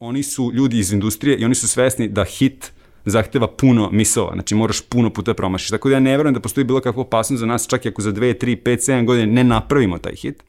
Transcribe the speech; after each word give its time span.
oni 0.00 0.22
su 0.22 0.50
ljudi 0.54 0.78
iz 0.78 0.92
industrije 0.92 1.36
i 1.36 1.44
oni 1.44 1.54
su 1.54 1.68
svesni 1.68 2.08
da 2.08 2.24
hit 2.24 2.72
zahteva 3.04 3.48
puno 3.48 3.90
misova, 3.92 4.32
znači 4.34 4.54
moraš 4.54 4.80
puno 4.80 5.10
puta 5.10 5.34
promašiš. 5.34 5.70
Tako 5.70 5.88
da 5.88 5.94
ja 5.94 6.00
ne 6.00 6.16
verujem 6.16 6.34
da 6.34 6.40
postoji 6.40 6.64
bilo 6.64 6.80
kakva 6.80 7.02
opasnost 7.02 7.40
za 7.40 7.46
nas, 7.46 7.68
čak 7.68 7.84
i 7.84 7.88
ako 7.88 8.02
za 8.02 8.12
2, 8.12 8.44
3, 8.44 8.62
5, 8.62 8.90
7 8.92 9.04
godine 9.04 9.32
ne 9.32 9.44
napravimo 9.44 9.98
taj 9.98 10.14
hit. 10.14 10.42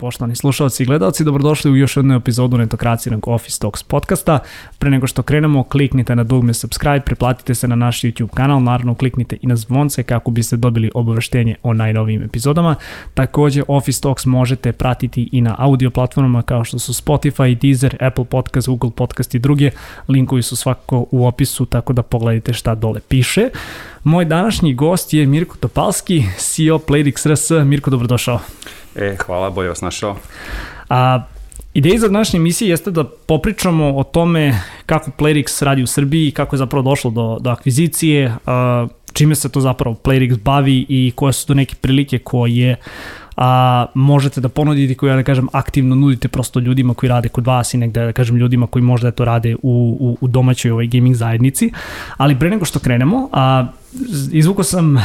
Poštovani 0.00 0.36
slušalci 0.36 0.82
i 0.82 0.86
gledalci, 0.86 1.24
dobrodošli 1.24 1.70
u 1.70 1.76
još 1.76 1.96
jednu 1.96 2.14
epizodu 2.14 2.58
netokracijnog 2.58 3.28
Office 3.28 3.60
Talks 3.60 3.82
podcasta. 3.82 4.38
Pre 4.78 4.90
nego 4.90 5.06
što 5.06 5.22
krenemo, 5.22 5.64
kliknite 5.64 6.16
na 6.16 6.24
dugme 6.24 6.54
subscribe, 6.54 7.00
preplatite 7.00 7.54
se 7.54 7.68
na 7.68 7.76
naš 7.76 8.00
YouTube 8.00 8.28
kanal, 8.34 8.62
naravno 8.62 8.94
kliknite 8.94 9.36
i 9.42 9.46
na 9.46 9.56
zvonce 9.56 10.02
kako 10.02 10.30
biste 10.30 10.56
dobili 10.56 10.90
obaveštenje 10.94 11.56
o 11.62 11.72
najnovijim 11.72 12.22
epizodama. 12.22 12.74
Takođe, 13.14 13.62
Office 13.68 14.00
Talks 14.00 14.26
možete 14.26 14.72
pratiti 14.72 15.28
i 15.32 15.40
na 15.40 15.54
audio 15.58 15.90
platformama 15.90 16.42
kao 16.42 16.64
što 16.64 16.78
su 16.78 16.92
Spotify, 16.92 17.60
Deezer, 17.60 17.96
Apple 18.00 18.24
Podcast, 18.24 18.68
Google 18.68 18.90
Podcast 18.90 19.34
i 19.34 19.38
druge. 19.38 19.70
Linkovi 20.08 20.42
su 20.42 20.56
svakako 20.56 21.06
u 21.10 21.26
opisu, 21.26 21.66
tako 21.66 21.92
da 21.92 22.02
pogledajte 22.02 22.52
šta 22.52 22.74
dole 22.74 23.00
piše. 23.08 23.48
Moj 24.08 24.24
današnji 24.24 24.74
gost 24.74 25.14
je 25.14 25.26
Mirko 25.26 25.56
Topalski, 25.56 26.24
CEO 26.38 26.78
Playdix 26.78 27.32
RS. 27.32 27.66
Mirko, 27.66 27.90
dobrodošao. 27.90 28.38
E, 28.96 29.16
hvala, 29.26 29.50
bolje 29.50 29.68
vas 29.68 29.80
našao. 29.80 30.16
A, 30.88 31.22
Ideja 31.74 31.98
za 31.98 32.08
današnje 32.08 32.36
emisije 32.36 32.70
jeste 32.70 32.90
da 32.90 33.04
popričamo 33.04 33.96
o 33.96 34.04
tome 34.04 34.60
kako 34.86 35.10
Playrix 35.18 35.64
radi 35.64 35.82
u 35.82 35.86
Srbiji, 35.86 36.30
kako 36.30 36.56
je 36.56 36.58
zapravo 36.58 36.82
došlo 36.82 37.10
do, 37.10 37.38
do 37.40 37.50
akvizicije, 37.50 38.34
a, 38.46 38.86
čime 39.12 39.34
se 39.34 39.48
to 39.48 39.60
zapravo 39.60 39.96
Playrix 40.04 40.38
bavi 40.42 40.86
i 40.88 41.12
koje 41.16 41.32
su 41.32 41.46
to 41.46 41.54
neke 41.54 41.74
prilike 41.80 42.18
koje 42.18 42.76
a, 43.36 43.86
možete 43.94 44.40
da 44.40 44.48
ponudite 44.48 44.94
koje, 44.94 45.16
da 45.16 45.22
kažem, 45.22 45.48
aktivno 45.52 45.94
nudite 45.94 46.28
prosto 46.28 46.60
ljudima 46.60 46.94
koji 46.94 47.10
rade 47.10 47.28
kod 47.28 47.46
vas 47.46 47.74
i 47.74 47.78
negde, 47.78 48.04
da 48.04 48.12
kažem, 48.12 48.36
ljudima 48.36 48.66
koji 48.66 48.82
možda 48.82 49.10
to 49.10 49.24
rade 49.24 49.54
u, 49.54 49.96
u, 50.00 50.16
u 50.20 50.28
domaćoj 50.28 50.70
ovoj 50.70 50.86
gaming 50.86 51.16
zajednici. 51.16 51.72
Ali 52.16 52.38
pre 52.38 52.50
nego 52.50 52.64
što 52.64 52.78
krenemo, 52.78 53.28
a, 53.32 53.66
izvukao 54.32 54.64
sam 54.64 54.98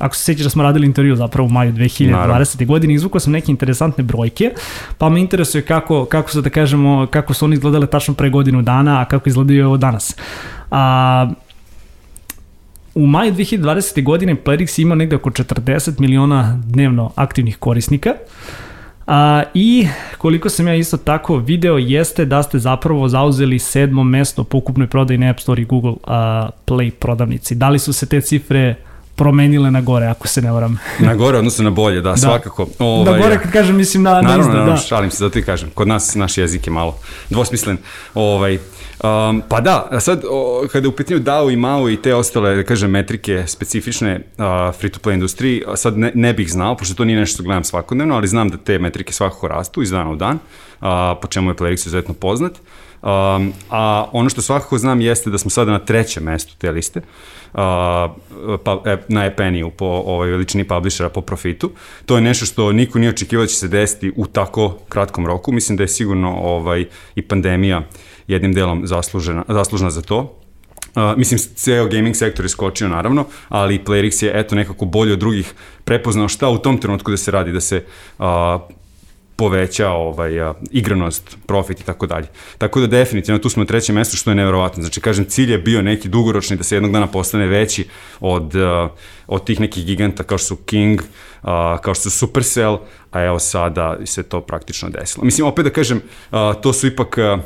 ako 0.00 0.16
se 0.16 0.22
sećaš 0.22 0.44
da 0.44 0.50
smo 0.50 0.62
radili 0.62 0.86
intervju 0.86 1.16
zapravo 1.16 1.46
u 1.46 1.50
maju 1.50 1.72
2020. 1.72 2.10
Naravno. 2.10 2.66
godine, 2.66 2.94
izvukao 2.94 3.20
sam 3.20 3.32
neke 3.32 3.52
interesantne 3.52 4.04
brojke, 4.04 4.50
pa 4.98 5.08
me 5.08 5.20
interesuje 5.20 5.62
kako, 5.62 6.04
kako 6.04 6.30
se 6.30 6.42
da 6.42 6.50
kažemo, 6.50 7.06
kako 7.10 7.34
su 7.34 7.44
oni 7.44 7.54
izgledale 7.54 7.86
tačno 7.86 8.14
pre 8.14 8.30
godinu 8.30 8.62
dana, 8.62 9.00
a 9.00 9.04
kako 9.04 9.28
izgledaju 9.28 9.66
ovo 9.66 9.76
danas. 9.76 10.16
A, 10.70 11.30
u 12.94 13.06
maju 13.06 13.34
2020. 13.34 14.04
godine 14.04 14.36
Plerix 14.44 14.82
ima 14.82 14.94
negde 14.94 15.16
oko 15.16 15.30
40 15.30 16.00
miliona 16.00 16.62
dnevno 16.64 17.12
aktivnih 17.14 17.56
korisnika, 17.56 18.14
A, 19.12 19.42
I 19.54 19.88
koliko 20.18 20.48
sam 20.48 20.68
ja 20.68 20.74
isto 20.74 20.96
tako 20.96 21.36
video 21.36 21.78
jeste 21.78 22.24
da 22.24 22.42
ste 22.42 22.58
zapravo 22.58 23.08
zauzeli 23.08 23.58
sedmo 23.58 24.04
mesto 24.04 24.44
po 24.44 24.58
ukupnoj 24.58 24.86
prodaji 24.86 25.18
na 25.18 25.30
App 25.30 25.40
Store 25.40 25.62
i 25.62 25.64
Google 25.64 25.94
a, 26.06 26.48
Play 26.66 26.90
prodavnici. 26.90 27.54
Da 27.54 27.68
li 27.68 27.78
su 27.78 27.92
se 27.92 28.06
te 28.06 28.20
cifre 28.20 28.74
promenile 29.20 29.70
na 29.70 29.80
gore, 29.80 30.06
ako 30.06 30.28
se 30.28 30.42
ne 30.42 30.52
varam. 30.52 30.78
na 31.08 31.14
gore, 31.14 31.38
odnosno 31.38 31.64
na 31.64 31.70
bolje, 31.70 32.00
da, 32.00 32.10
da. 32.10 32.16
svakako. 32.16 32.66
Ovaj, 32.78 33.12
na 33.12 33.18
gore, 33.18 33.38
kad 33.42 33.52
kažem, 33.52 33.76
mislim 33.76 34.02
na, 34.02 34.10
naravno, 34.10 34.32
na 34.32 34.40
izda, 34.40 34.52
naravno, 34.52 34.72
da. 34.72 34.80
šalim 34.80 35.10
se, 35.10 35.24
da 35.24 35.30
ti 35.30 35.42
kažem. 35.42 35.70
Kod 35.74 35.88
nas 35.88 36.14
naš 36.14 36.38
jezik 36.38 36.66
je 36.66 36.72
malo 36.72 36.96
dvosmislen. 37.30 37.76
Ovaj, 38.14 38.58
Um, 39.04 39.42
pa 39.48 39.60
da, 39.60 40.00
sad 40.00 40.24
o, 40.30 40.66
kada 40.72 40.84
je 40.84 40.88
u 40.88 40.92
pitanju 40.92 41.20
DAO 41.20 41.50
i 41.50 41.56
MAO 41.56 41.88
i 41.88 41.96
te 41.96 42.14
ostale, 42.14 42.56
da 42.56 42.62
kažem, 42.62 42.90
metrike 42.90 43.44
specifične 43.46 44.14
uh, 44.14 44.44
free-to-play 44.80 45.14
industriji, 45.14 45.62
sad 45.76 45.98
ne, 45.98 46.12
ne 46.14 46.32
bih 46.32 46.50
znao, 46.52 46.76
pošto 46.76 46.94
to 46.94 47.04
nije 47.04 47.18
nešto 47.18 47.34
što 47.34 47.42
gledam 47.42 47.64
svakodnevno, 47.64 48.14
ali 48.14 48.28
znam 48.28 48.48
da 48.48 48.56
te 48.56 48.78
metrike 48.78 49.12
svakako 49.12 49.48
rastu 49.48 49.82
iz 49.82 49.90
dana 49.90 50.10
u 50.10 50.16
dan, 50.16 50.36
uh, 50.36 50.88
po 51.22 51.28
čemu 51.28 51.50
je 51.50 51.54
Playrix 51.54 51.86
izuzetno 51.86 52.14
poznat. 52.14 52.52
Um, 53.02 53.52
a 53.70 54.06
ono 54.12 54.30
što 54.30 54.42
svakako 54.42 54.78
znam 54.78 55.00
jeste 55.00 55.30
da 55.30 55.38
smo 55.38 55.50
sada 55.50 55.70
na 55.70 55.78
trećem 55.78 56.24
mestu 56.24 56.54
te 56.58 56.70
liste, 56.70 56.98
uh, 56.98 57.04
pa, 57.52 58.82
e, 58.86 58.96
na 59.08 59.24
Epeniju 59.24 59.70
po 59.70 59.84
ovoj 59.84 60.30
veličini 60.30 60.64
publishera 60.64 61.08
po 61.08 61.20
profitu. 61.20 61.70
To 62.06 62.16
je 62.16 62.22
nešto 62.22 62.46
što 62.46 62.72
niko 62.72 62.98
nije 62.98 63.10
očekivao 63.10 63.44
da 63.44 63.48
će 63.48 63.54
se 63.54 63.68
desiti 63.68 64.12
u 64.16 64.26
tako 64.26 64.78
kratkom 64.88 65.26
roku. 65.26 65.52
Mislim 65.52 65.76
da 65.76 65.82
je 65.82 65.88
sigurno 65.88 66.36
ovaj, 66.36 66.84
i 67.14 67.22
pandemija 67.22 67.82
jednim 68.28 68.52
delom 68.52 68.86
zaslužena, 68.86 69.44
zaslužna 69.48 69.90
za 69.90 70.02
to. 70.02 70.36
Uh, 70.96 71.16
mislim, 71.16 71.38
ceo 71.38 71.86
gaming 71.86 72.16
sektor 72.16 72.44
je 72.44 72.48
skočio 72.48 72.88
naravno, 72.88 73.24
ali 73.48 73.80
Playrix 73.84 74.24
je 74.24 74.32
eto 74.34 74.54
nekako 74.54 74.84
bolje 74.84 75.12
od 75.12 75.18
drugih 75.18 75.54
prepoznao 75.84 76.28
šta 76.28 76.48
u 76.48 76.58
tom 76.58 76.78
trenutku 76.78 77.10
da 77.10 77.16
se 77.16 77.30
radi, 77.30 77.52
da 77.52 77.60
se 77.60 77.84
uh, 78.18 78.24
poveća 79.40 79.88
ovaj, 79.90 80.40
a, 80.40 80.54
igranost, 80.70 81.36
profit 81.46 81.80
i 81.80 81.84
tako 81.84 82.06
dalje. 82.06 82.26
Tako 82.58 82.80
da 82.80 82.86
definitivno 82.86 83.38
tu 83.38 83.48
smo 83.48 83.62
na 83.62 83.66
trećem 83.66 83.94
mestu 83.94 84.16
što 84.16 84.30
je 84.30 84.34
neverovatno. 84.34 84.82
Znači 84.82 85.00
kažem 85.00 85.24
cilj 85.24 85.52
je 85.52 85.58
bio 85.58 85.82
neki 85.82 86.08
dugoročni 86.08 86.56
da 86.56 86.64
se 86.64 86.76
jednog 86.76 86.92
dana 86.92 87.06
postane 87.06 87.46
veći 87.46 87.86
od, 88.20 88.56
a, 88.56 88.88
od 89.26 89.44
tih 89.44 89.60
nekih 89.60 89.84
giganta 89.84 90.22
kao 90.22 90.38
što 90.38 90.46
su 90.46 90.56
King, 90.56 91.00
a, 91.42 91.78
kao 91.82 91.94
što 91.94 92.10
su 92.10 92.18
Supercell, 92.18 92.78
a 93.10 93.22
evo 93.22 93.38
sada 93.38 93.96
se 94.04 94.22
to 94.22 94.40
praktično 94.40 94.88
desilo. 94.88 95.24
Mislim 95.24 95.46
opet 95.46 95.64
da 95.64 95.70
kažem, 95.70 96.02
a, 96.30 96.54
to 96.62 96.72
su 96.72 96.86
ipak 96.86 97.18
a, 97.18 97.38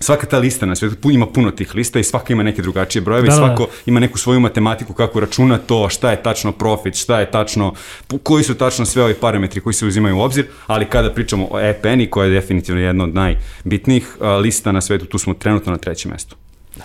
svaka 0.00 0.26
ta 0.26 0.38
lista 0.38 0.66
na 0.66 0.76
svetu 0.76 1.10
ima 1.10 1.26
puno 1.26 1.50
tih 1.50 1.74
lista 1.74 1.98
i 1.98 2.04
svaka 2.04 2.32
ima 2.32 2.42
neke 2.42 2.62
drugačije 2.62 3.02
brojeve 3.02 3.28
da, 3.28 3.34
i 3.34 3.36
da, 3.36 3.46
svako 3.46 3.62
da. 3.62 3.70
ima 3.86 4.00
neku 4.00 4.18
svoju 4.18 4.40
matematiku 4.40 4.92
kako 4.92 5.20
računa 5.20 5.58
to, 5.58 5.88
šta 5.88 6.10
je 6.10 6.22
tačno 6.22 6.52
profit, 6.52 6.94
šta 6.94 7.20
je 7.20 7.30
tačno, 7.30 7.74
koji 8.22 8.44
su 8.44 8.54
tačno 8.54 8.86
sve 8.86 9.02
ovi 9.02 9.14
parametri 9.14 9.60
koji 9.60 9.74
se 9.74 9.86
uzimaju 9.86 10.18
u 10.18 10.20
obzir, 10.20 10.46
ali 10.66 10.84
kada 10.84 11.12
pričamo 11.12 11.48
o 11.50 11.60
EPN-i 11.60 12.10
koja 12.10 12.24
je 12.24 12.32
definitivno 12.32 12.80
jedna 12.80 13.04
od 13.04 13.14
najbitnijih 13.14 14.16
lista 14.42 14.72
na 14.72 14.80
svetu, 14.80 15.06
tu 15.06 15.18
smo 15.18 15.34
trenutno 15.34 15.72
na 15.72 15.78
trećem 15.78 16.10
mestu. 16.10 16.36
Da. 16.76 16.84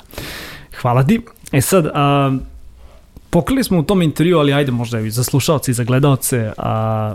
Hvala 0.81 1.03
ti. 1.03 1.21
E 1.51 1.61
sad, 1.61 1.85
a, 1.93 2.31
pokrili 3.29 3.63
smo 3.63 3.79
u 3.79 3.83
tom 3.83 4.01
intervju, 4.01 4.37
ali 4.37 4.53
ajde 4.53 4.71
možda 4.71 4.99
i 4.99 5.11
za 5.11 5.23
slušalce 5.23 5.71
i 5.71 5.73
za 5.73 5.83
gledalce, 5.83 6.51
a, 6.57 7.13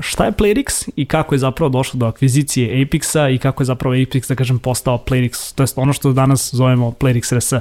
šta 0.00 0.24
je 0.24 0.32
Playrix 0.32 0.88
i 0.96 1.06
kako 1.06 1.34
je 1.34 1.38
zapravo 1.38 1.68
došlo 1.68 1.98
do 1.98 2.06
akvizicije 2.06 2.86
Apexa 2.86 3.34
i 3.34 3.38
kako 3.38 3.62
je 3.62 3.64
zapravo 3.64 3.94
Apex, 3.94 4.28
da 4.28 4.34
kažem, 4.34 4.58
postao 4.58 4.98
Playrix, 4.98 5.54
to 5.54 5.62
je 5.62 5.66
ono 5.76 5.92
što 5.92 6.12
danas 6.12 6.54
zovemo 6.54 6.90
Playrix 6.90 7.36
RS. 7.36 7.52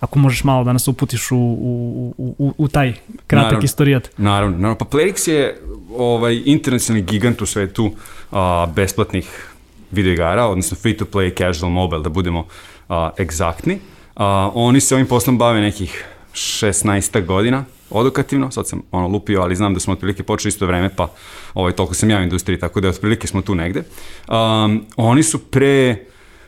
Ako 0.00 0.18
možeš 0.18 0.44
malo 0.44 0.64
da 0.64 0.72
nas 0.72 0.88
uputiš 0.88 1.30
u, 1.30 1.36
u, 1.36 2.14
u, 2.38 2.54
u 2.58 2.68
taj 2.68 2.92
kratak 3.26 3.44
naravno, 3.44 3.64
istorijat. 3.64 4.10
Naravno, 4.16 4.56
naravno, 4.56 4.78
pa 4.78 4.84
Playrix 4.84 5.28
je 5.28 5.60
ovaj 5.96 6.42
internacionalni 6.44 7.06
gigant 7.06 7.42
u 7.42 7.46
svetu 7.46 7.92
a, 8.30 8.66
besplatnih 8.74 9.48
videoigara, 9.90 10.46
odnosno 10.46 10.76
free 10.76 10.96
to 10.96 11.04
play, 11.04 11.38
casual, 11.38 11.70
mobile, 11.70 12.02
da 12.02 12.08
budemo 12.08 12.46
a, 12.88 13.10
egzaktni. 13.18 13.78
A, 14.16 14.50
oni 14.54 14.80
se 14.80 14.94
ovim 14.94 15.06
poslom 15.06 15.38
bave 15.38 15.60
nekih 15.60 16.04
16 16.32 17.26
godina, 17.26 17.64
odokativno, 17.90 18.50
sad 18.50 18.68
sam 18.68 18.82
ono 18.90 19.08
lupio, 19.08 19.40
ali 19.40 19.56
znam 19.56 19.74
da 19.74 19.80
smo 19.80 19.92
otprilike 19.92 20.22
počeli 20.22 20.48
isto 20.48 20.66
vreme, 20.66 20.90
pa 20.96 21.08
ovaj, 21.54 21.72
toliko 21.72 21.94
sam 21.94 22.10
ja 22.10 22.18
u 22.18 22.22
industriji, 22.22 22.58
tako 22.58 22.80
da 22.80 22.88
otprilike 22.88 23.26
smo 23.26 23.42
tu 23.42 23.54
negde. 23.54 23.82
Um, 24.28 24.86
oni 24.96 25.22
su 25.22 25.38
pre 25.38 26.04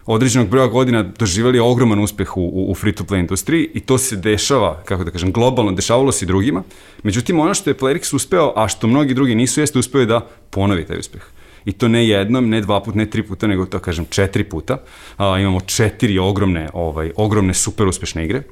određenog 0.07 0.49
broja 0.49 0.67
godina 0.67 1.03
doživali 1.03 1.59
ogroman 1.59 2.01
uspeh 2.01 2.37
u, 2.37 2.41
u, 2.41 2.71
u 2.71 2.75
free-to-play 2.75 3.21
industriji 3.21 3.71
i 3.75 3.81
to 3.81 3.99
se 3.99 4.17
dešava, 4.17 4.83
kako 4.85 5.05
da 5.05 5.11
kažem, 5.11 5.33
globalno, 5.33 5.73
dešavalo 5.73 6.13
se 6.13 6.25
i 6.25 6.29
drugima. 6.29 6.63
Međutim, 7.03 7.41
ono 7.41 7.55
što 7.55 7.71
je 7.71 7.77
Playrix 7.77 8.15
uspeo, 8.15 8.53
a 8.57 8.69
što 8.69 8.87
mnogi 8.87 9.15
drugi 9.15 9.35
nisu, 9.35 9.61
jeste 9.61 9.79
uspeo 9.79 10.05
da 10.05 10.21
ponovi 10.51 10.87
taj 10.87 10.99
uspeh. 10.99 11.23
I 11.65 11.73
to 11.73 11.89
ne 11.89 12.09
jednom, 12.09 12.49
ne 12.49 12.61
dva 12.61 12.81
puta, 12.81 12.99
ne 12.99 13.11
tri 13.11 13.23
puta, 13.23 13.47
nego 13.47 13.67
to 13.67 13.79
kažem 13.79 14.07
četiri 14.11 14.45
puta. 14.45 14.79
A, 15.17 15.39
imamo 15.39 15.61
četiri 15.61 16.19
ogromne, 16.19 16.69
ovaj, 16.73 17.13
ogromne 17.17 17.55
super 17.55 17.87
uspešne 17.87 18.25
igre 18.25 18.43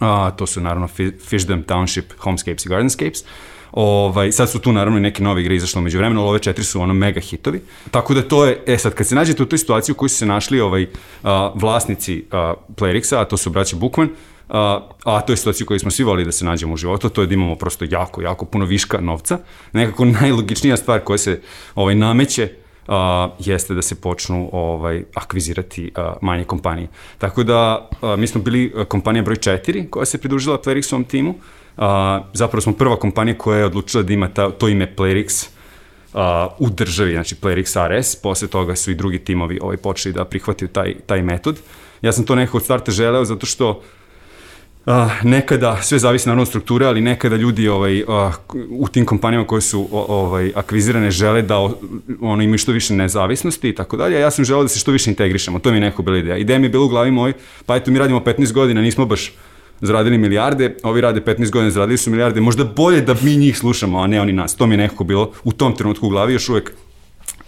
A, 0.00 0.30
to 0.30 0.46
su 0.46 0.60
naravno 0.60 0.88
Fishdom 1.28 1.64
Township, 1.64 2.02
Homescapes 2.18 2.66
i 2.66 2.68
Gardenscapes. 2.68 3.24
Ovaj, 3.72 4.32
sad 4.32 4.50
su 4.50 4.58
tu 4.58 4.72
naravno 4.72 4.98
i 4.98 5.02
neke 5.02 5.22
nove 5.22 5.40
igre 5.40 5.56
izašle 5.56 5.78
umeđu 5.78 5.98
vremenu, 5.98 6.20
ali 6.20 6.28
ove 6.28 6.38
četiri 6.38 6.64
su 6.64 6.80
ono 6.80 6.94
mega 6.94 7.20
hitovi. 7.20 7.60
Tako 7.90 8.14
da 8.14 8.22
to 8.22 8.46
je, 8.46 8.62
e 8.66 8.78
sad, 8.78 8.94
kad 8.94 9.06
se 9.06 9.14
nađete 9.14 9.42
u 9.42 9.46
toj 9.46 9.58
situaciji 9.58 9.92
u 9.92 9.96
kojoj 9.96 10.08
su 10.08 10.16
se 10.16 10.26
našli 10.26 10.60
ovaj, 10.60 10.86
a, 11.22 11.52
vlasnici 11.54 12.24
a, 12.30 12.54
Playrixa, 12.76 13.20
a 13.20 13.24
to 13.24 13.36
su 13.36 13.50
braći 13.50 13.76
Bookman, 13.76 14.08
a, 14.48 14.88
a 15.04 15.20
to 15.20 15.32
je 15.32 15.36
situacija 15.36 15.64
u 15.64 15.68
kojoj 15.68 15.78
smo 15.78 15.90
svi 15.90 16.04
volili 16.04 16.24
da 16.24 16.32
se 16.32 16.44
nađemo 16.44 16.74
u 16.74 16.76
životu, 16.76 17.08
to 17.08 17.20
je 17.20 17.26
da 17.26 17.34
imamo 17.34 17.54
prosto 17.54 17.84
jako, 17.90 18.22
jako 18.22 18.44
puno 18.44 18.64
viška 18.64 19.00
novca. 19.00 19.38
Nekako 19.72 20.04
najlogičnija 20.04 20.76
stvar 20.76 21.00
koja 21.00 21.18
se 21.18 21.40
ovaj, 21.74 21.94
nameće 21.94 22.52
a, 22.88 23.28
jeste 23.38 23.74
da 23.74 23.82
se 23.82 24.00
počnu 24.00 24.48
ovaj, 24.52 25.04
akvizirati 25.14 25.92
a, 25.94 26.14
manje 26.22 26.44
kompanije. 26.44 26.88
Tako 27.18 27.42
da 27.42 27.88
a, 28.02 28.16
mi 28.16 28.26
smo 28.26 28.40
bili 28.42 28.72
kompanija 28.88 29.22
broj 29.22 29.36
4 29.36 29.90
koja 29.90 30.06
se 30.06 30.18
pridružila 30.18 30.58
Playrixovom 30.58 31.06
timu. 31.06 31.34
A, 31.76 32.20
zapravo 32.32 32.60
smo 32.60 32.72
prva 32.72 32.96
kompanija 32.96 33.38
koja 33.38 33.58
je 33.58 33.64
odlučila 33.64 34.02
da 34.02 34.12
ima 34.12 34.28
ta, 34.28 34.50
to 34.50 34.68
ime 34.68 34.94
Playrix 34.96 35.48
a, 36.14 36.48
u 36.58 36.70
državi, 36.70 37.12
znači 37.12 37.34
Playrix 37.34 37.98
RS, 37.98 38.16
posle 38.16 38.48
toga 38.48 38.76
su 38.76 38.90
i 38.90 38.94
drugi 38.94 39.18
timovi 39.18 39.58
ovaj, 39.62 39.76
počeli 39.76 40.12
da 40.12 40.24
prihvataju 40.24 40.68
taj, 40.68 40.94
taj 41.06 41.22
metod. 41.22 41.60
Ja 42.02 42.12
sam 42.12 42.24
to 42.24 42.34
nekako 42.34 42.56
od 42.56 42.64
starta 42.64 42.92
želeo 42.92 43.24
zato 43.24 43.46
što 43.46 43.70
Uh, 43.70 43.97
nekada, 45.22 45.82
sve 45.82 45.98
zavisi 45.98 46.28
naravno 46.28 46.46
strukture, 46.46 46.86
ali 46.86 47.00
nekada 47.00 47.36
ljudi 47.36 47.68
ovaj, 47.68 48.02
uh, 48.02 48.08
u 48.70 48.88
tim 48.88 49.06
kompanijama 49.06 49.46
koje 49.46 49.60
su 49.60 49.88
ovaj, 49.92 50.52
akvizirane 50.54 51.10
žele 51.10 51.42
da 51.42 51.58
ono, 52.20 52.42
imaju 52.42 52.58
što 52.58 52.72
više 52.72 52.94
nezavisnosti 52.94 53.68
i 53.68 53.74
tako 53.74 53.96
dalje, 53.96 54.20
ja 54.20 54.30
sam 54.30 54.44
želeo 54.44 54.62
da 54.62 54.68
se 54.68 54.78
što 54.78 54.92
više 54.92 55.10
integrišemo, 55.10 55.58
to 55.58 55.70
mi 55.70 55.76
je 55.76 55.80
neko 55.80 56.02
bila 56.02 56.18
ideja. 56.18 56.36
Ideja 56.36 56.58
mi 56.58 56.66
je 56.66 56.70
bila 56.70 56.84
u 56.84 56.88
glavi 56.88 57.10
moj, 57.10 57.32
pa 57.66 57.76
eto 57.76 57.90
mi 57.90 57.98
radimo 57.98 58.20
15 58.20 58.52
godina, 58.52 58.82
nismo 58.82 59.06
baš 59.06 59.32
zaradili 59.80 60.18
milijarde, 60.18 60.76
ovi 60.82 61.00
rade 61.00 61.20
15 61.20 61.50
godina, 61.50 61.70
zaradili 61.70 61.98
su 61.98 62.10
milijarde, 62.10 62.40
možda 62.40 62.64
bolje 62.64 63.00
da 63.00 63.14
mi 63.22 63.36
njih 63.36 63.58
slušamo, 63.58 63.98
a 64.00 64.06
ne 64.06 64.20
oni 64.20 64.32
nas. 64.32 64.56
To 64.56 64.66
mi 64.66 64.74
je 64.74 64.78
nekako 64.78 65.04
bilo 65.04 65.32
u 65.44 65.52
tom 65.52 65.76
trenutku 65.76 66.06
u 66.06 66.10
glavi, 66.10 66.32
još 66.32 66.48
uvek 66.48 66.72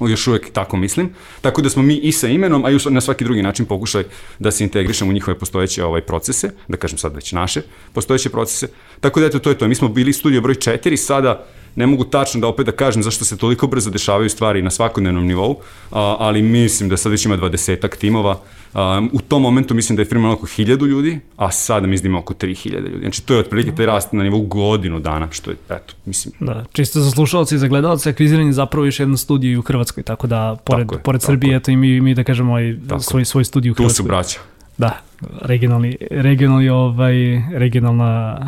još 0.09 0.27
uvek 0.27 0.53
tako 0.53 0.77
mislim. 0.77 1.11
Tako 1.41 1.63
da 1.63 1.71
smo 1.71 1.83
mi 1.83 1.97
i 1.97 2.13
sa 2.13 2.29
imenom, 2.29 2.65
a 2.65 2.71
i 2.71 2.79
na 2.91 3.01
svaki 3.01 3.25
drugi 3.25 3.43
način 3.43 3.67
pokušali 3.67 4.05
da 4.39 4.51
se 4.51 4.65
integrišemo 4.65 5.11
u 5.11 5.13
njihove 5.13 5.39
postojeće 5.39 5.85
ovaj 5.85 6.01
procese, 6.01 6.51
da 6.69 6.77
kažem 6.77 6.99
sad 6.99 7.15
već 7.15 7.33
naše 7.33 7.63
postojeće 7.93 8.31
procese. 8.31 8.69
Tako 9.01 9.21
da 9.21 9.27
eto, 9.27 9.39
to 9.39 9.51
je 9.51 9.59
to. 9.59 9.69
Mi 9.69 9.75
smo 9.75 9.89
bili 9.89 10.13
studio 10.13 10.41
broj 10.41 10.55
4, 10.55 10.97
sada 10.97 11.47
ne 11.77 11.87
mogu 11.87 12.05
tačno 12.05 12.41
da 12.41 12.47
opet 12.47 12.67
da 12.67 12.73
kažem 12.73 13.03
zašto 13.03 13.25
se 13.25 13.37
toliko 13.37 13.67
brzo 13.67 13.91
dešavaju 13.91 14.31
stvari 14.31 14.63
na 14.63 14.71
svakodnevnom 14.71 15.27
nivou, 15.27 15.61
a, 15.91 16.17
ali 16.19 16.43
mislim 16.43 16.89
da 16.89 16.97
sad 16.97 17.13
već 17.13 17.25
ima 17.25 17.37
20 17.37 17.97
timova. 17.99 18.41
A, 18.75 19.03
u 19.13 19.21
tom 19.21 19.43
momentu 19.43 19.75
mislim 19.75 19.97
da 19.97 20.03
je 20.03 20.07
firma 20.07 20.33
oko 20.33 20.47
1000 20.47 20.87
ljudi, 20.87 21.21
a 21.37 21.51
sada 21.51 21.87
mislim 21.87 22.03
da 22.03 22.09
ima 22.09 22.19
oko 22.19 22.35
3000 22.35 22.73
ljudi. 22.73 22.99
Znači 23.01 23.23
to 23.23 23.35
je 23.35 23.41
otprilike 23.41 23.75
taj 23.75 23.87
rast 23.87 24.13
na 24.13 24.23
nivou 24.23 24.43
godinu 24.43 25.01
dana, 25.01 25.29
što 25.31 25.51
je, 25.51 25.57
eto, 25.71 25.95
mislim. 26.05 26.35
Da, 26.41 26.65
čisto 26.73 27.01
za 27.01 27.11
slušalce 27.11 27.55
i 27.55 27.59
za 27.59 27.69
gledalce, 27.69 28.11
akviziran 28.11 28.47
je 28.47 28.53
zapravo 28.53 28.87
još 28.87 29.01
jedan 29.01 29.17
studij 29.17 29.57
u 29.57 29.63
Hrvatskoj, 29.63 30.03
tako 30.03 30.27
da 30.27 30.57
pored, 30.65 30.87
tako 30.87 30.95
je, 30.95 31.03
pored 31.03 31.21
tako 31.21 31.33
Srbije, 31.33 31.57
eto 31.57 31.71
i 31.71 31.77
mi, 31.77 32.01
mi 32.01 32.15
da 32.15 32.25
kažemo 32.25 32.53
ovaj, 32.53 32.77
svoj, 33.01 33.25
svoj 33.25 33.45
studij 33.45 33.71
u 33.71 33.75
Hrvatskoj. 33.75 33.93
Tu 33.93 33.97
su 33.97 34.03
braća. 34.03 34.39
Da, 34.79 35.01
regionalni, 35.43 35.97
regionalni 36.11 36.69
ovaj, 36.69 37.15
regionalna 37.53 38.39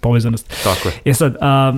povezanost. 0.00 0.54
Tako 0.64 0.88
je. 0.88 0.94
E 1.04 1.14
sad, 1.14 1.36
a, 1.40 1.74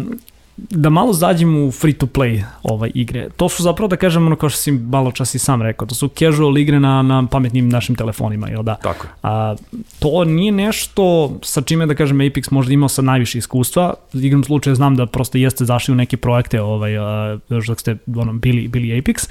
da 0.57 0.91
malo 0.91 1.13
zađemo 1.13 1.67
u 1.67 1.71
free 1.71 1.93
to 1.93 2.07
play 2.07 2.43
ovaj 2.63 2.91
igre. 2.95 3.29
To 3.37 3.49
su 3.49 3.63
zapravo 3.63 3.89
da 3.89 3.97
kažem 3.97 4.27
ono 4.27 4.37
kao 4.37 4.49
što 4.49 4.59
si 4.59 4.73
malo 4.73 5.13
čas 5.13 5.35
i 5.35 5.39
sam 5.39 5.63
rekao, 5.63 5.87
to 5.87 5.95
su 5.95 6.09
casual 6.09 6.59
igre 6.59 6.81
na, 6.81 7.03
na 7.03 7.27
pametnim 7.31 7.69
našim 7.69 7.95
telefonima, 7.95 8.49
jel 8.49 8.63
da? 8.63 8.75
Tako. 8.75 9.07
A, 9.23 9.55
to 9.99 10.25
nije 10.25 10.53
nešto 10.53 11.33
sa 11.43 11.61
čime 11.61 11.87
da 11.87 11.95
kažem 11.95 12.19
Apex 12.19 12.53
možda 12.53 12.73
imao 12.73 12.89
sa 12.89 13.03
najviše 13.03 13.39
iskustva. 13.39 13.95
Igram 14.13 14.45
slučaja 14.45 14.75
znam 14.75 14.97
da 14.97 15.07
prosto 15.07 15.39
jeste 15.39 15.65
zašli 15.65 15.93
u 15.93 15.97
neke 15.97 16.17
projekte 16.17 16.61
ovaj, 16.61 16.99
a, 16.99 17.39
još 17.49 17.67
dok 17.67 17.81
ste 17.81 17.97
ono, 18.17 18.33
bili, 18.33 18.69
bili 18.69 19.03
Apex. 19.03 19.29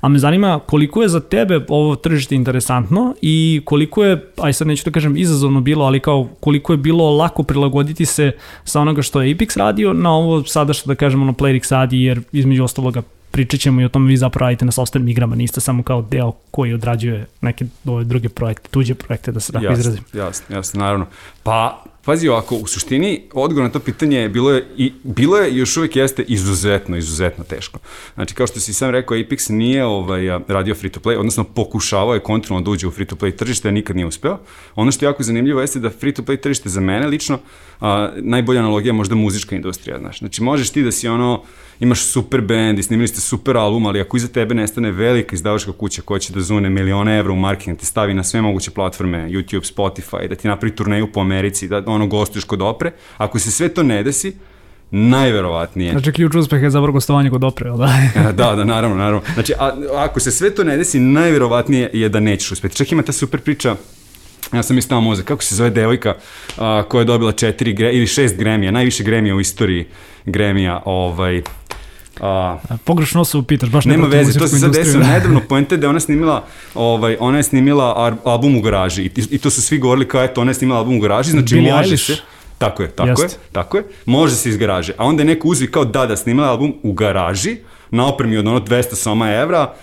A 0.00 0.08
me 0.08 0.18
zanima 0.18 0.60
koliko 0.66 1.02
je 1.02 1.08
za 1.08 1.20
tebe 1.20 1.64
ovo 1.68 1.96
tržište 1.96 2.34
interesantno 2.34 3.14
i 3.22 3.62
koliko 3.64 4.04
je, 4.04 4.32
aj 4.42 4.52
sad 4.52 4.66
neću 4.66 4.84
da 4.84 4.90
kažem 4.90 5.16
izazovno 5.16 5.60
bilo, 5.60 5.84
ali 5.84 6.00
kao 6.00 6.28
koliko 6.40 6.72
je 6.72 6.76
bilo 6.76 7.16
lako 7.16 7.42
prilagoditi 7.42 8.06
se 8.06 8.32
sa 8.64 8.80
onoga 8.80 9.02
što 9.02 9.22
je 9.22 9.34
Apex 9.34 9.58
radio 9.58 9.92
na 9.92 10.12
ovo 10.12 10.44
sad 10.44 10.67
sada 10.68 10.74
što 10.74 10.88
da 10.88 10.94
kažemo 10.94 11.22
ono 11.22 11.32
Playrix 11.32 11.72
radi, 11.72 12.02
jer 12.02 12.20
između 12.32 12.64
ostaloga 12.64 13.02
pričat 13.30 13.60
ćemo 13.60 13.80
i 13.80 13.84
o 13.84 13.88
tome 13.88 14.08
vi 14.08 14.16
zapravo 14.16 14.48
radite 14.48 14.64
na 14.64 14.72
software 14.72 15.10
igrama, 15.10 15.36
niste 15.36 15.60
samo 15.60 15.82
kao 15.82 16.02
deo 16.02 16.32
koji 16.50 16.74
odrađuje 16.74 17.26
neke 17.40 17.64
ove 17.86 18.04
druge 18.04 18.28
projekte, 18.28 18.68
tuđe 18.70 18.94
projekte, 18.94 19.32
da 19.32 19.40
se 19.40 19.52
tako 19.52 19.64
jasne, 19.64 19.80
izrazim. 19.80 20.04
Jasno, 20.12 20.56
jasno, 20.56 20.80
naravno. 20.80 21.06
Pa, 21.42 21.84
pazi 22.08 22.28
ovako, 22.28 22.56
u 22.56 22.66
suštini 22.66 23.20
odgovor 23.32 23.64
na 23.64 23.70
to 23.70 23.80
pitanje 23.80 24.18
je 24.18 24.28
bilo 24.28 24.50
je, 24.50 24.66
i, 24.76 24.92
bilo 25.04 25.36
je 25.36 25.56
još 25.56 25.76
uvijek 25.76 25.96
jeste 25.96 26.24
izuzetno, 26.28 26.96
izuzetno 26.96 27.44
teško. 27.44 27.78
Znači, 28.14 28.34
kao 28.34 28.46
što 28.46 28.60
si 28.60 28.72
sam 28.72 28.90
rekao, 28.90 29.16
Apex 29.16 29.50
nije 29.50 29.84
ovaj, 29.84 30.26
radio 30.48 30.74
free 30.74 30.92
to 30.92 31.00
play, 31.00 31.18
odnosno 31.18 31.44
pokušavao 31.44 32.14
je 32.14 32.20
kontrolno 32.20 32.64
da 32.64 32.70
uđe 32.70 32.86
u 32.86 32.90
free 32.90 33.06
to 33.06 33.16
play 33.16 33.36
tržište, 33.36 33.72
nikad 33.72 33.96
nije 33.96 34.06
uspeo. 34.06 34.38
Ono 34.74 34.92
što 34.92 35.04
je 35.04 35.08
jako 35.08 35.22
zanimljivo 35.22 35.60
jeste 35.60 35.80
da 35.80 35.90
free 35.90 36.12
to 36.12 36.22
play 36.22 36.40
tržište 36.40 36.68
za 36.68 36.80
mene 36.80 37.06
lično, 37.06 37.38
a, 37.80 38.10
najbolja 38.16 38.60
analogija 38.60 38.88
je 38.88 38.96
možda 38.96 39.14
muzička 39.14 39.56
industrija, 39.56 39.98
znaš. 39.98 40.18
Znači, 40.18 40.42
možeš 40.42 40.70
ti 40.70 40.82
da 40.82 40.92
si 40.92 41.08
ono, 41.08 41.42
imaš 41.80 42.02
super 42.02 42.40
band 42.40 42.78
i 42.78 42.82
snimili 42.82 43.08
ste 43.08 43.20
super 43.20 43.56
album, 43.56 43.86
ali 43.86 44.00
ako 44.00 44.16
iza 44.16 44.28
tebe 44.28 44.54
nestane 44.54 44.90
velika 44.92 45.34
izdavačka 45.34 45.72
kuća 45.72 46.02
koja 46.02 46.18
će 46.18 46.32
da 46.32 46.40
zune 46.40 46.70
milione 46.70 47.18
evra 47.18 47.32
u 47.32 47.36
marketing, 47.36 47.76
da 47.76 47.80
te 47.80 47.86
stavi 47.86 48.14
na 48.14 48.24
sve 48.24 48.42
moguće 48.42 48.70
platforme, 48.70 49.28
YouTube, 49.28 49.74
Spotify, 49.74 50.28
da 50.28 50.34
ti 50.34 50.48
napravi 50.48 50.74
turneju 50.74 51.12
po 51.12 51.20
Americi, 51.20 51.68
da 51.68 51.80
ono 51.98 52.06
gostuješ 52.06 52.44
kod 52.44 52.62
opre, 52.62 52.92
ako 53.16 53.38
se 53.38 53.50
sve 53.50 53.68
to 53.68 53.82
ne 53.82 54.02
desi, 54.02 54.32
najverovatnije. 54.90 55.92
Znači 55.92 56.12
ključ 56.12 56.34
uspeha 56.34 56.64
je 56.64 56.70
zapravo 56.70 56.92
gostovanje 56.92 57.30
kod 57.30 57.44
opre, 57.44 57.70
da? 57.70 57.92
da, 58.32 58.54
da, 58.54 58.64
naravno, 58.64 58.96
naravno. 58.96 59.22
Znači, 59.34 59.52
a, 59.58 59.76
ako 59.96 60.20
se 60.20 60.30
sve 60.30 60.54
to 60.54 60.64
ne 60.64 60.76
desi, 60.76 61.00
najverovatnije 61.00 61.90
je 61.92 62.08
da 62.08 62.20
nećeš 62.20 62.52
uspeti. 62.52 62.76
Čak 62.76 62.92
ima 62.92 63.02
ta 63.02 63.12
super 63.12 63.40
priča 63.40 63.76
Ja 64.52 64.62
sam 64.62 64.78
istao 64.78 65.00
mozak, 65.00 65.26
kako 65.26 65.42
se 65.42 65.54
zove 65.54 65.70
devojka 65.70 66.14
a, 66.58 66.82
koja 66.88 67.00
je 67.00 67.04
dobila 67.04 67.32
četiri 67.32 67.70
ili 67.70 68.06
šest 68.06 68.36
gremija, 68.36 68.70
najviše 68.70 69.04
gremija 69.04 69.34
u 69.34 69.40
istoriji 69.40 69.86
gremija, 70.24 70.82
ovaj, 70.84 71.42
A, 72.20 72.58
Pogrešno 72.84 73.24
se 73.24 73.38
upitaš, 73.38 73.70
baš 73.70 73.84
ne 73.84 73.92
Nema 73.92 74.06
veze, 74.06 74.38
to 74.38 74.48
se 74.48 74.58
sad 74.58 74.72
desilo 74.72 75.04
nedavno, 75.12 75.40
poente 75.48 75.76
da 75.76 75.88
ona 75.88 76.00
snimila, 76.00 76.44
ovaj, 76.74 77.16
ona 77.20 77.36
je 77.36 77.42
snimila 77.42 78.16
album 78.24 78.56
u 78.56 78.60
garaži 78.60 79.02
i, 79.02 79.10
i 79.30 79.38
to 79.38 79.50
su 79.50 79.62
svi 79.62 79.78
govorili 79.78 80.08
kao 80.08 80.24
eto, 80.24 80.40
ona 80.40 80.50
je 80.50 80.54
snimila 80.54 80.78
album 80.78 80.96
u 80.96 81.00
garaži, 81.00 81.30
znači 81.30 81.54
Billie 81.54 81.72
može 81.72 81.84
Eilish. 81.88 82.06
se... 82.06 82.16
Tako 82.58 82.82
je, 82.82 82.90
tako 82.90 83.22
Jest. 83.22 83.34
je, 83.34 83.40
tako 83.52 83.76
je. 83.76 83.84
Može 84.06 84.34
se 84.34 84.48
iz 84.48 84.56
garaže. 84.56 84.92
A 84.96 85.04
onda 85.04 85.22
je 85.22 85.26
neko 85.26 85.48
uzvi 85.48 85.70
kao 85.70 85.84
da, 85.84 86.06
da 86.06 86.16
snimala 86.16 86.50
album 86.50 86.74
u 86.82 86.92
garaži, 86.92 87.56
na 87.90 88.06
opremi 88.06 88.36
od 88.36 88.46
ono 88.46 88.60
200 88.60 88.94
soma 88.94 89.32
evra, 89.32 89.74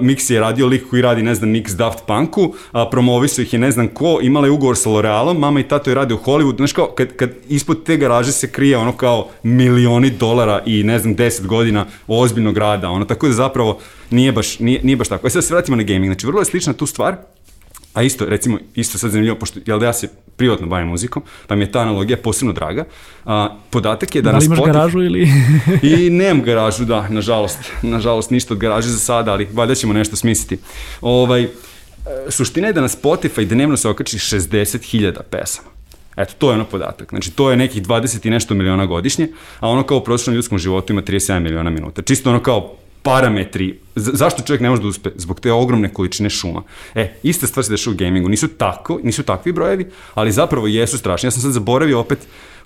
Mix 0.00 0.32
je 0.32 0.40
radio 0.40 0.66
lik 0.66 0.90
koji 0.90 1.02
radi, 1.02 1.22
ne 1.22 1.34
znam, 1.34 1.50
Mix 1.50 1.76
Daft 1.76 2.06
Punku, 2.06 2.54
a 2.72 2.90
promovisao 2.90 3.42
ih 3.42 3.52
je 3.52 3.58
ne 3.58 3.70
znam 3.70 3.88
ko, 3.88 4.18
imala 4.22 4.46
je 4.46 4.50
ugovor 4.50 4.76
sa 4.76 4.90
L'Orealom, 4.90 5.38
mama 5.38 5.60
i 5.60 5.68
tato 5.68 5.90
je 5.90 5.94
radio 5.94 6.16
u 6.16 6.30
Hollywood, 6.30 6.56
znaš 6.56 6.72
kao, 6.72 6.86
kad, 6.86 7.16
kad 7.16 7.30
ispod 7.48 7.84
te 7.84 7.96
garaže 7.96 8.32
se 8.32 8.50
krije 8.50 8.76
ono 8.76 8.92
kao 8.92 9.28
milioni 9.42 10.10
dolara 10.10 10.62
i 10.66 10.82
ne 10.82 10.98
znam, 10.98 11.16
10 11.16 11.46
godina 11.46 11.86
ozbiljnog 12.06 12.58
rada, 12.58 12.90
ono, 12.90 13.04
tako 13.04 13.26
da 13.26 13.32
zapravo 13.32 13.78
nije 14.10 14.32
baš, 14.32 14.58
nije, 14.58 14.80
nije 14.82 14.96
baš 14.96 15.08
tako. 15.08 15.26
E 15.26 15.30
sad 15.30 15.44
se 15.44 15.54
vratimo 15.54 15.76
na 15.76 15.82
gaming, 15.82 16.06
znači 16.06 16.26
vrlo 16.26 16.40
je 16.40 16.44
slična 16.44 16.72
tu 16.72 16.86
stvar, 16.86 17.16
A 17.98 18.02
isto, 18.02 18.24
recimo, 18.24 18.58
isto 18.74 18.98
sad 18.98 19.10
zanimljivo, 19.10 19.36
pošto 19.36 19.60
jel 19.66 19.78
da 19.78 19.86
ja 19.86 19.92
se 19.92 20.08
privatno 20.36 20.66
bavim 20.66 20.88
muzikom, 20.88 21.22
pa 21.46 21.54
mi 21.54 21.62
je 21.62 21.72
ta 21.72 21.80
analogija 21.80 22.16
posebno 22.16 22.52
draga. 22.52 22.84
A, 23.24 23.56
podatak 23.70 24.14
je 24.14 24.22
da, 24.22 24.32
da. 24.32 24.32
Da 24.32 24.38
li 24.38 24.44
imaš 24.44 24.58
garažu 24.66 25.02
ili... 25.02 25.28
I 26.06 26.10
nemam 26.10 26.42
garažu, 26.42 26.84
da, 26.84 27.08
nažalost. 27.08 27.58
Nažalost, 27.82 28.30
ništa 28.30 28.54
od 28.54 28.60
garaže 28.60 28.88
za 28.88 28.98
sada, 28.98 29.32
ali 29.32 29.48
valjda 29.52 29.74
ćemo 29.74 29.92
nešto 29.92 30.16
smisliti. 30.16 30.62
Ovaj, 31.00 31.48
suština 32.28 32.66
je 32.66 32.72
da 32.72 32.80
na 32.80 32.88
Spotify 32.88 33.44
dnevno 33.44 33.76
se 33.76 33.88
okači 33.88 34.18
60.000 34.18 35.22
pesama. 35.30 35.68
Eto, 36.16 36.34
to 36.38 36.50
je 36.50 36.54
ono 36.54 36.64
podatak. 36.64 37.08
Znači, 37.10 37.30
to 37.30 37.50
je 37.50 37.56
nekih 37.56 37.82
20 37.82 38.26
i 38.26 38.30
nešto 38.30 38.54
miliona 38.54 38.86
godišnje, 38.86 39.28
a 39.60 39.68
ono 39.68 39.82
kao 39.82 39.98
u 39.98 40.04
prosječnom 40.04 40.36
ljudskom 40.36 40.58
životu 40.58 40.92
ima 40.92 41.02
37 41.02 41.38
miliona 41.38 41.70
minuta. 41.70 42.02
Čisto 42.02 42.30
ono 42.30 42.42
kao 42.42 42.76
parametri, 43.08 43.78
zašto 43.94 44.42
čovjek 44.42 44.60
ne 44.60 44.70
može 44.70 44.82
da 44.82 44.88
uspe? 44.88 45.10
Zbog 45.16 45.40
te 45.40 45.52
ogromne 45.52 45.88
količine 45.92 46.30
šuma. 46.30 46.62
E, 46.94 47.14
ista 47.22 47.46
stvar 47.46 47.64
se 47.64 47.70
dešava 47.70 47.94
u 47.94 47.96
gamingu, 47.96 48.28
nisu 48.28 48.48
tako, 48.48 48.98
nisu 49.02 49.22
takvi 49.22 49.52
brojevi, 49.52 49.86
ali 50.14 50.32
zapravo 50.32 50.66
jesu 50.66 50.98
strašni. 50.98 51.26
Ja 51.26 51.30
sam 51.30 51.42
sad 51.42 51.52
zaboravio 51.52 52.00
opet, 52.00 52.18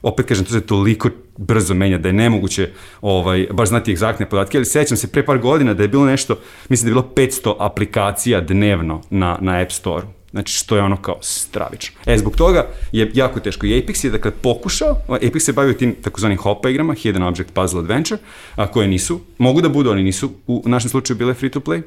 opet 0.03 0.27
kažem, 0.27 0.45
to 0.45 0.53
se 0.53 0.61
toliko 0.61 1.11
brzo 1.37 1.75
menja 1.75 1.99
da 1.99 2.09
je 2.09 2.13
nemoguće 2.13 2.71
ovaj, 3.01 3.47
baš 3.53 3.69
znati 3.69 3.93
egzaktne 3.93 4.29
podatke, 4.29 4.59
ali 4.59 4.65
sećam 4.65 4.97
se 4.97 5.13
pre 5.13 5.25
par 5.27 5.39
godina 5.39 5.75
da 5.75 5.83
je 5.83 5.89
bilo 5.89 6.07
nešto, 6.07 6.39
mislim 6.69 6.87
da 6.87 6.91
je 6.91 7.03
bilo 7.03 7.29
500 7.29 7.55
aplikacija 7.59 8.41
dnevno 8.41 9.01
na, 9.11 9.39
na 9.41 9.61
App 9.61 9.73
Store-u 9.73 10.22
Znači, 10.33 10.55
što 10.55 10.77
je 10.77 10.83
ono 10.83 10.97
kao 10.97 11.19
stravično. 11.21 12.01
E, 12.07 12.19
zbog 12.19 12.37
toga 12.37 12.67
je 12.93 13.11
jako 13.15 13.41
teško. 13.41 13.67
I 13.67 13.83
Apex 13.83 14.05
je, 14.05 14.11
dakle, 14.11 14.31
pokušao, 14.31 14.97
Apex 15.09 15.39
se 15.39 15.53
bavio 15.53 15.75
tim 15.75 15.95
takozvanim 16.03 16.39
hopa 16.39 16.69
igrama, 16.69 16.95
Hidden 16.95 17.23
Object 17.23 17.53
Puzzle 17.53 17.81
Adventure, 17.81 18.21
a 18.57 18.67
koje 18.67 18.89
nisu, 18.89 19.21
mogu 19.39 19.61
da 19.61 19.69
budu, 19.69 19.91
ali 19.91 20.03
nisu 20.03 20.33
u 20.47 20.63
našem 20.67 20.91
slučaju 20.91 21.17
bile 21.19 21.35
free 21.35 21.51
to 21.51 21.61
play, 21.61 21.83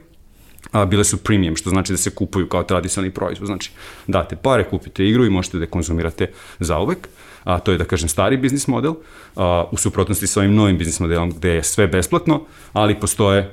a 0.72 0.86
bile 0.86 1.04
su 1.04 1.18
premium, 1.18 1.56
što 1.56 1.70
znači 1.70 1.94
da 1.94 1.98
se 1.98 2.10
kupuju 2.10 2.50
kao 2.50 2.64
tradicionalni 2.64 3.14
proizvod. 3.14 3.48
Znači, 3.48 3.72
date 4.08 4.36
pare, 4.36 4.64
kupite 4.64 5.06
igru 5.06 5.26
i 5.26 5.30
možete 5.30 5.58
da 5.58 5.64
je 5.64 5.70
konzumirate 5.70 6.32
zauvek. 6.60 7.08
A, 7.44 7.60
to 7.60 7.72
je, 7.72 7.78
da 7.78 7.86
kažem, 7.86 8.10
stari 8.10 8.38
biznis 8.38 8.68
model, 8.68 8.94
a, 9.36 9.66
u 9.72 9.78
suprotnosti 9.78 10.28
sa 10.28 10.40
ovim 10.40 10.56
novim 10.56 10.78
biznis 10.78 11.00
modelom 11.00 11.32
gde 11.32 11.50
je 11.50 11.64
sve 11.64 11.88
besplatno, 11.88 12.42
ali 12.74 13.00
postoje 13.00 13.52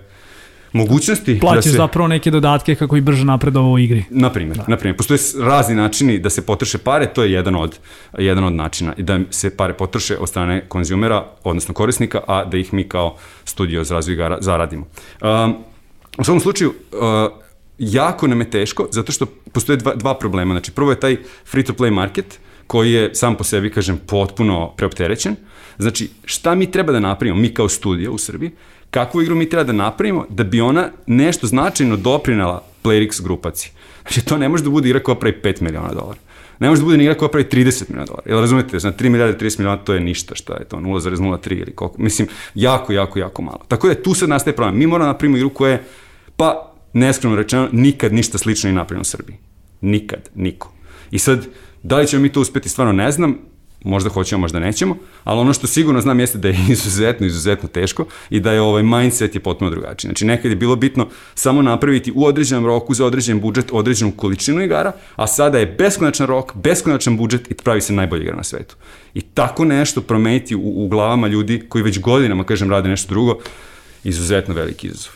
mogućnosti 0.72 1.40
Plaćaš 1.40 1.64
da 1.64 1.70
se... 1.70 1.76
zapravo 1.76 2.08
neke 2.08 2.30
dodatke 2.30 2.74
kako 2.74 2.96
i 2.96 3.00
brže 3.00 3.24
napredovao 3.24 3.70
u 3.70 3.78
igri. 3.78 4.04
Na 4.10 4.30
primjer, 4.32 4.56
da. 4.56 4.64
na 4.68 4.76
primjer. 4.76 4.96
Postoje 4.96 5.18
razni 5.40 5.74
načini 5.74 6.18
da 6.18 6.30
se 6.30 6.46
potroše 6.46 6.78
pare, 6.78 7.06
to 7.06 7.22
je 7.22 7.32
jedan 7.32 7.56
od, 7.56 7.78
jedan 8.18 8.44
od 8.44 8.52
načina. 8.52 8.94
Da 8.98 9.20
se 9.30 9.56
pare 9.56 9.74
potroše 9.74 10.16
od 10.18 10.28
strane 10.28 10.64
konzumera, 10.68 11.24
odnosno 11.44 11.74
korisnika, 11.74 12.20
a 12.26 12.44
da 12.44 12.56
ih 12.56 12.74
mi 12.74 12.88
kao 12.88 13.16
studio 13.44 13.84
za 13.84 13.94
razvoj 13.94 14.14
igara 14.14 14.38
zaradimo. 14.40 14.86
Um, 15.22 15.56
u 16.18 16.24
svakom 16.24 16.40
slučaju, 16.40 16.70
uh, 16.70 16.98
jako 17.78 18.26
nam 18.26 18.40
je 18.40 18.50
teško, 18.50 18.88
zato 18.90 19.12
što 19.12 19.26
postoje 19.26 19.76
dva, 19.76 19.94
dva 19.94 20.14
problema. 20.18 20.54
Znači, 20.54 20.72
prvo 20.72 20.90
je 20.90 21.00
taj 21.00 21.16
free-to-play 21.52 21.90
market, 21.90 22.38
koji 22.66 22.92
je 22.92 23.14
sam 23.14 23.36
po 23.36 23.44
sebi, 23.44 23.70
kažem, 23.70 24.00
potpuno 24.06 24.72
preopterećen. 24.76 25.36
Znači, 25.78 26.10
šta 26.24 26.54
mi 26.54 26.70
treba 26.70 26.92
da 26.92 27.00
napravimo, 27.00 27.40
mi 27.40 27.54
kao 27.54 27.68
studio 27.68 28.12
u 28.12 28.18
Srbiji, 28.18 28.50
kakvu 28.92 29.22
igru 29.22 29.34
mi 29.34 29.48
treba 29.48 29.64
da 29.64 29.72
napravimo 29.72 30.26
da 30.28 30.44
bi 30.44 30.60
ona 30.60 30.88
nešto 31.06 31.46
značajno 31.46 31.96
doprinala 31.96 32.62
PlayRix 32.82 33.22
grupaci. 33.22 33.72
Znači, 34.02 34.24
to 34.24 34.38
ne 34.38 34.48
može 34.48 34.64
da 34.64 34.70
bude 34.70 34.88
igra 34.88 35.00
koja 35.00 35.14
pravi 35.14 35.36
5 35.42 35.62
miliona 35.62 35.92
dolara. 35.94 36.18
Ne 36.58 36.68
može 36.68 36.80
da 36.80 36.84
bude 36.84 36.96
ni 36.96 37.04
igra 37.04 37.14
koja 37.14 37.28
pravi 37.28 37.46
30 37.52 37.88
miliona 37.88 38.06
dolara. 38.06 38.22
Jel 38.26 38.40
razumete, 38.40 38.78
znači 38.78 39.04
3 39.04 39.08
milijarde 39.08 39.38
30 39.38 39.58
miliona 39.58 39.84
to 39.84 39.94
je 39.94 40.00
ništa, 40.00 40.34
šta 40.34 40.56
je 40.56 40.64
to, 40.64 40.76
0,03 40.76 41.60
ili 41.60 41.72
koliko. 41.74 42.02
Mislim, 42.02 42.28
jako, 42.54 42.92
jako, 42.92 43.18
jako 43.18 43.42
malo. 43.42 43.60
Tako 43.68 43.88
da 43.88 44.02
tu 44.02 44.14
sad 44.14 44.28
nastaje 44.28 44.56
problem. 44.56 44.78
Mi 44.78 44.86
moramo 44.86 45.06
da 45.06 45.12
napravimo 45.12 45.36
igru 45.36 45.50
koja 45.50 45.72
je, 45.72 45.84
pa, 46.36 46.72
neskromno 46.92 47.38
rečeno, 47.38 47.68
nikad 47.72 48.12
ništa 48.12 48.38
slično 48.38 48.70
i 48.70 48.72
napravljeno 48.72 49.00
u 49.00 49.04
Srbiji. 49.04 49.36
Nikad, 49.80 50.28
niko. 50.34 50.72
I 51.10 51.18
sad, 51.18 51.46
da 51.82 51.96
li 51.96 52.06
ćemo 52.06 52.22
mi 52.22 52.32
to 52.32 52.40
uspeti, 52.40 52.68
stvarno 52.68 52.92
ne 52.92 53.12
znam, 53.12 53.38
možda 53.84 54.10
hoćemo, 54.10 54.40
možda 54.40 54.58
nećemo, 54.58 54.96
ali 55.24 55.40
ono 55.40 55.52
što 55.52 55.66
sigurno 55.66 56.00
znam 56.00 56.20
jeste 56.20 56.38
da 56.38 56.48
je 56.48 56.58
izuzetno, 56.68 57.26
izuzetno 57.26 57.68
teško 57.68 58.04
i 58.30 58.40
da 58.40 58.52
je 58.52 58.60
ovaj 58.60 58.82
mindset 58.82 59.34
je 59.34 59.40
potpuno 59.40 59.70
drugačiji. 59.70 60.08
Znači 60.08 60.24
nekad 60.24 60.50
je 60.50 60.56
bilo 60.56 60.76
bitno 60.76 61.08
samo 61.34 61.62
napraviti 61.62 62.12
u 62.14 62.24
određenom 62.24 62.66
roku 62.66 62.94
za 62.94 63.06
određen 63.06 63.40
budžet 63.40 63.68
određenu 63.72 64.12
količinu 64.16 64.62
igara, 64.62 64.92
a 65.16 65.26
sada 65.26 65.58
je 65.58 65.66
beskonačan 65.66 66.26
rok, 66.26 66.54
beskonačan 66.54 67.16
budžet 67.16 67.50
i 67.50 67.54
pravi 67.54 67.80
se 67.80 67.92
najbolji 67.92 68.22
igra 68.22 68.36
na 68.36 68.44
svetu. 68.44 68.76
I 69.14 69.20
tako 69.20 69.64
nešto 69.64 70.00
promeniti 70.00 70.54
u, 70.56 70.84
u 70.84 70.88
glavama 70.88 71.28
ljudi 71.28 71.62
koji 71.68 71.84
već 71.84 72.00
godinama, 72.00 72.44
kažem, 72.44 72.70
rade 72.70 72.88
nešto 72.88 73.08
drugo, 73.08 73.38
izuzetno 74.04 74.54
veliki 74.54 74.86
izazov. 74.86 75.12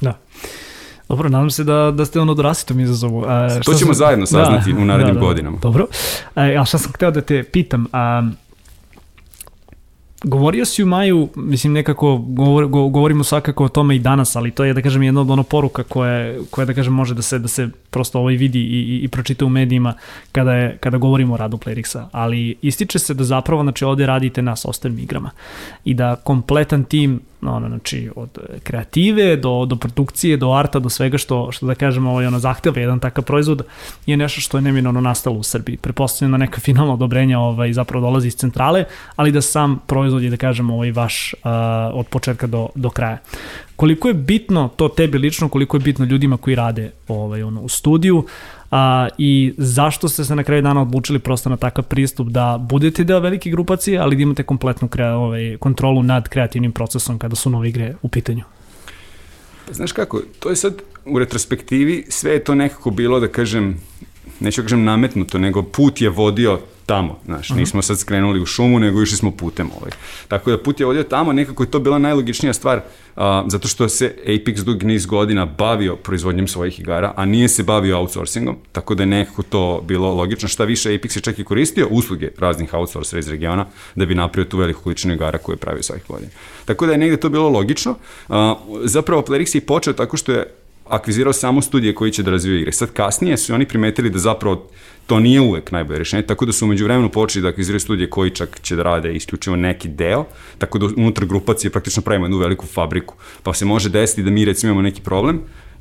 Da. 0.00 0.18
Dobro, 1.10 1.28
nadam 1.28 1.50
se 1.50 1.64
da, 1.64 1.90
da 1.94 2.04
ste 2.04 2.20
ono 2.20 2.34
dorasti 2.34 2.68
tom 2.68 2.80
izazovu. 2.80 3.24
A, 3.26 3.48
to 3.64 3.74
ćemo 3.74 3.94
sam... 3.94 3.94
zajedno 3.94 4.26
saznati 4.26 4.72
da, 4.72 4.80
u 4.80 4.84
narednim 4.84 5.14
da, 5.14 5.20
da, 5.20 5.26
godinama. 5.26 5.58
Dobro. 5.62 5.86
A, 6.34 6.42
a 6.42 6.64
šta 6.64 6.78
sam 6.78 6.92
hteo 6.92 7.10
da 7.10 7.20
te 7.20 7.42
pitam, 7.42 7.86
a, 7.92 8.30
Govorio 10.24 10.64
si 10.64 10.82
u 10.82 10.86
maju, 10.86 11.28
mislim 11.36 11.72
nekako 11.72 12.16
govor, 12.16 12.66
govorimo 12.66 13.24
svakako 13.24 13.64
o 13.64 13.68
tome 13.68 13.96
i 13.96 13.98
danas, 13.98 14.36
ali 14.36 14.50
to 14.50 14.64
je 14.64 14.74
da 14.74 14.82
kažem 14.82 15.02
jedna 15.02 15.20
od 15.20 15.30
ono 15.30 15.42
poruka 15.42 15.82
koja, 15.82 16.34
koja 16.50 16.64
da 16.64 16.74
kažem 16.74 16.92
može 16.92 17.14
da 17.14 17.22
se 17.22 17.38
da 17.38 17.48
se 17.48 17.68
prosto 17.90 18.18
ovaj 18.18 18.34
vidi 18.34 18.60
i, 18.60 18.80
i, 18.80 18.98
i 19.04 19.08
pročita 19.08 19.44
u 19.44 19.48
medijima 19.48 19.94
kada, 20.32 20.54
je, 20.54 20.76
kada 20.80 20.98
govorimo 20.98 21.34
o 21.34 21.36
radu 21.36 21.56
Playrixa, 21.56 22.04
ali 22.12 22.58
ističe 22.62 22.98
se 22.98 23.14
da 23.14 23.24
zapravo 23.24 23.62
znači 23.62 23.84
ovde 23.84 24.06
radite 24.06 24.42
na 24.42 24.56
software 24.56 25.02
igrama 25.02 25.30
i 25.84 25.94
da 25.94 26.16
kompletan 26.16 26.84
tim 26.84 27.20
ono, 27.42 27.68
znači, 27.68 28.10
od 28.16 28.38
kreative 28.62 29.36
do, 29.36 29.66
do 29.66 29.76
produkcije, 29.76 30.36
do 30.36 30.52
arta, 30.52 30.78
do 30.78 30.88
svega 30.88 31.18
što, 31.18 31.52
što 31.52 31.66
da 31.66 31.74
kažemo, 31.74 32.10
ovaj, 32.10 32.26
ono, 32.26 32.38
zahteva 32.38 32.80
jedan 32.80 33.00
takav 33.00 33.24
proizvod, 33.24 33.62
je 34.06 34.16
nešto 34.16 34.40
što 34.40 34.58
je 34.58 34.62
neminovno 34.62 35.00
nastalo 35.00 35.36
u 35.36 35.42
Srbiji. 35.42 35.76
Prepostavljeno 35.76 36.38
da 36.38 36.44
neka 36.44 36.60
finalna 36.60 36.92
odobrenja 36.92 37.38
ovaj, 37.38 37.72
zapravo 37.72 38.06
dolazi 38.06 38.28
iz 38.28 38.36
centrale, 38.36 38.84
ali 39.16 39.32
da 39.32 39.40
sam 39.40 39.78
proizvod 39.86 40.22
je, 40.22 40.30
da 40.30 40.36
kažemo, 40.36 40.74
ovaj, 40.74 40.92
vaš 40.92 41.34
uh, 41.34 41.50
od 41.94 42.06
početka 42.06 42.46
do, 42.46 42.68
do 42.74 42.90
kraja. 42.90 43.18
Koliko 43.80 44.08
je 44.08 44.14
bitno 44.14 44.70
to 44.76 44.88
tebi 44.88 45.18
lično, 45.18 45.48
koliko 45.48 45.76
je 45.76 45.80
bitno 45.80 46.04
ljudima 46.04 46.36
koji 46.36 46.56
rade 46.56 46.90
ovaj, 47.08 47.42
ono, 47.42 47.62
u 47.62 47.68
studiju, 47.68 48.24
a, 48.70 49.08
i 49.18 49.54
zašto 49.56 50.08
ste 50.08 50.24
se 50.24 50.36
na 50.36 50.44
kraju 50.44 50.62
dana 50.62 50.82
odlučili 50.82 51.18
prosto 51.18 51.48
na 51.48 51.56
takav 51.56 51.84
pristup 51.84 52.28
da 52.28 52.58
budete 52.60 53.04
deo 53.04 53.20
velike 53.20 53.50
grupacije, 53.50 53.98
ali 53.98 54.16
da 54.16 54.22
imate 54.22 54.42
kompletnu 54.42 54.88
krea, 54.88 55.14
ovaj, 55.14 55.56
kontrolu 55.60 56.02
nad 56.02 56.28
kreativnim 56.28 56.72
procesom 56.72 57.18
kada 57.18 57.36
su 57.36 57.50
nove 57.50 57.68
igre 57.68 57.94
u 58.02 58.08
pitanju? 58.08 58.44
Pa, 59.66 59.72
znaš 59.72 59.92
kako, 59.92 60.20
to 60.38 60.50
je 60.50 60.56
sad 60.56 60.82
u 61.04 61.18
retrospektivi, 61.18 62.04
sve 62.08 62.32
je 62.32 62.44
to 62.44 62.54
nekako 62.54 62.90
bilo, 62.90 63.20
da 63.20 63.28
kažem, 63.28 63.80
neću 64.40 64.60
da 64.60 64.64
kažem 64.64 64.84
nametnuto, 64.84 65.38
nego 65.38 65.62
put 65.62 66.00
je 66.00 66.08
vodio 66.08 66.60
tamo, 66.90 67.18
znaš, 67.24 67.50
nismo 67.50 67.82
sad 67.82 67.98
skrenuli 67.98 68.40
u 68.40 68.46
šumu, 68.46 68.78
nego 68.78 69.02
išli 69.02 69.16
smo 69.16 69.30
putem 69.30 69.70
ovaj. 69.80 69.90
Tako 70.28 70.50
da 70.50 70.58
put 70.58 70.80
je 70.80 70.86
vodio 70.86 71.02
tamo, 71.02 71.32
nekako 71.32 71.62
je 71.62 71.70
to 71.70 71.78
bila 71.78 71.98
najlogičnija 71.98 72.52
stvar, 72.52 72.80
a, 73.16 73.44
zato 73.48 73.68
što 73.68 73.88
se 73.88 74.16
Apex 74.26 74.64
dugi 74.64 74.86
niz 74.86 75.06
godina 75.06 75.46
bavio 75.46 75.96
proizvodnjom 75.96 76.48
svojih 76.48 76.80
igara, 76.80 77.12
a 77.16 77.24
nije 77.24 77.48
se 77.48 77.62
bavio 77.62 77.98
outsourcingom, 77.98 78.56
tako 78.72 78.94
da 78.94 79.02
je 79.02 79.06
nekako 79.06 79.42
to 79.42 79.82
bilo 79.86 80.14
logično. 80.14 80.48
Šta 80.48 80.64
više, 80.64 80.90
Apex 80.90 81.16
je 81.16 81.22
čak 81.22 81.38
i 81.38 81.44
koristio 81.44 81.88
usluge 81.90 82.30
raznih 82.38 82.74
outsourcera 82.74 83.18
iz 83.18 83.28
regiona 83.28 83.66
da 83.94 84.06
bi 84.06 84.14
napravio 84.14 84.50
tu 84.50 84.58
veliku 84.58 84.82
količinu 84.82 85.14
igara 85.14 85.38
koje 85.38 85.54
je 85.54 85.58
pravio 85.58 85.82
svojih 85.82 86.02
godina. 86.08 86.30
Tako 86.64 86.86
da 86.86 86.92
je 86.92 86.98
negde 86.98 87.16
to 87.16 87.28
bilo 87.28 87.48
logično. 87.48 87.94
A, 88.28 88.54
zapravo 88.84 89.22
Plerix 89.22 89.54
je 89.54 89.60
počeo 89.60 89.92
tako 89.92 90.16
što 90.16 90.32
je 90.32 90.59
akvizirao 90.90 91.32
samo 91.32 91.62
studije 91.62 91.94
koji 91.94 92.12
će 92.12 92.22
da 92.22 92.30
razviju 92.30 92.58
igre. 92.58 92.72
Sad 92.72 92.92
kasnije 92.92 93.36
su 93.36 93.54
oni 93.54 93.66
primetili 93.66 94.10
da 94.10 94.18
zapravo 94.18 94.70
to 95.06 95.20
nije 95.20 95.40
uvek 95.40 95.72
najbolje 95.72 95.98
rešenje, 95.98 96.22
tako 96.22 96.46
da 96.46 96.52
su 96.52 96.64
umeđu 96.64 96.84
vremenu 96.84 97.08
počeli 97.08 97.42
da 97.42 97.48
akviziraju 97.48 97.80
studije 97.80 98.10
koji 98.10 98.30
čak 98.30 98.60
će 98.62 98.76
da 98.76 98.82
rade 98.82 99.12
isključivo 99.14 99.56
neki 99.56 99.88
deo, 99.88 100.24
tako 100.58 100.78
da 100.78 100.86
unutar 100.96 101.26
grupacije 101.26 101.70
praktično 101.70 102.02
pravimo 102.02 102.26
jednu 102.26 102.38
veliku 102.38 102.66
fabriku. 102.66 103.14
Pa 103.42 103.54
se 103.54 103.64
može 103.64 103.88
desiti 103.88 104.22
da 104.22 104.30
mi 104.30 104.44
recimo 104.44 104.70
imamo 104.70 104.82
neki 104.82 105.00
problem, 105.00 105.40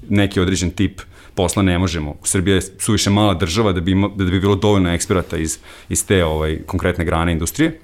neki 0.10 0.40
određen 0.40 0.72
tip 0.72 1.02
posla 1.36 1.64
ne 1.64 1.78
možemo. 1.80 2.16
Srbija 2.24 2.56
je 2.56 2.62
suviše 2.62 3.10
mala 3.10 3.34
država 3.34 3.72
da 3.72 3.82
bi, 3.82 3.92
ima, 3.92 4.10
da 4.16 4.24
bi 4.24 4.40
bilo 4.40 4.56
dovoljno 4.56 4.94
eksperata 4.94 5.38
iz, 5.38 5.58
iz 5.90 6.06
te 6.06 6.26
ovaj, 6.26 6.60
konkretne 6.66 7.06
grane 7.06 7.32
industrije 7.32 7.80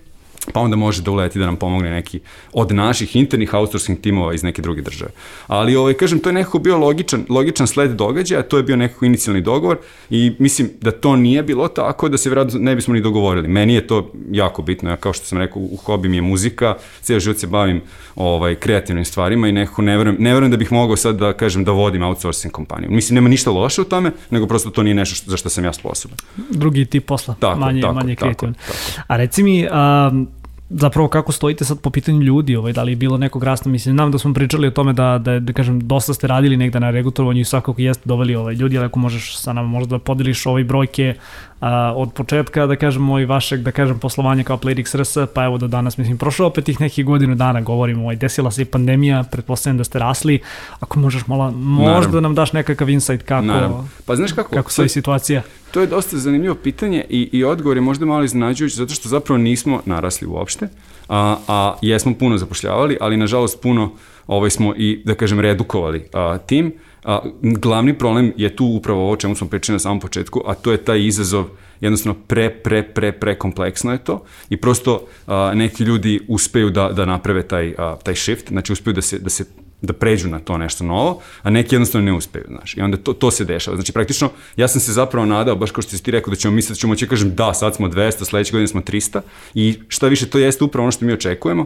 pa 0.53 0.59
onda 0.59 0.75
može 0.75 1.01
da 1.01 1.11
uleti 1.11 1.39
da 1.39 1.45
nam 1.45 1.55
pomogne 1.55 1.89
neki 1.91 2.19
od 2.53 2.71
naših 2.71 3.15
internih 3.15 3.53
outsourcing 3.53 4.01
timova 4.01 4.33
iz 4.33 4.43
neke 4.43 4.61
druge 4.61 4.81
države. 4.81 5.11
Ali, 5.47 5.75
ovaj, 5.75 5.93
kažem, 5.93 6.19
to 6.19 6.29
je 6.29 6.33
nekako 6.33 6.59
bio 6.59 6.77
logičan, 6.77 7.25
logičan 7.29 7.67
sled 7.67 7.91
događaja, 7.91 8.43
to 8.43 8.57
je 8.57 8.63
bio 8.63 8.75
nekako 8.75 9.05
inicijalni 9.05 9.41
dogovor 9.41 9.77
i 10.09 10.35
mislim 10.39 10.69
da 10.81 10.91
to 10.91 11.15
nije 11.15 11.43
bilo 11.43 11.67
tako 11.67 12.09
da 12.09 12.17
se 12.17 12.29
vjerojatno 12.29 12.59
ne 12.59 12.75
bismo 12.75 12.93
ni 12.93 13.01
dogovorili. 13.01 13.47
Meni 13.47 13.73
je 13.73 13.87
to 13.87 14.11
jako 14.31 14.61
bitno, 14.61 14.89
ja 14.89 14.95
kao 14.95 15.13
što 15.13 15.25
sam 15.25 15.37
rekao, 15.37 15.61
u 15.61 15.77
hobi 15.77 16.09
mi 16.09 16.17
je 16.17 16.21
muzika, 16.21 16.75
cijel 17.01 17.19
život 17.19 17.37
se 17.37 17.47
bavim 17.47 17.81
ovaj, 18.15 18.55
kreativnim 18.55 19.05
stvarima 19.05 19.47
i 19.47 19.51
nekako 19.51 19.81
ne 19.81 19.97
verujem, 19.97 20.17
ne 20.19 20.33
verujem 20.33 20.51
da 20.51 20.57
bih 20.57 20.71
mogao 20.71 20.95
sad 20.95 21.15
da 21.15 21.33
kažem 21.33 21.63
da 21.63 21.71
vodim 21.71 22.03
outsourcing 22.03 22.53
kompaniju. 22.53 22.91
Mislim, 22.91 23.15
nema 23.15 23.29
ništa 23.29 23.51
loše 23.51 23.81
u 23.81 23.83
tome, 23.83 24.11
nego 24.29 24.47
prosto 24.47 24.69
to 24.69 24.83
nije 24.83 24.95
nešto 24.95 25.15
što, 25.15 25.31
za 25.31 25.37
što 25.37 25.49
sam 25.49 25.63
ja 25.65 25.73
sposoban. 25.73 26.17
Drugi 26.49 26.85
tip 26.85 27.05
posla, 27.05 27.35
tako, 27.39 27.59
manje, 27.59 27.81
tako, 27.81 27.93
manje 27.93 28.15
kreativan. 28.15 28.53
Tako, 28.53 28.65
tako. 28.67 29.03
A 29.07 29.17
reci 29.17 29.43
mi, 29.43 29.67
um, 29.67 30.27
zapravo 30.69 31.07
kako 31.07 31.31
stojite 31.31 31.65
sad 31.65 31.79
po 31.79 31.89
pitanju 31.89 32.21
ljudi, 32.21 32.55
ovaj, 32.55 32.73
da 32.73 32.83
li 32.83 32.91
je 32.91 32.95
bilo 32.95 33.17
nekog 33.17 33.43
rasta, 33.43 33.69
mislim, 33.69 33.95
znam 33.95 34.11
da 34.11 34.17
smo 34.17 34.33
pričali 34.33 34.67
o 34.67 34.71
tome 34.71 34.93
da, 34.93 35.17
da, 35.17 35.39
da 35.39 35.53
kažem, 35.53 35.87
dosta 35.87 36.13
ste 36.13 36.27
radili 36.27 36.57
negde 36.57 36.79
na 36.79 36.89
regutrovanju 36.89 37.41
i 37.41 37.45
svakako 37.45 37.81
jeste 37.81 38.03
doveli 38.05 38.35
ovaj, 38.35 38.53
ljudi, 38.53 38.77
ali 38.77 38.85
ako 38.85 38.99
možeš 38.99 39.37
sa 39.37 39.53
nama 39.53 39.67
možda 39.67 39.97
da 39.97 40.03
podeliš 40.03 40.45
ove 40.45 40.63
brojke 40.63 41.15
a, 41.65 41.93
od 41.95 42.13
početka, 42.13 42.67
da 42.67 42.75
kažem, 42.75 43.09
i 43.09 43.25
vašeg, 43.25 43.61
da 43.61 43.71
kažem, 43.71 43.99
poslovanja 43.99 44.43
kao 44.43 44.57
Playrix 44.57 45.01
RS, 45.01 45.17
pa 45.33 45.45
evo 45.45 45.57
do 45.57 45.67
danas, 45.67 45.97
mislim, 45.97 46.17
prošlo 46.17 46.47
opet 46.47 46.65
tih 46.65 46.81
nekih 46.81 47.05
godinu 47.05 47.35
dana, 47.35 47.61
govorimo, 47.61 48.01
ovaj, 48.01 48.15
desila 48.15 48.51
se 48.51 48.61
i 48.61 48.65
pandemija, 48.65 49.23
pretpostavljam 49.31 49.77
da 49.77 49.83
ste 49.83 49.99
rasli, 49.99 50.39
ako 50.79 50.99
možeš 50.99 51.27
malo, 51.27 51.51
možda 51.51 51.93
Naravno. 51.93 52.21
nam 52.21 52.35
daš 52.35 52.53
nekakav 52.53 52.89
insight 52.89 53.23
kako, 53.25 53.45
Naravno. 53.45 53.87
pa 54.05 54.15
znaš 54.15 54.31
kako, 54.31 54.55
kako 54.55 54.71
stoji 54.71 54.89
situacija. 54.89 55.41
To 55.71 55.81
je 55.81 55.87
dosta 55.87 56.17
zanimljivo 56.17 56.55
pitanje 56.55 57.05
i, 57.09 57.29
i 57.31 57.43
odgovor 57.43 57.77
je 57.77 57.81
možda 57.81 58.05
malo 58.05 58.23
iznenađujući 58.23 58.75
zato 58.75 58.93
što 58.93 59.09
zapravo 59.09 59.37
nismo 59.37 59.81
narasli 59.85 60.27
uopšte, 60.27 60.67
a, 61.09 61.37
a 61.47 61.75
jesmo 61.81 62.13
puno 62.19 62.37
zapošljavali, 62.37 62.97
ali 63.01 63.17
nažalost 63.17 63.61
puno 63.61 63.91
ovaj 64.27 64.49
smo 64.49 64.73
i, 64.77 65.01
da 65.05 65.15
kažem, 65.15 65.39
redukovali 65.39 66.07
a, 66.13 66.37
tim. 66.37 66.73
A, 67.05 67.19
glavni 67.41 67.97
problem 67.97 68.33
je 68.37 68.55
tu 68.55 68.65
upravo 68.65 69.05
ovo 69.05 69.15
čemu 69.15 69.35
smo 69.35 69.47
pričali 69.47 69.75
na 69.75 69.79
samom 69.79 69.99
početku, 69.99 70.41
a 70.45 70.53
to 70.53 70.71
je 70.71 70.77
taj 70.77 71.05
izazov 71.05 71.45
jednostavno 71.81 72.19
pre, 72.27 72.49
pre, 72.49 72.83
pre, 72.83 73.11
pre 73.11 73.35
kompleksno 73.35 73.91
je 73.91 74.03
to 74.03 74.23
i 74.49 74.57
prosto 74.57 75.07
a, 75.27 75.51
neki 75.55 75.83
ljudi 75.83 76.19
uspeju 76.27 76.69
da, 76.69 76.89
da 76.89 77.05
naprave 77.05 77.47
taj, 77.47 77.75
a, 77.77 77.95
taj 78.03 78.15
shift, 78.15 78.47
znači 78.49 78.73
uspeju 78.73 78.93
da 78.93 79.01
se, 79.01 79.19
da 79.19 79.29
se 79.29 79.45
da 79.81 79.93
pređu 79.93 80.29
na 80.29 80.39
to 80.39 80.57
nešto 80.57 80.83
novo, 80.83 81.21
a 81.41 81.49
neki 81.49 81.75
jednostavno 81.75 82.05
ne 82.05 82.17
uspeju, 82.17 82.43
znaš. 82.47 82.77
I 82.77 82.81
onda 82.81 82.97
to, 82.97 83.13
to 83.13 83.31
se 83.31 83.45
dešava. 83.45 83.77
Znači, 83.77 83.91
praktično, 83.93 84.29
ja 84.57 84.67
sam 84.67 84.81
se 84.81 84.93
zapravo 84.93 85.25
nadao, 85.25 85.55
baš 85.55 85.71
kao 85.71 85.81
što 85.81 85.91
si 85.91 86.03
ti 86.03 86.11
rekao, 86.11 86.29
da 86.31 86.35
ćemo 86.35 86.55
misliti, 86.55 86.73
da 86.73 86.79
ćemo 86.79 86.91
moći 86.91 87.07
kažem, 87.07 87.35
da, 87.35 87.53
sad 87.53 87.75
smo 87.75 87.87
200, 87.87 88.25
sledeće 88.25 88.51
godine 88.51 88.67
smo 88.67 88.81
300 88.81 89.21
i 89.53 89.79
šta 89.87 90.07
više, 90.07 90.29
to 90.29 90.37
jeste 90.37 90.63
upravo 90.63 90.83
ono 90.83 90.91
što 90.91 91.05
mi 91.05 91.13
očekujemo, 91.13 91.65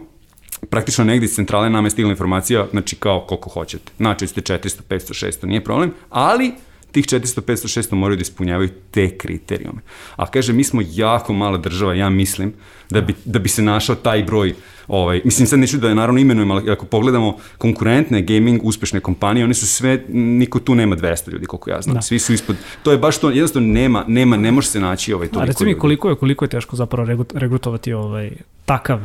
praktično 0.70 1.04
negde 1.04 1.26
iz 1.26 1.36
centrale 1.36 1.70
nama 1.70 1.86
je 1.86 1.92
stigla 1.92 2.12
informacija, 2.12 2.68
znači 2.72 2.96
kao 2.96 3.26
koliko 3.28 3.50
hoćete. 3.50 3.92
Znači, 3.98 4.28
ste 4.28 4.42
400, 4.42 4.82
500, 4.90 5.26
600, 5.26 5.46
nije 5.46 5.64
problem, 5.64 5.94
ali 6.10 6.54
tih 6.92 7.06
400, 7.06 7.42
500, 7.42 7.80
600 7.80 7.94
moraju 7.94 8.18
da 8.18 8.22
ispunjavaju 8.22 8.70
te 8.92 9.18
kriterijume. 9.18 9.82
A 10.16 10.32
kaže, 10.32 10.54
mi 10.54 10.64
smo 10.64 10.82
jako 10.86 11.34
mala 11.34 11.58
država, 11.58 11.94
ja 11.94 12.10
mislim, 12.10 12.54
da 12.90 13.02
bi, 13.02 13.16
da 13.26 13.40
bi 13.40 13.50
se 13.50 13.62
našao 13.62 13.96
taj 13.96 14.24
broj 14.24 14.54
Ovaj, 14.90 15.22
mislim, 15.26 15.48
sad 15.48 15.60
neću 15.60 15.78
da 15.78 15.90
je 15.90 15.96
naravno 15.96 16.20
imenujem, 16.20 16.52
ali 16.52 16.72
ako 16.72 16.86
pogledamo 16.86 17.38
konkurentne 17.58 18.22
gaming 18.22 18.62
uspešne 18.64 19.00
kompanije, 19.00 19.44
oni 19.44 19.54
su 19.54 19.68
sve, 19.68 20.04
niko 20.10 20.60
tu 20.60 20.76
nema 20.76 20.96
200 20.96 21.32
ljudi, 21.32 21.46
koliko 21.46 21.70
ja 21.70 21.82
znam. 21.82 21.96
Da. 21.96 22.02
Svi 22.02 22.20
su 22.20 22.34
ispod, 22.34 22.56
to 22.84 22.92
je 22.92 22.98
baš 22.98 23.18
to, 23.18 23.30
jednostavno 23.30 23.68
nema, 23.68 24.06
nema, 24.08 24.38
ne 24.38 24.52
može 24.52 24.68
se 24.68 24.80
naći 24.80 25.14
ovaj 25.14 25.28
toliko 25.28 25.44
A 25.44 25.46
reci 25.46 25.66
mi, 25.66 25.78
koliko 25.78 26.10
je, 26.10 26.16
koliko 26.16 26.46
je 26.46 26.50
teško 26.50 26.76
zapravo 26.76 27.10
regrutovati 27.34 27.94
ovaj, 27.94 28.32
takav 28.66 29.00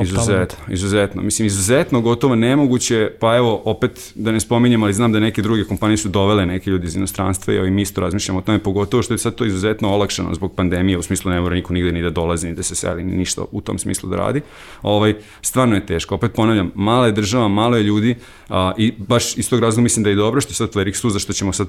Izuzetno, 0.00 0.58
izuzetno. 0.68 1.22
Mislim, 1.22 1.46
izuzetno, 1.46 2.00
gotovo 2.00 2.34
nemoguće, 2.34 3.10
pa 3.20 3.36
evo, 3.36 3.62
opet 3.64 4.12
da 4.14 4.32
ne 4.32 4.40
spominjem, 4.40 4.82
ali 4.82 4.92
znam 4.92 5.12
da 5.12 5.20
neke 5.20 5.42
druge 5.42 5.64
kompanije 5.64 5.96
su 5.96 6.08
dovele 6.08 6.46
neke 6.46 6.70
ljudi 6.70 6.86
iz 6.86 6.96
inostranstva 6.96 7.54
i 7.54 7.58
ovaj, 7.58 7.70
mi 7.70 7.82
isto 7.82 8.00
razmišljamo 8.00 8.38
o 8.38 8.42
tome, 8.42 8.58
pogotovo 8.58 9.02
što 9.02 9.14
je 9.14 9.18
sad 9.18 9.34
to 9.34 9.44
izuzetno 9.44 9.94
olakšano 9.94 10.34
zbog 10.34 10.54
pandemije, 10.54 10.98
u 10.98 11.02
smislu 11.02 11.30
ne 11.30 11.40
mora 11.40 11.54
niko 11.54 11.72
nigde 11.72 11.92
ni 11.92 12.02
da 12.02 12.10
dolazi, 12.10 12.48
ni 12.48 12.54
da 12.54 12.62
se 12.62 12.74
seli, 12.74 13.04
ni 13.04 13.16
ništa 13.16 13.42
u 13.50 13.60
tom 13.60 13.78
smislu 13.78 14.08
da 14.08 14.16
radi. 14.16 14.40
Ovaj, 14.82 15.14
stvarno 15.42 15.74
je 15.74 15.86
teško. 15.86 16.14
Opet 16.14 16.32
ponavljam, 16.32 16.70
mala 16.74 17.06
je 17.06 17.12
država, 17.12 17.48
malo 17.48 17.76
je 17.76 17.82
ljudi 17.82 18.16
a, 18.48 18.72
i 18.78 18.92
baš 18.98 19.38
iz 19.38 19.50
tog 19.50 19.60
razloga 19.60 19.82
mislim 19.82 20.04
da 20.04 20.10
je 20.10 20.16
dobro 20.16 20.40
što 20.40 20.50
je 20.50 20.54
sad 20.54 20.72
Plerix 20.74 21.02
tu, 21.02 21.10
zašto 21.10 21.32
ćemo 21.32 21.52
sad 21.52 21.68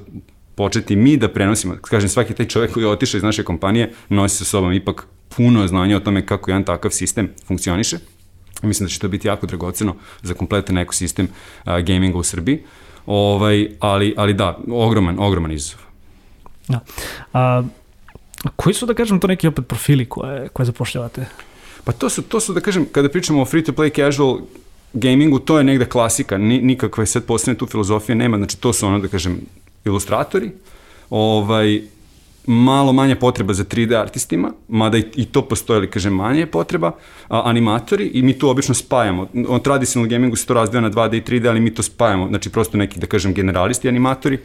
početi 0.55 0.95
mi 0.95 1.17
da 1.17 1.27
prenosimo. 1.27 1.75
Kažem, 1.81 2.09
svaki 2.09 2.33
taj 2.33 2.47
čovjek 2.47 2.71
koji 2.73 2.83
je 2.83 2.87
otišao 2.87 3.17
iz 3.17 3.23
naše 3.23 3.43
kompanije 3.43 3.93
nosi 4.09 4.37
sa 4.37 4.45
sobom 4.45 4.73
ipak 4.73 5.07
puno 5.37 5.67
znanja 5.67 5.97
o 5.97 5.99
tome 5.99 6.25
kako 6.25 6.51
jedan 6.51 6.63
takav 6.63 6.91
sistem 6.91 7.29
funkcioniše. 7.47 7.97
Mislim 8.63 8.87
da 8.87 8.89
će 8.89 8.99
to 8.99 9.07
biti 9.07 9.27
jako 9.27 9.47
dragoceno 9.47 9.95
za 10.21 10.33
kompletan 10.33 10.77
ekosistem 10.77 11.27
uh, 11.27 11.79
gaminga 11.79 12.17
u 12.17 12.23
Srbiji. 12.23 12.63
Ovaj, 13.05 13.69
ali, 13.79 14.13
ali 14.17 14.33
da, 14.33 14.57
ogroman, 14.71 15.19
ogroman 15.19 15.51
izazov. 15.51 15.79
Da. 16.67 16.79
A, 17.33 17.63
koji 18.55 18.73
su, 18.73 18.85
da 18.85 18.93
kažem, 18.93 19.19
to 19.19 19.27
neki 19.27 19.47
opet 19.47 19.67
profili 19.67 20.05
koje, 20.05 20.47
koje 20.49 20.65
zapošljavate? 20.65 21.25
Pa 21.83 21.91
to 21.91 22.09
su, 22.09 22.21
to 22.21 22.39
su, 22.39 22.53
da 22.53 22.61
kažem, 22.61 22.85
kada 22.91 23.09
pričamo 23.09 23.41
o 23.41 23.45
free-to-play 23.45 23.95
casual 23.95 24.39
gamingu, 24.93 25.39
to 25.39 25.57
je 25.57 25.63
negde 25.63 25.85
klasika, 25.85 26.37
Ni, 26.37 26.61
nikakve 26.61 27.05
sad 27.05 27.25
posebne 27.25 27.57
tu 27.57 27.67
filozofije 27.67 28.15
nema, 28.15 28.37
znači 28.37 28.57
to 28.57 28.73
su 28.73 28.87
ono, 28.87 28.99
da 28.99 29.07
kažem, 29.07 29.41
ilustratori, 29.85 30.51
ovaj, 31.09 31.81
malo 32.47 32.93
manje 32.93 33.15
potreba 33.15 33.53
za 33.53 33.63
3D 33.63 34.01
artistima, 34.01 34.51
mada 34.67 34.97
i, 34.97 35.03
i 35.15 35.25
to 35.25 35.41
postoje, 35.41 35.77
ali 35.77 35.89
kažem, 35.89 36.13
manje 36.13 36.45
potreba, 36.45 36.91
a, 37.29 37.41
animatori 37.45 38.07
i 38.13 38.21
mi 38.21 38.33
to 38.33 38.49
obično 38.49 38.75
spajamo. 38.75 39.27
On 39.47 39.59
tradicional 39.59 40.09
gamingu 40.09 40.35
se 40.35 40.45
to 40.45 40.53
razvija 40.53 40.81
na 40.81 40.91
2D 40.91 41.17
i 41.17 41.21
3D, 41.21 41.49
ali 41.49 41.59
mi 41.59 41.73
to 41.73 41.83
spajamo, 41.83 42.27
znači 42.27 42.49
prosto 42.49 42.77
neki, 42.77 42.99
da 42.99 43.07
kažem, 43.07 43.33
generalisti 43.33 43.89
animatori, 43.89 44.39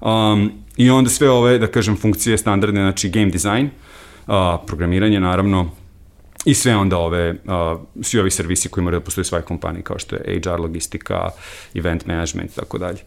um, 0.00 0.52
i 0.76 0.90
onda 0.90 1.10
sve 1.10 1.30
ove, 1.30 1.58
da 1.58 1.66
kažem, 1.66 1.96
funkcije 1.96 2.38
standardne, 2.38 2.80
znači 2.80 3.08
game 3.08 3.30
design, 3.30 3.68
uh, 4.26 4.34
programiranje, 4.66 5.20
naravno, 5.20 5.70
i 6.44 6.54
sve 6.54 6.76
onda 6.76 6.98
ove, 6.98 7.30
uh, 7.30 7.80
svi 8.02 8.20
ovi 8.20 8.30
servisi 8.30 8.68
koji 8.68 8.84
moraju 8.84 9.00
da 9.00 9.04
postoje 9.04 9.24
svoje 9.24 9.42
kompanije, 9.42 9.82
kao 9.82 9.98
što 9.98 10.16
je 10.16 10.40
HR, 10.44 10.60
logistika, 10.60 11.30
event 11.74 12.06
management 12.06 12.54
tako 12.54 12.78
dalje. 12.78 12.98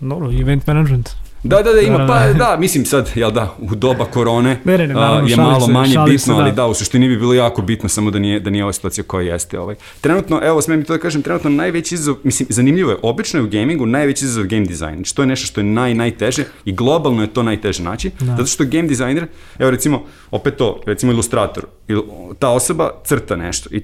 Dobro, 0.00 0.32
event 0.32 0.66
management. 0.66 1.10
Da, 1.42 1.62
da, 1.62 1.72
da, 1.72 1.80
ima, 1.80 2.06
pa 2.06 2.32
da, 2.32 2.56
mislim 2.58 2.84
sad, 2.84 3.10
jel 3.14 3.30
da, 3.30 3.54
u 3.58 3.74
doba 3.74 4.04
korone 4.04 4.60
ne, 4.64 4.78
ne, 4.78 4.86
ne, 4.86 4.94
naravno, 4.94 5.28
je 5.28 5.36
malo 5.36 5.66
se, 5.66 5.72
manje 5.72 5.96
bitno, 6.06 6.18
se, 6.18 6.32
da. 6.32 6.38
ali 6.38 6.52
da, 6.52 6.66
u 6.66 6.74
suštini 6.74 7.08
bi 7.08 7.16
bilo 7.16 7.34
jako 7.34 7.62
bitno 7.62 7.88
samo 7.88 8.10
da 8.10 8.18
nije, 8.18 8.40
da 8.40 8.50
nije 8.50 8.64
ova 8.64 8.72
situacija 8.72 9.04
koja 9.04 9.32
jeste. 9.32 9.58
Ovaj. 9.58 9.74
Trenutno, 10.00 10.40
evo, 10.42 10.62
smem 10.62 10.78
mi 10.78 10.84
to 10.84 10.92
da 10.92 10.98
kažem, 10.98 11.22
trenutno 11.22 11.50
najveći 11.50 11.94
izazov, 11.94 12.16
mislim, 12.24 12.46
zanimljivo 12.50 12.90
je, 12.90 12.96
obično 13.02 13.40
je 13.40 13.44
u 13.44 13.48
gamingu 13.48 13.86
najveći 13.86 14.24
izazov 14.24 14.44
game 14.46 14.66
design, 14.66 14.94
znači 14.94 15.16
to 15.16 15.22
je 15.22 15.26
nešto 15.26 15.46
što 15.46 15.60
je 15.60 15.64
naj, 15.64 15.94
najteže 15.94 16.44
i 16.64 16.72
globalno 16.72 17.22
je 17.22 17.32
to 17.32 17.42
najteže 17.42 17.82
naći, 17.82 18.10
da. 18.20 18.26
zato 18.26 18.46
što 18.46 18.64
game 18.64 18.88
designer, 18.88 19.26
evo 19.58 19.70
recimo, 19.70 20.04
opet 20.30 20.56
to, 20.56 20.80
recimo 20.86 21.12
ilustrator, 21.12 21.64
ta 22.38 22.48
osoba 22.48 22.90
crta 23.04 23.36
nešto 23.36 23.68
i 23.72 23.82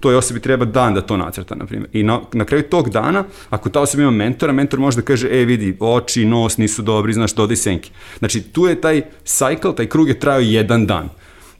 toj 0.00 0.16
osobi 0.16 0.40
treba 0.40 0.64
dan 0.64 0.94
da 0.94 1.00
to 1.00 1.16
nacrta, 1.16 1.54
na 1.54 1.66
primjer. 1.66 1.90
I 1.92 2.02
na, 2.02 2.20
na 2.32 2.44
kraju 2.44 2.62
tog 2.62 2.90
dana, 2.90 3.24
ako 3.50 3.68
ta 3.68 3.80
osoba 3.80 4.02
ima 4.02 4.10
mentora, 4.10 4.52
mentor 4.52 4.80
može 4.80 4.96
da 4.96 5.02
kaže, 5.02 5.28
e, 5.28 5.44
vidi, 5.44 5.76
oči, 5.80 6.24
nos 6.24 6.58
nisu 6.58 6.82
dobri, 6.82 7.12
znaš, 7.12 7.34
dodaj 7.34 7.56
senke. 7.56 7.90
Znači, 8.18 8.42
tu 8.42 8.66
je 8.66 8.80
taj 8.80 9.02
cycle, 9.24 9.74
taj 9.74 9.86
krug 9.86 10.08
je 10.08 10.20
trajao 10.20 10.40
jedan 10.40 10.86
dan. 10.86 11.08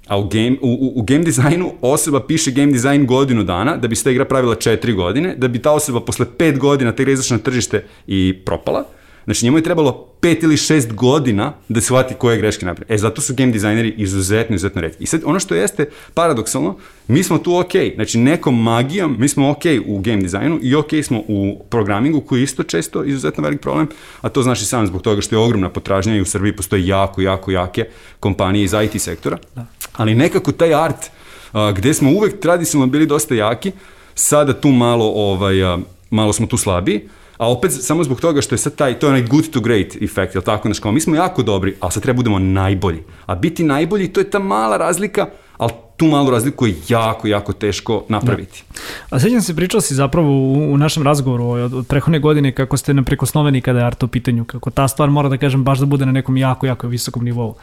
A 0.09 0.19
u 0.19 0.29
game, 0.29 0.57
u, 0.61 0.93
u, 0.95 1.03
game 1.03 1.25
dizajnu 1.25 1.73
osoba 1.81 2.21
piše 2.21 2.51
game 2.51 2.73
dizajn 2.73 3.07
godinu 3.07 3.45
dana, 3.45 3.77
da 3.77 3.89
bi 3.89 3.97
se 3.97 4.05
ta 4.05 4.11
igra 4.11 4.25
pravila 4.25 4.55
četiri 4.55 4.93
godine, 4.93 5.35
da 5.37 5.49
bi 5.49 5.59
ta 5.59 5.73
osoba 5.73 6.01
posle 6.01 6.27
pet 6.39 6.59
godina 6.59 6.93
ta 6.93 7.03
igra 7.03 7.13
izašla 7.13 7.37
na 7.37 7.43
tržište 7.43 7.85
i 8.07 8.39
propala, 8.45 8.85
Znači 9.29 9.45
njemu 9.45 9.59
je 9.59 9.63
trebalo 9.63 10.07
pet 10.21 10.43
ili 10.43 10.57
šest 10.57 10.93
godina 10.93 11.53
da 11.69 11.81
shvati 11.81 12.15
koje 12.15 12.37
greške 12.37 12.67
napravi. 12.67 12.95
E, 12.95 12.99
zato 12.99 13.21
su 13.21 13.35
game 13.35 13.53
dizajneri 13.53 13.95
izuzetno, 13.97 14.57
izuzetno 14.57 14.81
redki. 14.81 15.05
I 15.05 15.07
sad, 15.07 15.21
ono 15.25 15.41
što 15.41 15.55
jeste 15.55 15.89
paradoksalno, 16.15 16.77
mi 17.09 17.23
smo 17.23 17.39
tu 17.39 17.57
ok. 17.57 17.73
Znači, 17.95 18.19
nekom 18.19 18.63
magijom, 18.63 19.17
mi 19.19 19.29
smo 19.29 19.51
ok 19.51 19.63
u 19.87 19.99
game 20.01 20.17
dizajnu 20.17 20.59
i 20.63 20.75
ok 20.75 20.89
smo 21.03 21.23
u 21.29 21.65
programingu, 21.71 22.21
koji 22.21 22.41
je 22.41 22.45
isto 22.45 22.63
često 22.63 23.05
izuzetno 23.05 23.45
velik 23.45 23.61
problem, 23.61 23.89
a 24.21 24.29
to 24.29 24.43
znaš 24.43 24.63
i 24.63 24.65
sam 24.65 24.87
zbog 24.87 25.03
toga 25.03 25.21
što 25.21 25.35
je 25.35 25.39
ogromna 25.39 25.69
potražnja 25.69 26.17
i 26.17 26.21
u 26.21 26.25
Srbiji 26.25 26.57
postoje 26.57 26.87
jako, 26.87 27.21
jako 27.21 27.51
jake 27.51 27.85
kompanije 28.21 28.65
iz 28.65 28.73
IT 28.85 29.03
sektora. 29.03 29.39
Da. 29.55 29.67
Ali 29.93 30.15
nekako 30.15 30.53
taj 30.53 30.75
art, 30.75 31.11
a, 31.53 31.73
gde 31.73 31.95
smo 31.95 32.11
uvek 32.11 32.41
tradicionalno 32.41 32.93
bili 32.93 33.07
dosta 33.07 33.35
jaki, 33.35 33.73
sada 34.15 34.61
tu 34.61 34.69
malo, 34.69 35.13
ovaj, 35.15 35.65
a, 35.65 35.79
malo 36.11 36.33
smo 36.33 36.47
tu 36.47 36.57
slabiji, 36.57 37.09
a 37.39 37.51
opet 37.51 37.73
samo 37.73 38.05
zbog 38.05 38.21
toga 38.21 38.41
što 38.41 38.55
je 38.55 38.59
sad 38.59 38.75
taj, 38.75 38.99
to 38.99 39.07
je 39.07 39.09
onaj 39.09 39.23
good 39.23 39.51
to 39.51 39.61
great 39.61 40.03
efekt, 40.03 40.35
jel 40.35 40.43
tako, 40.43 40.69
znači 40.69 40.81
kao 40.81 40.93
mi 40.93 41.01
smo 41.01 41.17
jako 41.17 41.43
dobri, 41.43 41.75
ali 41.81 41.93
sad 41.93 42.03
treba 42.03 42.17
budemo 42.17 42.39
najbolji. 42.39 43.03
A 43.27 43.35
biti 43.35 43.65
najbolji, 43.65 44.09
to 44.09 44.21
je 44.21 44.31
ta 44.31 44.39
mala 44.39 44.77
razlika, 44.77 45.27
ali 45.57 45.73
tu 45.97 46.07
malu 46.07 46.31
razliku 46.31 46.67
je 46.67 46.75
jako, 46.89 47.29
jako 47.29 47.53
teško 47.53 48.05
napraviti. 48.09 48.65
Da. 48.71 49.17
A 49.17 49.21
sećam 49.21 49.41
se, 49.41 49.57
pričao 49.57 49.81
si 49.81 49.95
zapravo 49.95 50.31
u, 50.31 50.73
u 50.73 50.77
našem 50.77 51.03
razgovoru 51.03 51.45
od, 51.45 51.75
od 51.75 51.87
prehodne 51.87 52.19
godine 52.19 52.53
kako 52.53 52.77
ste 52.77 52.95
neprikosnoveni 52.95 53.61
kada 53.61 53.79
je 53.79 53.85
art 53.85 54.03
u 54.03 54.09
pitanju, 54.09 54.45
kako 54.45 54.71
ta 54.71 54.89
stvar 54.89 55.11
mora 55.11 55.29
da 55.29 55.37
kažem 55.37 55.65
baš 55.65 55.79
da 55.79 55.87
bude 55.87 56.07
na 56.07 56.13
nekom 56.13 56.37
jako, 56.37 56.67
jako 56.67 56.87
visokom 56.89 57.25
nivou. 57.25 57.55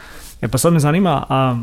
E 0.41 0.47
pa 0.47 0.57
sad 0.57 0.73
me 0.73 0.79
zanima, 0.79 1.25
a 1.29 1.57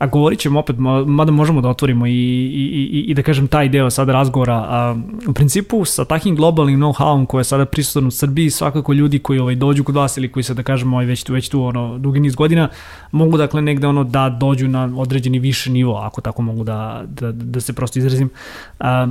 A 0.00 0.06
govorit 0.06 0.38
ćemo 0.38 0.60
opet, 0.60 0.76
mada 1.06 1.32
možemo 1.32 1.60
da 1.60 1.68
otvorimo 1.68 2.06
i, 2.06 2.12
i, 2.12 2.88
i, 2.92 3.04
i 3.08 3.14
da 3.14 3.22
kažem 3.22 3.48
taj 3.48 3.68
deo 3.68 3.90
sada 3.90 4.12
razgovora. 4.12 4.54
A, 4.54 4.96
u 5.28 5.32
principu 5.32 5.84
sa 5.84 6.04
takim 6.04 6.36
globalnim 6.36 6.80
know-howom 6.80 7.26
koje 7.26 7.40
je 7.40 7.44
sada 7.44 7.64
prisutan 7.64 8.06
u 8.06 8.10
Srbiji, 8.10 8.50
svakako 8.50 8.92
ljudi 8.92 9.18
koji 9.18 9.38
ovaj, 9.38 9.54
dođu 9.54 9.84
kod 9.84 9.94
vas 9.94 10.16
ili 10.16 10.32
koji 10.32 10.42
se 10.42 10.54
da 10.54 10.62
kažemo 10.62 10.96
ovaj, 10.96 11.06
već 11.06 11.24
tu, 11.24 11.32
već 11.32 11.48
tu 11.48 11.62
ono, 11.62 11.98
dugi 11.98 12.20
niz 12.20 12.34
godina, 12.34 12.68
mogu 13.12 13.36
dakle 13.36 13.62
negde 13.62 13.86
ono 13.86 14.04
da 14.04 14.28
dođu 14.28 14.68
na 14.68 14.92
određeni 14.96 15.38
više 15.38 15.70
nivo, 15.70 15.96
ako 15.96 16.20
tako 16.20 16.42
mogu 16.42 16.64
da, 16.64 17.04
da, 17.06 17.32
da 17.32 17.60
se 17.60 17.72
prosto 17.72 17.98
izrazim. 17.98 18.30
A, 18.78 19.08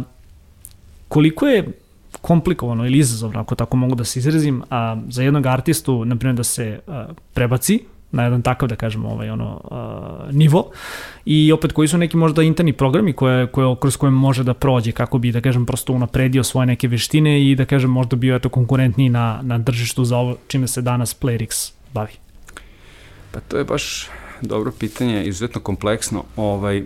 koliko 1.08 1.48
je 1.48 1.68
komplikovano 2.22 2.86
ili 2.86 2.98
izazovno, 2.98 3.40
ako 3.40 3.56
tako 3.56 3.78
mogu 3.78 3.96
da 3.96 4.04
se 4.04 4.20
izrazim, 4.20 4.64
a, 4.70 4.98
za 5.10 5.24
jednog 5.24 5.46
artistu, 5.46 6.06
na 6.06 6.16
primjer, 6.16 6.36
da 6.36 6.44
se 6.44 6.80
a, 6.88 7.08
prebaci 7.34 7.80
na 8.12 8.24
jedan 8.24 8.42
takav, 8.42 8.70
da 8.70 8.76
kažemo, 8.76 9.10
ovaj, 9.10 9.30
ono, 9.30 9.62
uh, 9.64 10.36
nivo 10.36 10.72
i 11.26 11.52
opet 11.52 11.72
koji 11.72 11.88
su 11.88 11.98
neki 11.98 12.18
možda 12.18 12.44
interni 12.44 12.74
programi 12.74 13.14
koje, 13.14 13.48
koje, 13.48 13.76
kroz 13.82 13.98
koje 13.98 14.12
može 14.12 14.44
da 14.44 14.54
prođe 14.54 14.92
kako 14.92 15.18
bi, 15.18 15.32
da 15.32 15.42
kažem, 15.42 15.66
prosto 15.66 15.94
unapredio 15.94 16.44
svoje 16.44 16.66
neke 16.66 16.88
veštine 16.88 17.50
i 17.50 17.56
da 17.56 17.66
kažem 17.66 17.92
možda 17.92 18.16
bio 18.16 18.36
eto 18.36 18.50
konkurentniji 18.50 19.10
na, 19.10 19.40
na 19.44 19.58
držištu 19.58 20.06
za 20.06 20.18
ovo 20.18 20.38
čime 20.48 20.68
se 20.68 20.82
danas 20.82 21.20
Playrix 21.20 21.72
bavi. 21.94 22.14
Pa 23.32 23.40
to 23.40 23.58
je 23.58 23.64
baš 23.64 24.10
dobro 24.42 24.72
pitanje, 24.80 25.24
izuzetno 25.26 25.62
kompleksno. 25.62 26.24
Ovaj, 26.36 26.84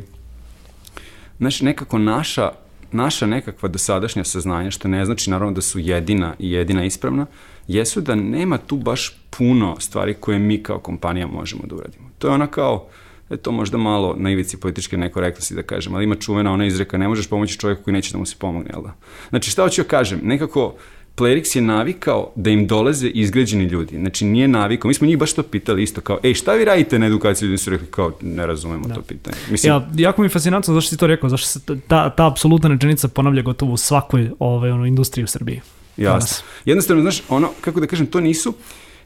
znači, 1.40 1.66
nekako 1.66 1.98
naša 1.98 2.50
naša 2.94 3.26
nekakva 3.26 3.70
dosadašnja 3.70 4.24
saznanja, 4.24 4.72
što 4.72 4.88
ne 4.88 5.06
znači 5.06 5.30
naravno 5.30 5.54
da 5.54 5.62
su 5.62 5.80
jedina 5.80 6.36
i 6.40 6.52
jedina 6.52 6.86
ispravna, 6.86 7.26
jesu 7.68 8.02
da 8.02 8.16
nema 8.16 8.58
tu 8.58 8.78
baš 8.78 9.18
puno 9.38 9.76
stvari 9.80 10.14
koje 10.14 10.40
mi 10.40 10.64
kao 10.64 10.80
kompanija 10.80 11.28
možemo 11.28 11.64
da 11.66 11.76
uradimo. 11.76 12.10
To 12.20 12.28
je 12.28 12.34
ona 12.34 12.48
kao, 12.48 12.88
je 13.30 13.38
to 13.38 13.52
možda 13.52 13.78
malo 13.78 14.16
na 14.18 14.32
ivici 14.32 14.60
političke 14.60 14.98
nekorektnosti 14.98 15.56
da 15.56 15.64
kažem, 15.64 15.96
ali 15.96 16.04
ima 16.04 16.16
čuvena 16.16 16.54
ona 16.54 16.66
izreka, 16.66 16.98
ne 16.98 17.08
možeš 17.08 17.28
pomoći 17.28 17.58
čovjeku 17.60 17.84
koji 17.84 17.94
neće 17.94 18.12
da 18.12 18.18
mu 18.18 18.26
se 18.26 18.36
pomogne, 18.40 18.70
jel 18.74 18.82
da? 18.82 18.94
Znači 19.30 19.52
šta 19.52 19.64
hoću 19.64 19.82
da 19.82 19.88
kažem, 19.88 20.20
nekako 20.24 20.76
Playrix 21.16 21.56
je 21.56 21.62
navikao 21.62 22.32
da 22.36 22.50
im 22.50 22.68
dolaze 22.68 23.08
izgrađeni 23.08 23.64
ljudi. 23.64 23.98
Znači 23.98 24.26
nije 24.26 24.48
navikao. 24.48 24.88
Mi 24.88 24.94
smo 24.94 25.08
njih 25.08 25.18
baš 25.18 25.34
to 25.34 25.44
pitali 25.44 25.84
isto 25.84 26.02
kao, 26.02 26.20
ej, 26.24 26.34
šta 26.34 26.54
vi 26.54 26.66
radite 26.66 27.00
na 27.00 27.06
edukaciji? 27.06 27.48
Ljudi 27.48 27.58
su 27.58 27.70
rekli 27.70 27.88
kao, 27.88 28.12
ne 28.22 28.48
razumemo 28.48 28.88
da. 28.88 28.94
to 28.94 29.02
pitanje. 29.02 29.38
Mislim, 29.52 29.74
ja, 29.74 29.90
jako 29.98 30.22
mi 30.22 30.26
je 30.26 30.30
fascinantno 30.30 30.74
zašto 30.74 30.90
si 30.90 30.98
to 30.98 31.08
rekao, 31.08 31.30
zašto 31.30 31.48
se 31.48 31.60
ta, 31.88 32.10
ta 32.10 32.28
apsolutna 32.28 32.70
rečenica 32.70 33.08
ponavlja 33.08 33.42
gotovo 33.42 33.74
u 33.74 33.78
svakoj 33.78 34.32
ovaj, 34.40 34.72
ono, 34.72 34.86
industriji 34.86 35.24
u 35.24 35.28
Srbiji. 35.28 35.62
Jasno. 35.98 36.46
Jednostavno, 36.66 37.02
znaš, 37.02 37.22
ono, 37.30 37.52
kako 37.62 37.80
da 37.80 37.88
kažem, 37.88 38.08
to 38.08 38.20
nisu, 38.20 38.54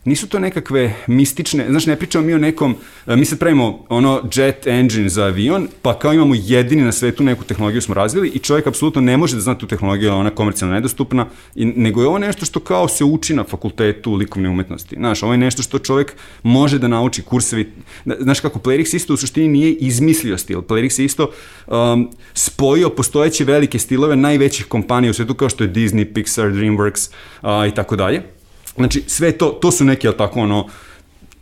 nisu 0.07 0.27
to 0.27 0.39
nekakve 0.39 0.93
mistične, 1.07 1.65
znaš, 1.69 1.85
ne 1.85 1.95
pričamo 1.95 2.25
mi 2.25 2.33
o 2.33 2.37
nekom, 2.37 2.75
e, 3.07 3.15
mi 3.15 3.25
sad 3.25 3.39
pravimo 3.39 3.85
ono 3.89 4.21
jet 4.35 4.67
engine 4.67 5.09
za 5.09 5.23
avion, 5.23 5.67
pa 5.81 5.99
kao 5.99 6.13
imamo 6.13 6.35
jedini 6.35 6.81
na 6.81 6.91
svetu 6.91 7.23
neku 7.23 7.43
tehnologiju 7.43 7.81
smo 7.81 7.95
razvili 7.95 8.27
i 8.29 8.39
čovjek 8.39 8.67
apsolutno 8.67 9.01
ne 9.01 9.17
može 9.17 9.35
da 9.35 9.41
zna 9.41 9.55
tu 9.57 9.67
tehnologiju, 9.67 10.13
ona 10.13 10.29
komercijalno 10.29 10.75
nedostupna, 10.75 11.25
i, 11.55 11.65
nego 11.65 12.01
je 12.01 12.07
ovo 12.07 12.17
nešto 12.17 12.45
što 12.45 12.59
kao 12.59 12.87
se 12.87 13.03
uči 13.03 13.35
na 13.35 13.43
fakultetu 13.43 14.13
likovne 14.13 14.49
umetnosti. 14.49 14.95
Znaš, 14.95 15.23
ovo 15.23 15.33
je 15.33 15.37
nešto 15.37 15.63
što 15.63 15.79
čovjek 15.79 16.15
može 16.43 16.79
da 16.79 16.87
nauči 16.87 17.21
kursevi. 17.21 17.71
Znaš 18.19 18.39
kako, 18.39 18.59
Playrix 18.59 18.95
isto 18.95 19.13
u 19.13 19.17
suštini 19.17 19.47
nije 19.47 19.71
izmislio 19.73 20.37
stil. 20.37 20.61
Playrix 20.61 20.99
je 20.99 21.05
isto 21.05 21.31
um, 21.67 22.09
spojio 22.33 22.89
postojeće 22.89 23.43
velike 23.43 23.79
stilove 23.79 24.15
najvećih 24.15 24.65
kompanija 24.65 25.11
u 25.11 25.13
svetu 25.13 25.33
kao 25.33 25.49
što 25.49 25.63
je 25.63 25.73
Disney, 25.73 26.13
Pixar, 26.13 26.51
DreamWorks 26.51 27.09
uh, 27.41 27.71
i 27.71 27.75
tako 27.75 27.95
dalje 27.95 28.36
Znači, 28.77 29.03
sve 29.07 29.31
to, 29.31 29.49
to 29.49 29.71
su 29.71 29.85
neke, 29.85 30.11
tako 30.11 30.39
ono, 30.39 30.67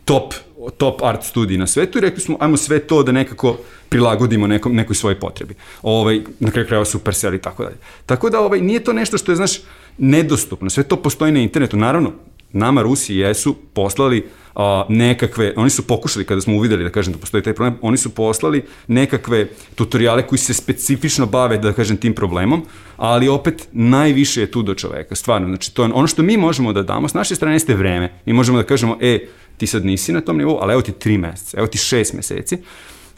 top, 0.04 0.34
top 0.76 1.02
art 1.02 1.24
studiji 1.24 1.58
na 1.58 1.66
svetu 1.66 1.98
i 1.98 2.00
rekli 2.00 2.20
smo, 2.20 2.36
ajmo 2.40 2.56
sve 2.56 2.78
to 2.78 3.02
da 3.02 3.12
nekako 3.12 3.58
prilagodimo 3.88 4.46
nekom, 4.46 4.74
nekoj 4.74 4.96
svojoj 4.96 5.20
potrebi. 5.20 5.54
Ovaj, 5.82 6.20
na 6.40 6.50
kraju 6.50 6.66
krajeva 6.66 6.84
Supercell 6.84 7.34
i 7.34 7.42
tako 7.42 7.64
dalje. 7.64 7.76
Tako 8.06 8.30
da 8.30 8.40
ovaj, 8.40 8.60
nije 8.60 8.84
to 8.84 8.92
nešto 8.92 9.18
što 9.18 9.32
je, 9.32 9.36
znaš, 9.36 9.52
nedostupno. 9.98 10.70
Sve 10.70 10.82
to 10.82 10.96
postoji 10.96 11.32
na 11.32 11.40
internetu. 11.40 11.76
Naravno, 11.76 12.12
nama 12.52 12.82
Rusi 12.82 13.16
jesu 13.16 13.56
poslali 13.72 14.24
a, 14.54 14.86
nekakve, 14.88 15.52
oni 15.56 15.70
su 15.70 15.86
pokušali 15.86 16.24
kada 16.24 16.40
smo 16.40 16.56
uvideli 16.56 16.84
da 16.84 16.90
kažem 16.90 17.12
da 17.12 17.18
postoji 17.18 17.42
taj 17.42 17.54
problem, 17.54 17.78
oni 17.82 17.96
su 17.96 18.14
poslali 18.14 18.64
nekakve 18.86 19.48
tutoriale 19.74 20.26
koji 20.26 20.38
se 20.38 20.54
specifično 20.54 21.26
bave 21.26 21.58
da 21.58 21.72
kažem 21.72 21.96
tim 21.96 22.14
problemom, 22.14 22.62
ali 22.96 23.28
opet 23.28 23.68
najviše 23.72 24.40
je 24.40 24.50
tu 24.50 24.62
do 24.62 24.74
čoveka, 24.74 25.14
stvarno, 25.14 25.48
znači 25.48 25.74
to 25.74 25.84
je 25.84 25.92
ono 25.92 26.06
što 26.06 26.22
mi 26.22 26.36
možemo 26.36 26.72
da 26.72 26.82
damo, 26.82 27.08
s 27.08 27.14
naše 27.14 27.34
strane 27.34 27.54
jeste 27.54 27.74
vreme, 27.74 28.12
mi 28.26 28.32
možemo 28.32 28.58
da 28.58 28.64
kažemo, 28.64 28.98
e, 29.00 29.26
ti 29.56 29.66
sad 29.66 29.84
nisi 29.84 30.12
na 30.12 30.20
tom 30.20 30.38
nivou, 30.38 30.58
ali 30.60 30.72
evo 30.72 30.82
ti 30.82 30.92
tri 30.92 31.18
meseca, 31.18 31.58
evo 31.58 31.66
ti 31.66 31.78
šest 31.78 32.12
meseci, 32.12 32.58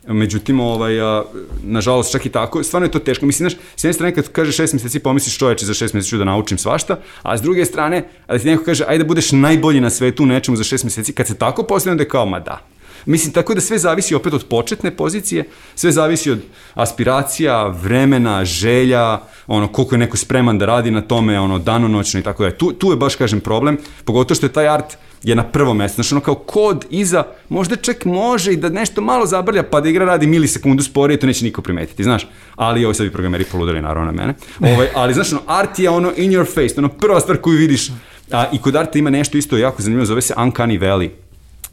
Međutim, 0.09 0.61
ovaj, 0.61 1.01
a, 1.01 1.23
nažalost, 1.62 2.12
čak 2.12 2.27
i 2.27 2.29
tako, 2.29 2.62
stvarno 2.62 2.87
je 2.87 2.90
to 2.90 2.99
teško. 2.99 3.27
Mislim, 3.27 3.51
znaš, 3.51 3.61
s 3.77 3.85
jedne 3.85 3.92
strane 3.92 4.14
kad 4.14 4.29
kaže 4.29 4.53
šest 4.53 4.73
meseci, 4.73 4.99
pomisliš 4.99 5.38
čoveče 5.38 5.66
za 5.66 5.75
šest 5.75 5.94
meseci 5.94 6.11
ću 6.11 6.18
da 6.18 6.25
naučim 6.25 6.59
svašta, 6.59 6.99
a 7.23 7.38
s 7.38 7.42
druge 7.42 7.64
strane, 7.64 8.09
da 8.29 8.38
ti 8.38 8.47
neko 8.47 8.64
kaže, 8.64 8.85
ajde 8.88 9.05
da 9.05 9.09
budeš 9.09 9.33
najbolji 9.33 9.81
na 9.81 9.90
svetu 9.90 10.23
u 10.23 10.27
nečemu 10.27 10.57
za 10.57 10.64
šest 10.64 10.85
meseci, 10.85 11.12
kad 11.12 11.27
se 11.27 11.38
tako 11.38 11.62
postavljamo 11.62 11.99
da 11.99 12.03
je 12.03 12.09
kao, 12.09 12.27
ma 12.27 12.40
da, 12.40 12.66
Mislim, 13.07 13.33
tako 13.33 13.55
da 13.55 13.61
sve 13.61 13.79
zavisi 13.79 14.14
opet 14.14 14.35
od 14.35 14.44
početne 14.44 14.90
pozicije, 14.90 15.44
sve 15.75 15.92
zavisi 15.92 16.31
od 16.31 16.40
aspiracija, 16.75 17.66
vremena, 17.66 18.44
želja, 18.44 19.21
ono, 19.47 19.68
koliko 19.68 19.94
je 19.94 19.99
neko 19.99 20.16
spreman 20.16 20.59
da 20.59 20.66
radi 20.66 20.90
na 20.90 21.01
tome, 21.01 21.40
ono, 21.40 21.59
danonoćno 21.59 22.21
i 22.21 22.23
tako 22.23 22.44
da. 22.44 22.51
Tu, 22.51 22.73
tu 22.73 22.90
je 22.90 22.97
baš, 22.97 23.16
kažem, 23.16 23.40
problem, 23.40 23.79
pogotovo 24.05 24.37
što 24.37 24.47
je 24.47 24.53
taj 24.53 24.68
art 24.68 24.99
je 25.22 25.35
na 25.35 25.44
prvom 25.44 25.76
mestu. 25.76 25.94
Znači, 25.94 26.14
ono 26.14 26.20
kao 26.20 26.35
kod 26.35 26.85
iza, 26.90 27.24
možda 27.48 27.76
čak 27.76 28.04
može 28.04 28.52
i 28.52 28.57
da 28.57 28.68
nešto 28.68 29.00
malo 29.00 29.26
zabrlja, 29.26 29.62
pa 29.62 29.81
da 29.81 29.88
igra 29.88 30.04
radi 30.04 30.26
milisekundu 30.26 30.83
sporije, 30.83 31.20
to 31.20 31.26
neće 31.26 31.44
niko 31.44 31.62
primetiti, 31.62 32.04
znaš. 32.04 32.26
Ali 32.57 32.85
ovo 32.85 32.94
sad 32.94 33.07
bi 33.07 33.12
programeri 33.12 33.44
poludali 33.44 33.83
naravno 33.83 34.12
na 34.12 34.22
mene. 34.22 34.35
Ovaj, 34.61 34.88
ali, 34.94 35.14
znaš, 35.14 35.33
ono, 35.33 35.42
art 35.46 35.78
je 35.78 35.90
ono 35.90 36.12
in 36.16 36.31
your 36.31 36.46
face, 36.46 36.74
ono 36.78 36.88
prva 36.88 37.20
stvar 37.20 37.37
koju 37.37 37.59
vidiš. 37.59 37.90
A, 38.33 38.46
I 38.52 38.59
kod 38.59 38.76
arta 38.76 38.98
ima 38.98 39.11
nešto 39.11 39.38
isto 39.38 39.57
jako 39.57 39.83
zanimljivo, 39.83 40.07
zove 40.07 40.22
se 40.22 40.35
Uncanny 40.35 40.81
Valley. 40.81 41.09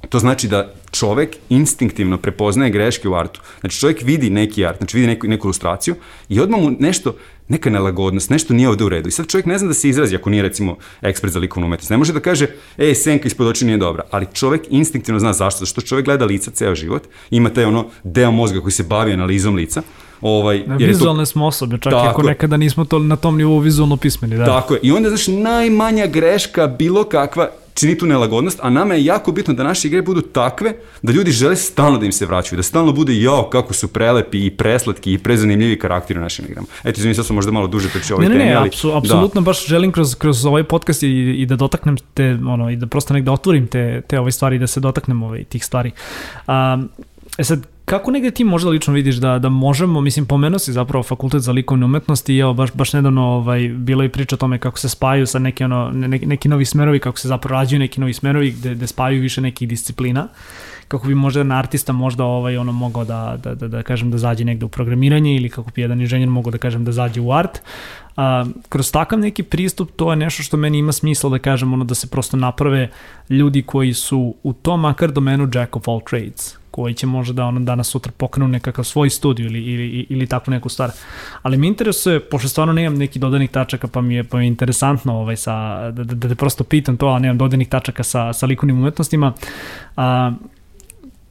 To 0.10 0.20
znači 0.20 0.48
da 0.48 0.74
čovek 0.92 1.36
instinktivno 1.50 2.18
prepoznaje 2.18 2.72
greške 2.72 3.10
u 3.10 3.16
artu. 3.16 3.42
Znači 3.60 3.80
čovek 3.80 4.02
vidi 4.02 4.30
neki 4.30 4.66
art, 4.66 4.78
znači 4.78 4.98
vidi 4.98 5.08
neku, 5.08 5.28
neku 5.28 5.48
ilustraciju 5.48 5.96
i 6.30 6.40
odmah 6.40 6.62
mu 6.62 6.72
nešto, 6.80 7.16
neka 7.48 7.70
nelagodnost, 7.70 8.30
nešto 8.30 8.54
nije 8.54 8.70
ovde 8.70 8.84
u 8.84 8.90
redu. 8.90 9.10
I 9.10 9.12
sad 9.12 9.28
čovjek 9.28 9.46
ne 9.46 9.58
zna 9.58 9.68
da 9.68 9.74
se 9.74 9.90
izrazi 9.90 10.16
ako 10.16 10.30
nije 10.30 10.44
recimo 10.44 10.78
ekspert 11.02 11.34
za 11.34 11.40
likovnu 11.40 11.68
umetnost. 11.68 11.90
Ne 11.90 11.98
može 11.98 12.14
da 12.14 12.20
kaže, 12.20 12.48
ej, 12.78 12.96
senka 12.96 13.28
ispod 13.28 13.48
očiju 13.48 13.66
nije 13.66 13.78
dobra, 13.78 14.04
ali 14.12 14.28
čovjek 14.34 14.62
instinktivno 14.70 15.20
zna 15.20 15.34
zašto, 15.34 15.60
zašto 15.60 15.82
čovjek 15.82 16.06
gleda 16.06 16.26
lica 16.26 16.52
ceo 16.52 16.76
život, 16.76 17.04
ima 17.30 17.50
taj 17.50 17.66
ono 17.66 17.86
deo 18.04 18.32
mozga 18.32 18.62
koji 18.62 18.72
se 18.72 18.84
bavi 18.84 19.14
analizom 19.14 19.56
lica, 19.56 19.82
Ovaj, 20.22 20.64
jer 20.80 20.90
vizualne 20.90 21.22
to... 21.22 21.26
smo 21.26 21.46
osobe, 21.48 21.78
čak 21.78 21.94
i 21.94 21.96
ako 21.96 22.22
je. 22.22 22.28
nekada 22.28 22.58
nismo 22.58 22.86
to 22.86 23.00
na 23.00 23.16
tom 23.16 23.38
nivou 23.38 23.60
vizualno 23.60 23.98
pismeni. 23.98 24.38
Da. 24.38 24.46
Tako 24.46 24.74
je. 24.74 24.80
I 24.84 24.92
onda, 24.92 25.10
znaš, 25.10 25.28
najmanja 25.28 26.08
greška 26.08 26.68
bilo 26.68 27.04
kakva 27.04 27.50
čini 27.76 27.98
tu 27.98 28.06
nelagodnost, 28.06 28.60
a 28.64 28.70
nama 28.70 28.94
je 28.94 29.06
jako 29.06 29.32
bitno 29.32 29.54
da 29.54 29.64
naše 29.64 29.88
igre 29.88 30.02
budu 30.02 30.22
takve 30.22 30.74
da 31.02 31.14
ljudi 31.14 31.32
žele 31.32 31.56
stalno 31.56 31.98
da 31.98 32.06
im 32.06 32.12
se 32.12 32.26
vraćaju, 32.26 32.58
da 32.58 32.64
stalno 32.64 32.92
bude 32.92 33.22
jao 33.22 33.50
kako 33.50 33.74
su 33.74 33.88
prelepi 33.88 34.46
i 34.46 34.50
preslatki 34.50 35.14
i 35.14 35.18
prezanimljivi 35.18 35.80
karakteri 35.80 36.20
u 36.20 36.22
našim 36.22 36.46
igrama. 36.46 36.68
Eto, 36.84 37.00
izvini, 37.00 37.16
sad 37.16 37.26
sam 37.26 37.36
možda 37.36 37.52
malo 37.52 37.68
duže 37.68 37.90
pričao 37.90 38.16
ovoj 38.16 38.28
ne, 38.28 38.34
temi, 38.34 38.44
ne, 38.46 38.50
ne, 38.50 38.56
ali... 38.56 38.68
Apsu, 38.68 38.92
apsolutno 38.98 39.42
da. 39.42 39.46
baš 39.46 39.68
želim 39.68 39.92
kroz, 39.92 40.16
kroz 40.16 40.46
ovaj 40.46 40.64
podcast 40.64 41.04
i, 41.04 41.36
i 41.38 41.46
da 41.46 41.56
dotaknem 41.56 41.98
te, 42.14 42.38
ono, 42.48 42.70
i 42.70 42.76
da 42.76 42.88
prosto 42.88 43.14
negde 43.14 43.32
otvorim 43.32 43.68
te, 43.68 44.02
te 44.08 44.20
ove 44.20 44.32
stvari, 44.32 44.60
da 44.60 44.68
se 44.68 44.80
dotaknem 44.80 45.24
ovaj, 45.24 45.44
tih 45.44 45.66
stvari. 45.66 45.92
Um, 46.48 46.90
E 47.38 47.44
sad, 47.44 47.68
kako 47.86 48.12
negde 48.12 48.32
ti 48.32 48.44
možda 48.44 48.70
lično 48.70 48.94
vidiš 48.94 49.16
da, 49.16 49.40
da 49.40 49.50
možemo, 49.50 50.02
mislim, 50.02 50.26
pomenuo 50.26 50.60
si 50.60 50.74
zapravo 50.74 51.04
fakultet 51.04 51.42
za 51.42 51.52
likovne 51.52 51.86
umetnosti 51.86 52.36
i 52.36 52.40
evo, 52.40 52.54
baš, 52.54 52.74
baš 52.74 52.94
nedavno 52.94 53.24
ovaj, 53.24 53.68
bilo 53.68 54.04
i 54.04 54.10
priča 54.10 54.36
o 54.36 54.38
tome 54.38 54.58
kako 54.58 54.80
se 54.80 54.90
spaju 54.90 55.28
sa 55.28 55.40
neki, 55.40 55.64
ono, 55.64 55.92
ne, 55.92 56.08
neki 56.08 56.50
novi 56.50 56.66
smerovi, 56.66 57.00
kako 57.00 57.20
se 57.20 57.28
zapravo 57.28 57.60
rađaju 57.60 57.80
neki 57.80 58.00
novi 58.02 58.14
smerovi 58.14 58.52
gde, 58.52 58.76
gde 58.76 58.88
spaju 58.88 59.22
više 59.22 59.42
nekih 59.42 59.68
disciplina 59.68 60.28
kako 60.88 61.08
bi 61.08 61.16
možda 61.16 61.40
jedan 61.40 61.58
artista 61.58 61.94
možda 61.94 62.24
ovaj 62.24 62.58
ono 62.58 62.72
mogao 62.72 63.06
da, 63.06 63.38
da, 63.44 63.56
da, 63.56 63.68
da 63.68 63.84
kažem 63.84 64.12
da 64.12 64.18
zađe 64.18 64.46
negde 64.46 64.66
u 64.66 64.70
programiranje 64.70 65.36
ili 65.36 65.50
kako 65.50 65.72
bi 65.76 65.82
jedan 65.82 66.02
inženjer 66.02 66.30
mogao 66.30 66.52
da 66.52 66.58
kažem 66.58 66.86
da 66.86 66.92
zađe 66.92 67.22
u 67.22 67.32
art. 67.32 67.62
A, 68.18 68.46
kroz 68.70 68.92
takav 68.92 69.20
neki 69.20 69.44
pristup 69.44 69.92
to 69.96 70.12
je 70.12 70.16
nešto 70.16 70.44
što 70.44 70.58
meni 70.58 70.78
ima 70.78 70.92
smisla 70.92 71.30
da 71.30 71.40
kažem 71.40 71.74
ono 71.74 71.84
da 71.84 71.96
se 71.96 72.08
prosto 72.08 72.38
naprave 72.38 72.90
ljudi 73.30 73.62
koji 73.62 73.94
su 73.94 74.36
u 74.44 74.54
tom 74.54 74.82
makar 74.82 75.12
domenu 75.12 75.50
jack 75.54 75.76
of 75.76 75.88
all 75.88 76.02
trades 76.10 76.58
koji 76.76 76.94
će 76.94 77.08
možda 77.08 77.34
da 77.34 77.46
ono 77.46 77.60
danas 77.60 77.88
sutra 77.88 78.12
pokrenu 78.18 78.48
nekakav 78.48 78.84
svoj 78.84 79.10
studiju 79.10 79.46
ili, 79.46 79.60
ili, 79.60 80.06
ili 80.10 80.28
takvu 80.28 80.52
neku 80.52 80.70
stvar. 80.70 80.92
Ali 81.42 81.58
mi 81.58 81.68
interesuje, 81.68 82.20
pošto 82.20 82.50
stvarno 82.50 82.74
nemam 82.74 82.98
neki 82.98 83.20
dodanih 83.20 83.50
tačaka, 83.50 83.88
pa 83.88 84.02
mi 84.02 84.16
je, 84.16 84.24
pa 84.24 84.38
mi 84.38 84.44
je 84.44 84.48
interesantno 84.48 85.14
ovaj, 85.14 85.36
sa, 85.36 85.56
da, 85.92 86.04
da, 86.04 86.16
da 86.16 86.30
te 86.30 86.36
prosto 86.36 86.64
pitam 86.64 86.98
to, 86.98 87.08
a 87.08 87.20
nemam 87.20 87.38
dodanih 87.38 87.70
tačaka 87.70 88.04
sa, 88.04 88.34
sa 88.34 88.46
likovnim 88.46 88.80
umetnostima, 88.80 89.34
a, 89.96 90.34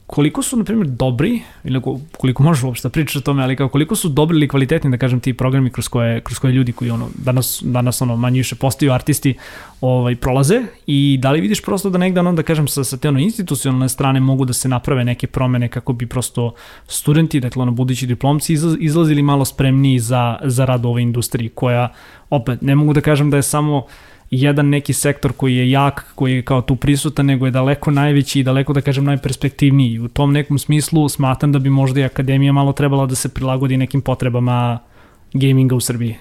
koliko 0.07 0.43
su, 0.43 0.57
na 0.57 0.63
primjer, 0.63 0.87
dobri, 0.87 1.41
ili 1.63 1.81
koliko 2.17 2.43
možeš 2.43 2.63
uopšte 2.63 2.87
da 2.87 2.91
pričaš 2.91 3.15
o 3.15 3.21
tome, 3.21 3.43
ali 3.43 3.55
kao 3.55 3.69
koliko 3.69 3.95
su 3.95 4.09
dobri 4.09 4.37
ili 4.37 4.47
kvalitetni, 4.47 4.91
da 4.91 4.97
kažem, 4.97 5.19
ti 5.19 5.33
programi 5.33 5.69
kroz 5.69 5.87
koje, 5.87 6.21
kroz 6.21 6.39
koje 6.39 6.53
ljudi 6.53 6.71
koji 6.71 6.91
ono, 6.91 7.09
danas, 7.15 7.63
danas 7.65 8.01
ono, 8.01 8.15
manje 8.15 8.37
više 8.37 8.55
postaju 8.55 8.91
artisti, 8.91 9.33
ovaj, 9.81 10.15
prolaze 10.15 10.61
i 10.87 11.17
da 11.21 11.31
li 11.31 11.41
vidiš 11.41 11.61
prosto 11.61 11.89
da 11.89 11.97
negde, 11.97 12.19
ono, 12.19 12.33
da 12.33 12.43
kažem, 12.43 12.67
sa, 12.67 12.83
sa 12.83 12.97
te 12.97 13.09
ono, 13.09 13.19
institucionalne 13.19 13.89
strane 13.89 14.19
mogu 14.19 14.45
da 14.45 14.53
se 14.53 14.69
naprave 14.69 15.03
neke 15.03 15.27
promene 15.27 15.67
kako 15.67 15.93
bi 15.93 16.05
prosto 16.07 16.53
studenti, 16.87 17.39
dakle, 17.39 17.61
ono, 17.61 17.71
budući 17.71 18.07
diplomci 18.07 18.57
izlazili 18.79 19.21
malo 19.21 19.45
spremniji 19.45 19.99
za, 19.99 20.37
za 20.43 20.65
rad 20.65 20.85
u 20.85 20.89
ovoj 20.89 21.01
industriji, 21.01 21.49
koja, 21.49 21.93
opet, 22.29 22.61
ne 22.61 22.75
mogu 22.75 22.93
da 22.93 23.01
kažem 23.01 23.29
da 23.29 23.37
je 23.37 23.43
samo 23.43 23.85
jedan 24.41 24.69
neki 24.69 24.93
sektor 24.93 25.33
koji 25.33 25.55
je 25.55 25.71
jak, 25.71 26.05
koji 26.15 26.33
je 26.33 26.41
kao 26.41 26.61
tu 26.61 26.75
prisutan, 26.75 27.25
nego 27.25 27.45
je 27.45 27.51
daleko 27.51 27.91
najveći 27.91 28.39
i 28.39 28.43
daleko, 28.43 28.73
da 28.73 28.81
kažem, 28.81 29.05
najperspektivniji. 29.05 29.99
U 29.99 30.07
tom 30.07 30.33
nekom 30.33 30.59
smislu 30.59 31.09
smatram 31.09 31.51
da 31.51 31.59
bi 31.59 31.69
možda 31.69 31.99
i 31.99 32.03
akademija 32.03 32.53
malo 32.53 32.73
trebala 32.73 33.05
da 33.05 33.15
se 33.15 33.29
prilagodi 33.29 33.77
nekim 33.77 34.01
potrebama 34.01 34.79
gaminga 35.33 35.75
u 35.75 35.79
Srbiji. 35.79 36.15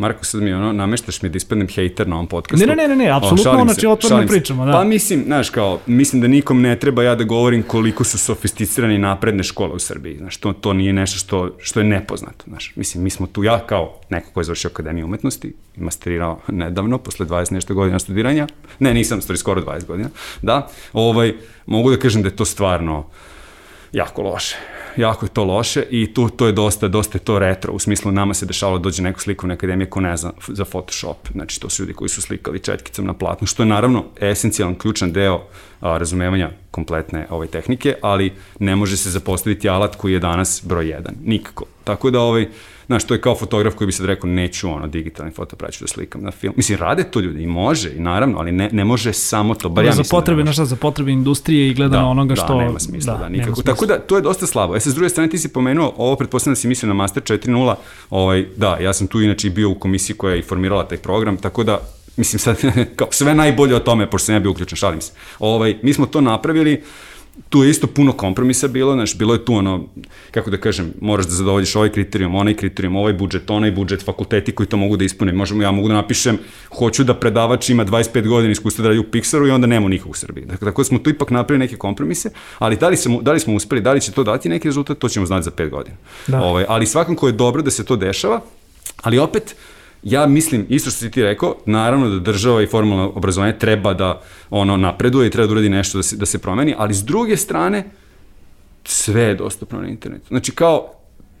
Marko, 0.00 0.24
sad 0.24 0.42
mi 0.42 0.52
ono, 0.52 0.72
nameštaš 0.72 1.22
mi 1.22 1.28
da 1.28 1.36
ispadnem 1.36 1.68
hejter 1.68 2.08
na 2.08 2.16
ovom 2.16 2.26
podcastu. 2.26 2.66
Ne, 2.66 2.76
ne, 2.76 2.88
ne, 2.88 2.96
ne, 2.96 3.10
apsolutno, 3.10 3.62
o, 3.62 3.64
znači 3.64 3.86
otvorno 3.86 4.26
pričamo, 4.26 4.66
da. 4.66 4.72
Pa 4.72 4.84
mislim, 4.84 5.24
znaš, 5.24 5.50
kao, 5.50 5.80
mislim 5.86 6.22
da 6.22 6.28
nikom 6.28 6.60
ne 6.60 6.78
treba 6.78 7.02
ja 7.02 7.14
da 7.14 7.24
govorim 7.24 7.62
koliko 7.62 8.04
su 8.04 8.18
sofisticirani 8.18 8.98
napredne 8.98 9.42
škole 9.42 9.72
u 9.72 9.78
Srbiji, 9.78 10.16
znaš, 10.16 10.36
to, 10.36 10.52
to 10.52 10.72
nije 10.72 10.92
nešto 10.92 11.18
što, 11.18 11.56
što 11.58 11.80
je 11.80 11.84
nepoznato, 11.84 12.44
znaš. 12.48 12.72
Mislim, 12.76 13.04
mi 13.04 13.10
smo 13.10 13.26
tu, 13.26 13.44
ja 13.44 13.58
kao 13.66 14.00
neko 14.08 14.30
ko 14.32 14.40
je 14.40 14.44
završio 14.44 14.70
Akademiju 14.72 15.04
umetnosti, 15.04 15.54
masterirao 15.76 16.40
nedavno, 16.48 16.98
posle 16.98 17.26
20 17.26 17.52
nešto 17.52 17.74
godina 17.74 17.98
studiranja, 17.98 18.46
ne, 18.78 18.94
nisam, 18.94 19.20
stvari 19.20 19.38
skoro 19.38 19.62
20 19.62 19.86
godina, 19.86 20.08
da, 20.42 20.68
ovaj, 20.92 21.34
mogu 21.66 21.90
da 21.90 21.96
kažem 21.96 22.22
da 22.22 22.28
je 22.28 22.36
to 22.36 22.44
stvarno 22.44 23.06
jako 23.92 24.22
loše 24.22 24.56
jako 25.00 25.26
je 25.26 25.30
to 25.30 25.44
loše 25.44 25.82
i 25.90 26.14
tu 26.14 26.28
to 26.28 26.46
je 26.46 26.52
dosta, 26.52 26.88
dosta 26.88 27.18
je 27.18 27.24
to 27.24 27.38
retro, 27.38 27.72
u 27.72 27.78
smislu 27.78 28.12
nama 28.12 28.34
se 28.34 28.46
dešavalo 28.46 28.78
da 28.78 28.82
dođe 28.82 29.02
neko 29.02 29.20
slikovne 29.20 29.54
akademije 29.54 29.90
ko 29.90 30.00
ne 30.00 30.16
zna 30.16 30.32
za 30.48 30.64
Photoshop, 30.64 31.28
znači 31.32 31.60
to 31.60 31.68
su 31.68 31.82
ljudi 31.82 31.92
koji 31.94 32.08
su 32.08 32.22
slikali 32.22 32.58
četkicom 32.58 33.06
na 33.06 33.14
platnu, 33.14 33.46
što 33.46 33.62
je 33.62 33.66
naravno 33.66 34.04
esencijalan, 34.20 34.74
ključan 34.74 35.12
deo 35.12 35.40
a, 35.80 35.98
razumevanja 35.98 36.50
kompletne 36.70 37.26
ove 37.30 37.46
tehnike, 37.46 37.94
ali 38.02 38.32
ne 38.58 38.76
može 38.76 38.96
se 38.96 39.10
zapostaviti 39.10 39.68
alat 39.68 39.96
koji 39.96 40.12
je 40.12 40.18
danas 40.18 40.62
broj 40.64 40.84
1, 40.84 41.10
nikako. 41.24 41.64
Tako 41.84 42.10
da 42.10 42.20
ovaj, 42.20 42.48
Znaš, 42.90 43.04
to 43.04 43.14
je 43.14 43.20
kao 43.20 43.34
fotograf 43.34 43.74
koji 43.74 43.86
bi 43.86 43.92
sad 43.92 44.06
rekao, 44.06 44.30
neću 44.30 44.70
ono, 44.70 44.86
digitalni 44.86 45.32
fotoaparat 45.32 45.80
da 45.80 45.86
slikam 45.86 46.22
na 46.22 46.30
film. 46.30 46.54
Mislim, 46.56 46.78
rade 46.78 47.04
to 47.04 47.20
ljudi 47.20 47.42
i 47.42 47.46
može, 47.46 47.92
i 47.96 48.00
naravno, 48.00 48.38
ali 48.38 48.52
ne, 48.52 48.68
ne 48.72 48.84
može 48.84 49.12
samo 49.12 49.54
to, 49.54 49.68
bar 49.68 49.84
ja 49.84 49.92
za 49.92 50.02
potrebe, 50.10 50.42
da 50.42 50.52
za 50.52 50.76
potrebe 50.76 51.10
industrije 51.10 51.68
i 51.68 51.74
gledano 51.74 52.02
da, 52.02 52.08
onoga 52.08 52.36
što... 52.36 52.54
Da, 52.54 52.64
nema 52.64 52.78
smisla, 52.78 53.12
da, 53.12 53.18
da 53.18 53.28
nikako. 53.28 53.54
Smisla. 53.54 53.72
Tako 53.72 53.86
da, 53.86 53.98
to 53.98 54.16
je 54.16 54.22
dosta 54.22 54.46
slabo. 54.46 54.76
E, 54.76 54.80
sa 54.80 54.90
s 54.90 54.94
druge 54.94 55.08
strane, 55.08 55.30
ti 55.30 55.38
si 55.38 55.52
pomenuo, 55.52 55.94
ovo 55.96 56.16
pretpostavljam 56.16 56.54
da 56.54 56.60
si 56.60 56.68
mislio 56.68 56.88
na 56.88 56.94
Master 56.94 57.22
4.0, 57.22 57.74
ovaj, 58.10 58.46
da, 58.56 58.76
ja 58.76 58.92
sam 58.92 59.06
tu 59.06 59.20
inače 59.20 59.50
bio 59.50 59.70
u 59.70 59.74
komisiji 59.74 60.16
koja 60.16 60.34
je 60.34 60.42
formirala 60.42 60.88
taj 60.88 60.98
program, 60.98 61.36
tako 61.36 61.64
da 61.64 61.80
mislim 62.16 62.40
sad, 62.40 62.56
kao 62.96 63.08
sve 63.10 63.34
najbolje 63.34 63.76
o 63.76 63.80
tome, 63.80 64.10
pošto 64.10 64.26
sam 64.26 64.34
ja 64.34 64.40
bio 64.40 64.50
uključen, 64.50 64.76
šalim 64.76 65.00
se. 65.00 65.12
Ovaj, 65.38 65.78
mi 65.82 65.92
smo 65.92 66.06
to 66.06 66.20
napravili, 66.20 66.82
tu 67.48 67.62
je 67.62 67.70
isto 67.70 67.86
puno 67.86 68.12
kompromisa 68.12 68.68
bilo, 68.68 68.92
znaš, 68.94 69.18
bilo 69.18 69.34
je 69.34 69.44
tu 69.44 69.54
ono, 69.54 69.84
kako 70.30 70.50
da 70.50 70.56
kažem, 70.56 70.92
moraš 71.00 71.26
da 71.26 71.32
zadovoljiš 71.32 71.76
ovaj 71.76 71.92
kriterijum, 71.92 72.34
onaj 72.34 72.54
kriterijum, 72.54 72.96
ovaj 72.96 73.12
budžet, 73.12 73.50
onaj 73.50 73.70
budžet, 73.72 74.04
fakulteti 74.04 74.52
koji 74.52 74.66
to 74.66 74.76
mogu 74.76 74.96
da 74.96 75.04
ispune. 75.04 75.32
Možemo, 75.32 75.62
ja 75.62 75.70
mogu 75.70 75.88
da 75.88 75.94
napišem, 75.94 76.38
hoću 76.78 77.04
da 77.04 77.14
predavač 77.14 77.70
ima 77.70 77.84
25 77.84 78.28
godina 78.28 78.52
iskustva 78.52 78.82
da 78.82 78.88
radi 78.88 79.00
u 79.00 79.10
Pixaru 79.12 79.48
i 79.48 79.50
onda 79.50 79.66
nema 79.66 79.88
nikog 79.88 80.10
u 80.10 80.14
Srbiji. 80.14 80.44
Dakle, 80.44 80.68
tako 80.68 80.82
da 80.82 80.84
smo 80.84 80.98
tu 80.98 81.10
ipak 81.10 81.30
napravili 81.30 81.64
neke 81.64 81.76
kompromise, 81.76 82.30
ali 82.58 82.76
da 82.76 82.88
li, 82.88 82.96
smo, 82.96 83.22
da 83.22 83.32
li 83.32 83.40
smo 83.40 83.54
uspeli, 83.54 83.80
da 83.80 83.92
li 83.92 84.00
će 84.00 84.12
to 84.12 84.24
dati 84.24 84.48
neki 84.48 84.68
rezultat, 84.68 84.98
to 84.98 85.08
ćemo 85.08 85.26
znati 85.26 85.44
za 85.44 85.50
5 85.50 85.70
godina. 85.70 85.96
Da. 86.26 86.42
Ovaj, 86.42 86.64
ali 86.68 86.86
svakako 86.86 87.26
je 87.26 87.32
dobro 87.32 87.62
da 87.62 87.70
se 87.70 87.84
to 87.84 87.96
dešava, 87.96 88.40
ali 89.02 89.18
opet, 89.18 89.56
ja 90.02 90.26
mislim, 90.26 90.66
isto 90.68 90.90
što 90.90 90.98
si 90.98 91.10
ti 91.10 91.22
rekao, 91.22 91.56
naravno 91.66 92.08
da 92.08 92.18
država 92.18 92.62
i 92.62 92.66
formalno 92.66 93.12
obrazovanje 93.14 93.58
treba 93.58 93.94
da 93.94 94.20
ono 94.50 94.76
napreduje 94.76 95.26
i 95.26 95.30
treba 95.30 95.46
da 95.46 95.52
uradi 95.52 95.68
nešto 95.68 95.98
da 95.98 96.02
se, 96.02 96.16
da 96.16 96.26
se 96.26 96.38
promeni, 96.38 96.74
ali 96.78 96.94
s 96.94 97.04
druge 97.04 97.36
strane, 97.36 97.90
sve 98.84 99.22
je 99.22 99.34
dostupno 99.34 99.80
na 99.80 99.88
internetu. 99.88 100.28
Znači 100.28 100.52
kao, 100.52 100.92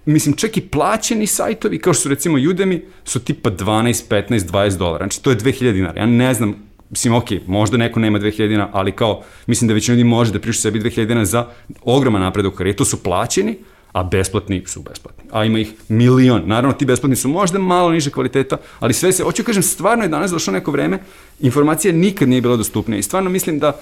mislim, 0.04 0.36
čak 0.36 0.56
i 0.56 0.60
plaćeni 0.60 1.26
sajtovi, 1.26 1.78
kao 1.78 1.94
što 1.94 2.02
su 2.02 2.08
recimo 2.08 2.38
Udemy, 2.38 2.80
su 3.04 3.20
tipa 3.20 3.50
12, 3.50 4.08
15, 4.08 4.38
20 4.38 4.78
dolara. 4.78 5.04
Znači, 5.04 5.22
to 5.22 5.30
je 5.30 5.36
2000 5.36 5.72
dinara. 5.72 6.00
Ja 6.00 6.06
ne 6.06 6.34
znam 6.34 6.70
mislim, 6.90 7.14
ok, 7.14 7.26
možda 7.46 7.76
neko 7.76 8.00
nema 8.00 8.18
2000 8.18 8.48
dinara, 8.48 8.70
ali 8.72 8.92
kao, 8.92 9.22
mislim 9.46 9.68
da 9.68 9.74
većina 9.74 9.94
ljudi 9.94 10.04
može 10.04 10.32
da 10.32 10.40
prišu 10.40 10.60
sebi 10.60 10.80
2000 10.80 11.06
dinara 11.06 11.24
za 11.24 11.46
ogroman 11.82 12.20
napredak 12.20 12.54
karijeri. 12.54 12.76
To 12.76 12.84
su 12.84 13.02
plaćeni, 13.02 13.58
a 13.92 14.02
besplatni 14.02 14.62
su 14.66 14.82
besplatni. 14.82 15.24
A 15.30 15.44
ima 15.44 15.58
ih 15.58 15.72
milion. 15.88 16.42
Naravno, 16.46 16.72
ti 16.72 16.84
besplatni 16.84 17.16
su 17.16 17.28
možda 17.28 17.58
malo 17.58 17.90
niže 17.90 18.10
kvaliteta, 18.10 18.56
ali 18.78 18.94
sve 18.94 19.12
se, 19.12 19.22
hoću 19.22 19.44
kažem, 19.44 19.62
stvarno 19.62 20.04
je 20.04 20.08
danas 20.08 20.30
došlo 20.30 20.52
neko 20.52 20.70
vreme, 20.70 20.98
informacija 21.40 21.92
nikad 21.92 22.28
nije 22.28 22.42
bila 22.42 22.56
dostupnija 22.56 22.98
i 22.98 23.02
stvarno 23.02 23.30
mislim 23.30 23.58
da 23.58 23.80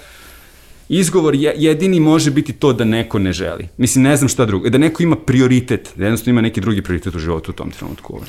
izgovor 0.89 1.35
je, 1.35 1.55
jedini 1.57 2.01
može 2.01 2.31
biti 2.31 2.53
to 2.53 2.73
da 2.73 2.85
neko 2.85 3.19
ne 3.19 3.33
želi. 3.33 3.69
Mislim, 3.77 4.05
ne 4.05 4.17
znam 4.17 4.29
šta 4.29 4.45
drugo. 4.45 4.69
Da 4.69 4.79
neko 4.79 5.03
ima 5.03 5.17
prioritet, 5.17 5.93
da 5.97 6.05
jednostavno 6.05 6.31
ima 6.31 6.41
neki 6.41 6.61
drugi 6.61 6.83
prioritet 6.83 7.15
u 7.15 7.19
životu 7.19 7.51
u 7.51 7.55
tom 7.55 7.71
trenutku. 7.71 8.21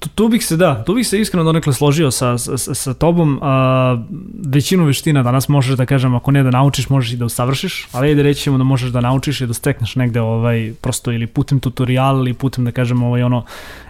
Tu, 0.00 0.08
tu 0.08 0.28
bih 0.28 0.46
se, 0.46 0.56
da, 0.56 0.84
tu 0.84 0.94
bih 0.94 1.08
se 1.08 1.20
iskreno 1.20 1.44
donekle 1.44 1.72
složio 1.72 2.10
sa, 2.10 2.38
sa, 2.38 2.56
sa 2.56 2.94
tobom. 2.94 3.38
A, 3.42 3.98
većinu 4.46 4.84
veština 4.84 5.22
danas 5.22 5.48
možeš 5.48 5.76
da 5.76 5.86
kažem, 5.86 6.14
ako 6.14 6.30
ne 6.30 6.42
da 6.42 6.50
naučiš, 6.50 6.88
možeš 6.88 7.12
i 7.12 7.16
da 7.16 7.24
usavršiš, 7.24 7.88
ali 7.92 8.08
ajde 8.08 8.22
reći 8.22 8.42
ćemo 8.42 8.58
da 8.58 8.64
možeš 8.64 8.90
da 8.90 9.00
naučiš 9.00 9.40
i 9.40 9.46
da 9.46 9.54
stekneš 9.54 9.96
negde 9.96 10.20
ovaj, 10.20 10.72
prosto 10.80 11.12
ili 11.12 11.26
putem 11.26 11.60
tutoriala 11.60 12.18
ili 12.18 12.34
putem 12.34 12.64
da 12.64 12.72
kažem 12.72 13.02
ovaj, 13.02 13.22
ono, 13.22 13.44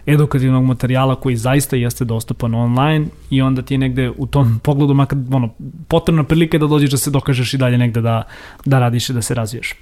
edukativnog 0.06 0.64
materijala 0.64 1.14
koji 1.14 1.36
zaista 1.36 1.76
jeste 1.76 2.04
dostupan 2.04 2.54
online 2.54 3.06
i 3.30 3.42
onda 3.42 3.62
ti 3.62 3.74
je 3.74 3.78
negde 3.78 4.10
u 4.16 4.26
tom 4.26 4.60
pogledu 4.62 4.94
makar 4.94 5.18
ono, 5.32 5.48
potrebna 5.88 6.24
prilika 6.24 6.58
da 6.58 6.66
dođeš 6.66 6.90
da 6.90 6.96
se 6.96 7.10
dokažeš 7.10 7.54
i 7.54 7.58
dalje 7.58 7.78
negde 7.78 8.00
da, 8.00 8.22
da 8.64 8.78
radiš 8.78 9.10
i 9.10 9.12
da 9.12 9.22
se 9.22 9.34
razviješ. 9.34 9.74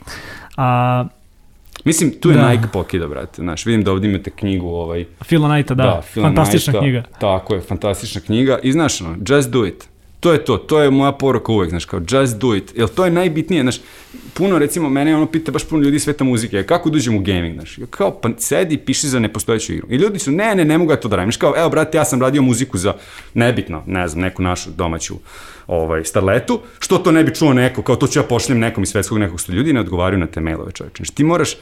A, 0.56 1.04
Mislim, 1.84 2.12
tu 2.20 2.30
je 2.30 2.36
da. 2.36 2.50
Nike 2.50 2.68
pokida, 2.72 3.08
brate. 3.08 3.42
Znaš, 3.42 3.66
vidim 3.66 3.84
da 3.84 3.92
ovdje 3.92 4.10
imate 4.10 4.30
knjigu, 4.30 4.68
ovaj... 4.68 5.04
Phila 5.28 5.48
Knighta, 5.48 5.74
da. 5.74 5.82
da 5.82 6.02
fantastična 6.22 6.72
Knighta, 6.72 6.80
knjiga. 6.80 7.02
Tako 7.20 7.54
je, 7.54 7.60
fantastična 7.60 8.20
knjiga. 8.20 8.58
I 8.62 8.72
znaš, 8.72 9.00
ono, 9.00 9.16
just 9.28 9.50
do 9.50 9.66
it. 9.66 9.88
To 10.20 10.32
je 10.32 10.44
to, 10.44 10.56
to 10.56 10.80
je 10.80 10.90
moja 10.90 11.12
poruka 11.12 11.52
uvek, 11.52 11.70
znaš, 11.70 11.84
kao 11.84 12.00
just 12.10 12.38
do 12.38 12.54
it. 12.54 12.72
Jer 12.76 12.88
to 12.88 13.04
je 13.04 13.10
najbitnije, 13.10 13.62
znaš, 13.62 13.80
puno, 14.34 14.58
recimo, 14.58 14.88
mene 14.88 15.16
ono 15.16 15.26
pita 15.26 15.52
baš 15.52 15.64
puno 15.64 15.82
ljudi 15.82 15.98
sveta 15.98 16.24
muzike, 16.24 16.62
kako 16.62 16.90
dođem 16.90 17.16
u 17.16 17.20
gaming, 17.20 17.54
znaš, 17.54 17.78
kao, 17.90 18.10
pa 18.20 18.30
sedi 18.38 18.74
i 18.74 18.78
piši 18.78 19.08
za 19.08 19.18
nepostojeću 19.18 19.72
igru. 19.72 19.86
I 19.90 19.96
ljudi 19.96 20.18
su, 20.18 20.32
ne, 20.32 20.54
ne, 20.54 20.64
ne 20.64 20.78
mogu 20.78 20.92
ja 20.92 20.96
to 20.96 21.08
da 21.08 21.16
radim. 21.16 21.26
Znaš, 21.26 21.36
kao, 21.36 21.54
evo, 21.56 21.68
brate, 21.68 21.98
ja 21.98 22.04
sam 22.04 22.22
radio 22.22 22.42
muziku 22.42 22.78
za, 22.78 22.94
nebitno, 23.34 23.82
ne 23.86 24.08
znam, 24.08 24.22
neku 24.22 24.42
našu 24.42 24.70
domaću 24.70 25.14
ovaj, 25.66 26.04
starletu, 26.04 26.60
što 26.78 26.98
to 26.98 27.12
ne 27.12 27.24
bi 27.24 27.34
čuo 27.34 27.52
neko, 27.52 27.82
kao 27.82 27.96
to 27.96 28.06
ću 28.06 28.18
ja 28.18 28.22
pošljem 28.22 28.58
nekom 28.58 28.82
iz 28.82 28.88
svetskog 28.88 29.18
nekog 29.18 29.40
sto 29.40 29.52
ljudi 29.52 29.72
ne 29.72 29.80
odgovaraju 29.80 30.18
na 30.18 30.26
te 30.26 30.40
mailove, 30.40 30.72
čoveče. 30.72 30.96
Znači, 30.96 31.14
ti 31.14 31.24
moraš 31.24 31.56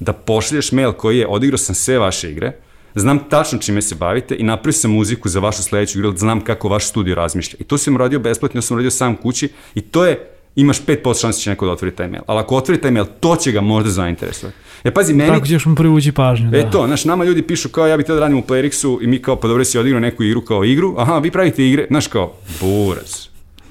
da 0.00 0.12
pošlješ 0.12 0.72
mail 0.72 0.92
koji 0.92 1.18
je 1.18 1.26
odigrao 1.26 1.58
sam 1.58 1.74
sve 1.74 1.98
vaše 1.98 2.30
igre, 2.30 2.52
znam 2.94 3.18
tačno 3.28 3.58
čime 3.58 3.82
se 3.82 3.94
bavite 3.94 4.36
i 4.38 4.42
napravio 4.42 4.72
sam 4.72 4.90
muziku 4.90 5.28
za 5.28 5.40
vašu 5.40 5.62
sledeću 5.62 5.98
igru, 5.98 6.16
znam 6.16 6.40
kako 6.40 6.68
vaš 6.68 6.88
studio 6.88 7.14
razmišlja. 7.14 7.56
I 7.60 7.64
to 7.64 7.78
sam 7.78 7.96
radio 7.96 8.18
besplatno, 8.18 8.58
ja 8.58 8.62
sam 8.62 8.76
radio 8.76 8.90
sam 8.90 9.16
kući 9.16 9.48
i 9.74 9.80
to 9.80 10.04
je 10.04 10.28
imaš 10.56 10.84
5% 10.84 11.20
šanse 11.20 11.38
da 11.38 11.42
će 11.42 11.50
neko 11.50 11.66
da 11.66 11.72
otvori 11.72 11.94
taj 11.96 12.08
mail. 12.08 12.22
Ali 12.26 12.40
ako 12.40 12.56
otvori 12.56 12.80
taj 12.80 12.90
mail, 12.90 13.06
to 13.20 13.36
će 13.36 13.52
ga 13.52 13.60
možda 13.60 13.90
zainteresovati. 13.90 14.58
E 14.84 14.90
pazi, 14.90 15.14
meni... 15.14 15.30
Tako 15.30 15.46
ćeš 15.46 15.66
mu 15.66 15.74
privući 15.74 16.12
pažnju, 16.12 16.50
da. 16.50 16.58
E 16.58 16.70
to, 16.70 16.86
znaš, 16.86 17.04
nama 17.04 17.24
ljudi 17.24 17.42
pišu 17.42 17.68
kao 17.68 17.86
ja 17.86 17.96
bih 17.96 18.06
teo 18.06 18.14
da 18.14 18.20
radim 18.20 18.38
u 18.38 18.42
Playrixu 18.42 18.98
i 19.02 19.06
mi 19.06 19.22
kao, 19.22 19.36
pa 19.36 19.48
dobro 19.48 19.64
si 19.64 19.78
odigrao 19.78 20.00
neku 20.00 20.22
igru 20.22 20.40
kao 20.40 20.64
igru, 20.64 20.94
aha, 20.98 21.18
vi 21.18 21.30
pravite 21.30 21.68
igre, 21.68 21.86
znaš 21.90 22.06
kao, 22.06 22.32
buraz, 22.60 23.26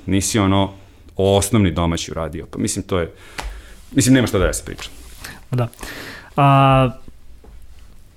nisi 0.05 0.39
ono 0.39 0.73
osnovni 1.15 1.71
domaći 1.71 2.11
uradio. 2.11 2.45
Pa 2.45 2.59
mislim, 2.59 2.83
to 2.83 2.99
je, 2.99 3.11
mislim, 3.91 4.13
nema 4.13 4.27
šta 4.27 4.39
da 4.39 4.45
ja 4.45 4.53
se 4.53 4.65
pričam. 4.65 4.91
Da. 5.51 5.67
A, 6.37 6.89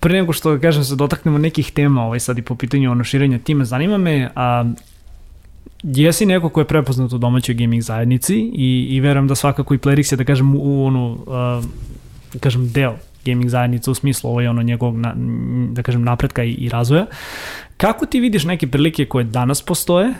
pre 0.05 0.21
nego 0.21 0.33
što, 0.33 0.59
kažem, 0.61 0.85
se 0.85 0.97
dotaknemo 0.97 1.39
nekih 1.39 1.71
tema 1.73 2.03
ovaj, 2.05 2.21
sad 2.21 2.39
i 2.39 2.43
po 2.43 2.55
pitanju 2.55 2.91
ono 2.91 3.05
širenja 3.05 3.39
tima, 3.39 3.65
zanima 3.65 3.99
me, 3.99 4.31
a, 4.37 4.65
jesi 5.83 6.27
neko 6.27 6.49
ko 6.49 6.61
je 6.61 6.67
prepoznat 6.67 7.13
u 7.13 7.19
domaćoj 7.19 7.55
gaming 7.55 7.83
zajednici 7.83 8.37
i, 8.37 8.87
i 8.91 9.01
verujem 9.01 9.29
da 9.29 9.35
svakako 9.35 9.75
i 9.75 9.79
Plerix 9.79 10.13
je, 10.13 10.17
da 10.17 10.25
kažem, 10.25 10.55
u, 10.57 10.85
onu, 10.87 11.25
a, 11.29 11.63
kažem, 12.41 12.69
deo 12.73 12.97
gaming 13.25 13.49
zajednice 13.49 13.91
u 13.91 13.95
smislu 13.95 14.31
ovo 14.31 14.41
je 14.41 14.51
ono 14.51 14.63
njegovog, 14.63 14.99
na, 14.99 15.15
da 15.73 15.83
kažem, 15.83 16.05
napretka 16.05 16.45
i, 16.45 16.53
i 16.53 16.69
razvoja. 16.69 17.07
Kako 17.77 18.07
ti 18.07 18.21
vidiš 18.21 18.45
neke 18.45 18.67
prilike 18.67 19.07
koje 19.07 19.25
danas 19.25 19.63
postoje, 19.63 20.15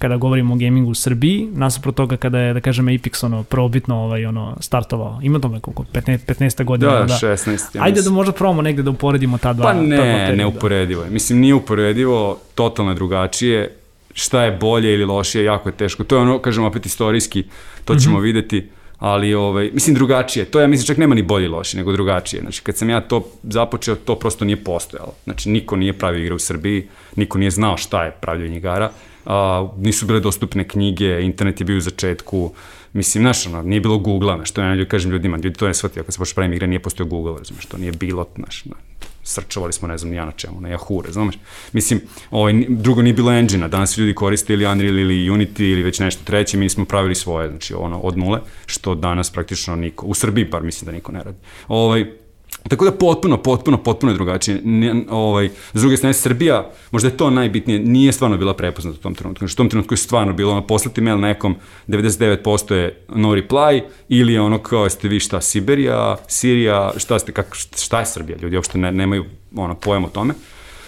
kada 0.00 0.16
govorimo 0.16 0.54
o 0.54 0.56
gamingu 0.56 0.90
u 0.90 0.94
Srbiji, 0.94 1.48
nasuprot 1.52 1.94
toga 1.94 2.16
kada 2.16 2.38
je, 2.38 2.54
da 2.54 2.60
kažem, 2.60 2.86
Apex 2.86 3.24
ono, 3.24 3.42
probitno 3.42 3.96
ovaj, 3.96 4.26
ono, 4.26 4.56
startovao. 4.60 5.20
Ima 5.22 5.38
tome 5.38 5.60
koliko, 5.60 5.84
15, 5.92 6.18
15 6.26 6.64
godina. 6.64 6.92
Da, 6.92 7.04
da, 7.04 7.14
16. 7.14 7.76
Ja 7.76 7.82
Ajde 7.82 8.02
da 8.02 8.10
možda 8.10 8.32
probamo 8.32 8.62
negde 8.62 8.82
da 8.82 8.90
uporedimo 8.90 9.38
ta 9.38 9.52
dva. 9.52 9.64
Pa 9.64 9.72
ne, 9.72 9.96
ta 9.96 10.34
dva 10.34 10.46
uporedivo 10.46 11.02
je. 11.02 11.10
Mislim, 11.10 11.40
nije 11.40 11.54
uporedivo, 11.54 12.38
totalno 12.54 12.94
drugačije. 12.94 13.76
Šta 14.14 14.44
je 14.44 14.52
bolje 14.52 14.94
ili 14.94 15.04
lošije, 15.04 15.44
jako 15.44 15.68
je 15.68 15.72
teško. 15.72 16.04
To 16.04 16.16
je 16.16 16.22
ono, 16.22 16.38
kažem, 16.38 16.64
opet 16.64 16.86
istorijski, 16.86 17.44
to 17.84 17.94
ćemo 17.94 18.18
mm 18.18 18.20
-hmm. 18.20 18.24
videti 18.24 18.68
ali 18.98 19.34
ovaj 19.34 19.70
mislim 19.72 19.94
drugačije. 19.94 20.44
To 20.44 20.60
ja 20.60 20.66
mislim 20.66 20.86
čak 20.86 20.96
nema 20.96 21.14
ni 21.14 21.22
bolje 21.22 21.44
ili 21.44 21.52
loše, 21.52 21.76
nego 21.76 21.92
drugačije. 21.92 22.40
Znači 22.40 22.62
kad 22.62 22.76
sam 22.76 22.90
ja 22.90 23.00
to 23.00 23.24
započeo, 23.42 23.94
to 23.94 24.14
prosto 24.14 24.44
nije 24.44 24.64
postojalo. 24.64 25.12
Znači 25.24 25.50
niko 25.50 25.76
nije 25.76 25.92
pravio 25.92 26.20
igre 26.20 26.34
u 26.34 26.38
Srbiji, 26.38 26.88
niko 27.16 27.38
nije 27.38 27.50
znao 27.50 27.76
šta 27.76 28.04
je 28.04 28.10
pravljanje 28.10 28.56
igara 28.56 28.90
a, 29.24 29.68
nisu 29.76 30.06
bile 30.06 30.20
dostupne 30.20 30.68
knjige, 30.68 31.20
internet 31.22 31.60
je 31.60 31.64
bio 31.64 31.76
u 31.76 31.80
začetku, 31.80 32.52
mislim, 32.92 33.22
znaš, 33.22 33.46
ono, 33.46 33.62
nije 33.62 33.80
bilo 33.80 33.98
Google-a, 33.98 34.36
znaš, 34.36 34.50
to 34.50 34.60
ja 34.60 34.74
ljudi 34.74 34.88
kažem 34.88 35.10
ljudima, 35.10 35.36
ljudi 35.36 35.58
to 35.58 35.66
ne 35.66 35.74
shvatio, 35.74 36.04
kad 36.04 36.14
se 36.14 36.18
počne 36.18 36.34
pravim 36.34 36.52
igre, 36.52 36.66
nije 36.66 36.82
postojao 36.82 37.08
Google, 37.08 37.38
razumeš, 37.38 37.66
to 37.66 37.78
nije 37.78 37.92
bilo, 37.92 38.26
znaš, 38.36 38.64
na, 38.64 38.76
srčovali 39.22 39.72
smo, 39.72 39.88
ne 39.88 39.98
znam, 39.98 40.12
ja 40.12 40.24
na 40.24 40.32
čemu, 40.32 40.60
na 40.60 40.68
Yahoo, 40.68 41.04
razumeš, 41.06 41.38
mislim, 41.72 42.00
ovaj, 42.30 42.64
drugo 42.68 43.02
nije 43.02 43.14
bilo 43.14 43.32
engine-a, 43.32 43.68
danas 43.68 43.98
ljudi 43.98 44.14
koriste 44.14 44.52
ili 44.52 44.66
Unreal 44.66 44.98
ili 44.98 45.30
Unity 45.30 45.72
ili 45.72 45.82
već 45.82 45.98
nešto 45.98 46.24
treće, 46.24 46.56
mi 46.56 46.68
smo 46.68 46.84
pravili 46.84 47.14
svoje, 47.14 47.48
znači, 47.48 47.74
ono, 47.74 47.98
od 47.98 48.18
nule, 48.18 48.40
što 48.66 48.94
danas 48.94 49.30
praktično 49.30 49.76
niko, 49.76 50.06
u 50.06 50.14
Srbiji 50.14 50.50
par 50.50 50.62
mislim 50.62 50.86
da 50.86 50.92
niko 50.92 51.12
ne 51.12 51.22
radi. 51.22 51.38
Ovaj, 51.68 52.06
Tako 52.68 52.84
da 52.84 52.92
potpuno, 52.92 53.36
potpuno, 53.36 53.78
potpuno 53.78 54.12
je 54.12 54.14
drugačije. 54.14 54.60
N, 54.64 55.06
ovaj, 55.10 55.48
s 55.74 55.80
druge 55.80 55.96
strane, 55.96 56.14
Srbija, 56.14 56.70
možda 56.90 57.08
je 57.08 57.16
to 57.16 57.30
najbitnije, 57.30 57.78
nije 57.78 58.12
stvarno 58.12 58.36
bila 58.36 58.54
prepoznata 58.54 58.98
u 58.98 59.02
tom 59.02 59.14
trenutku. 59.14 59.38
Znači, 59.38 59.52
u 59.52 59.56
tom 59.56 59.68
trenutku 59.68 59.94
je 59.94 59.98
stvarno 59.98 60.32
bilo 60.32 60.52
ono, 60.52 60.66
poslati 60.66 61.00
mail 61.00 61.20
nekom, 61.20 61.54
99% 61.88 62.74
je 62.74 63.04
no 63.08 63.28
reply, 63.28 63.82
ili 64.08 64.38
ono 64.38 64.58
kao, 64.58 64.84
jeste 64.84 65.08
vi 65.08 65.20
šta, 65.20 65.40
Siberija, 65.40 66.16
Sirija, 66.28 66.92
šta 66.96 67.18
ste, 67.18 67.32
kak, 67.32 67.54
šta 67.76 68.00
je 68.00 68.06
Srbija? 68.06 68.38
Ljudi 68.42 68.56
uopšte 68.56 68.78
ne, 68.78 68.92
nemaju 68.92 69.24
ono, 69.56 69.74
pojem 69.74 70.04
o 70.04 70.08
tome. 70.08 70.34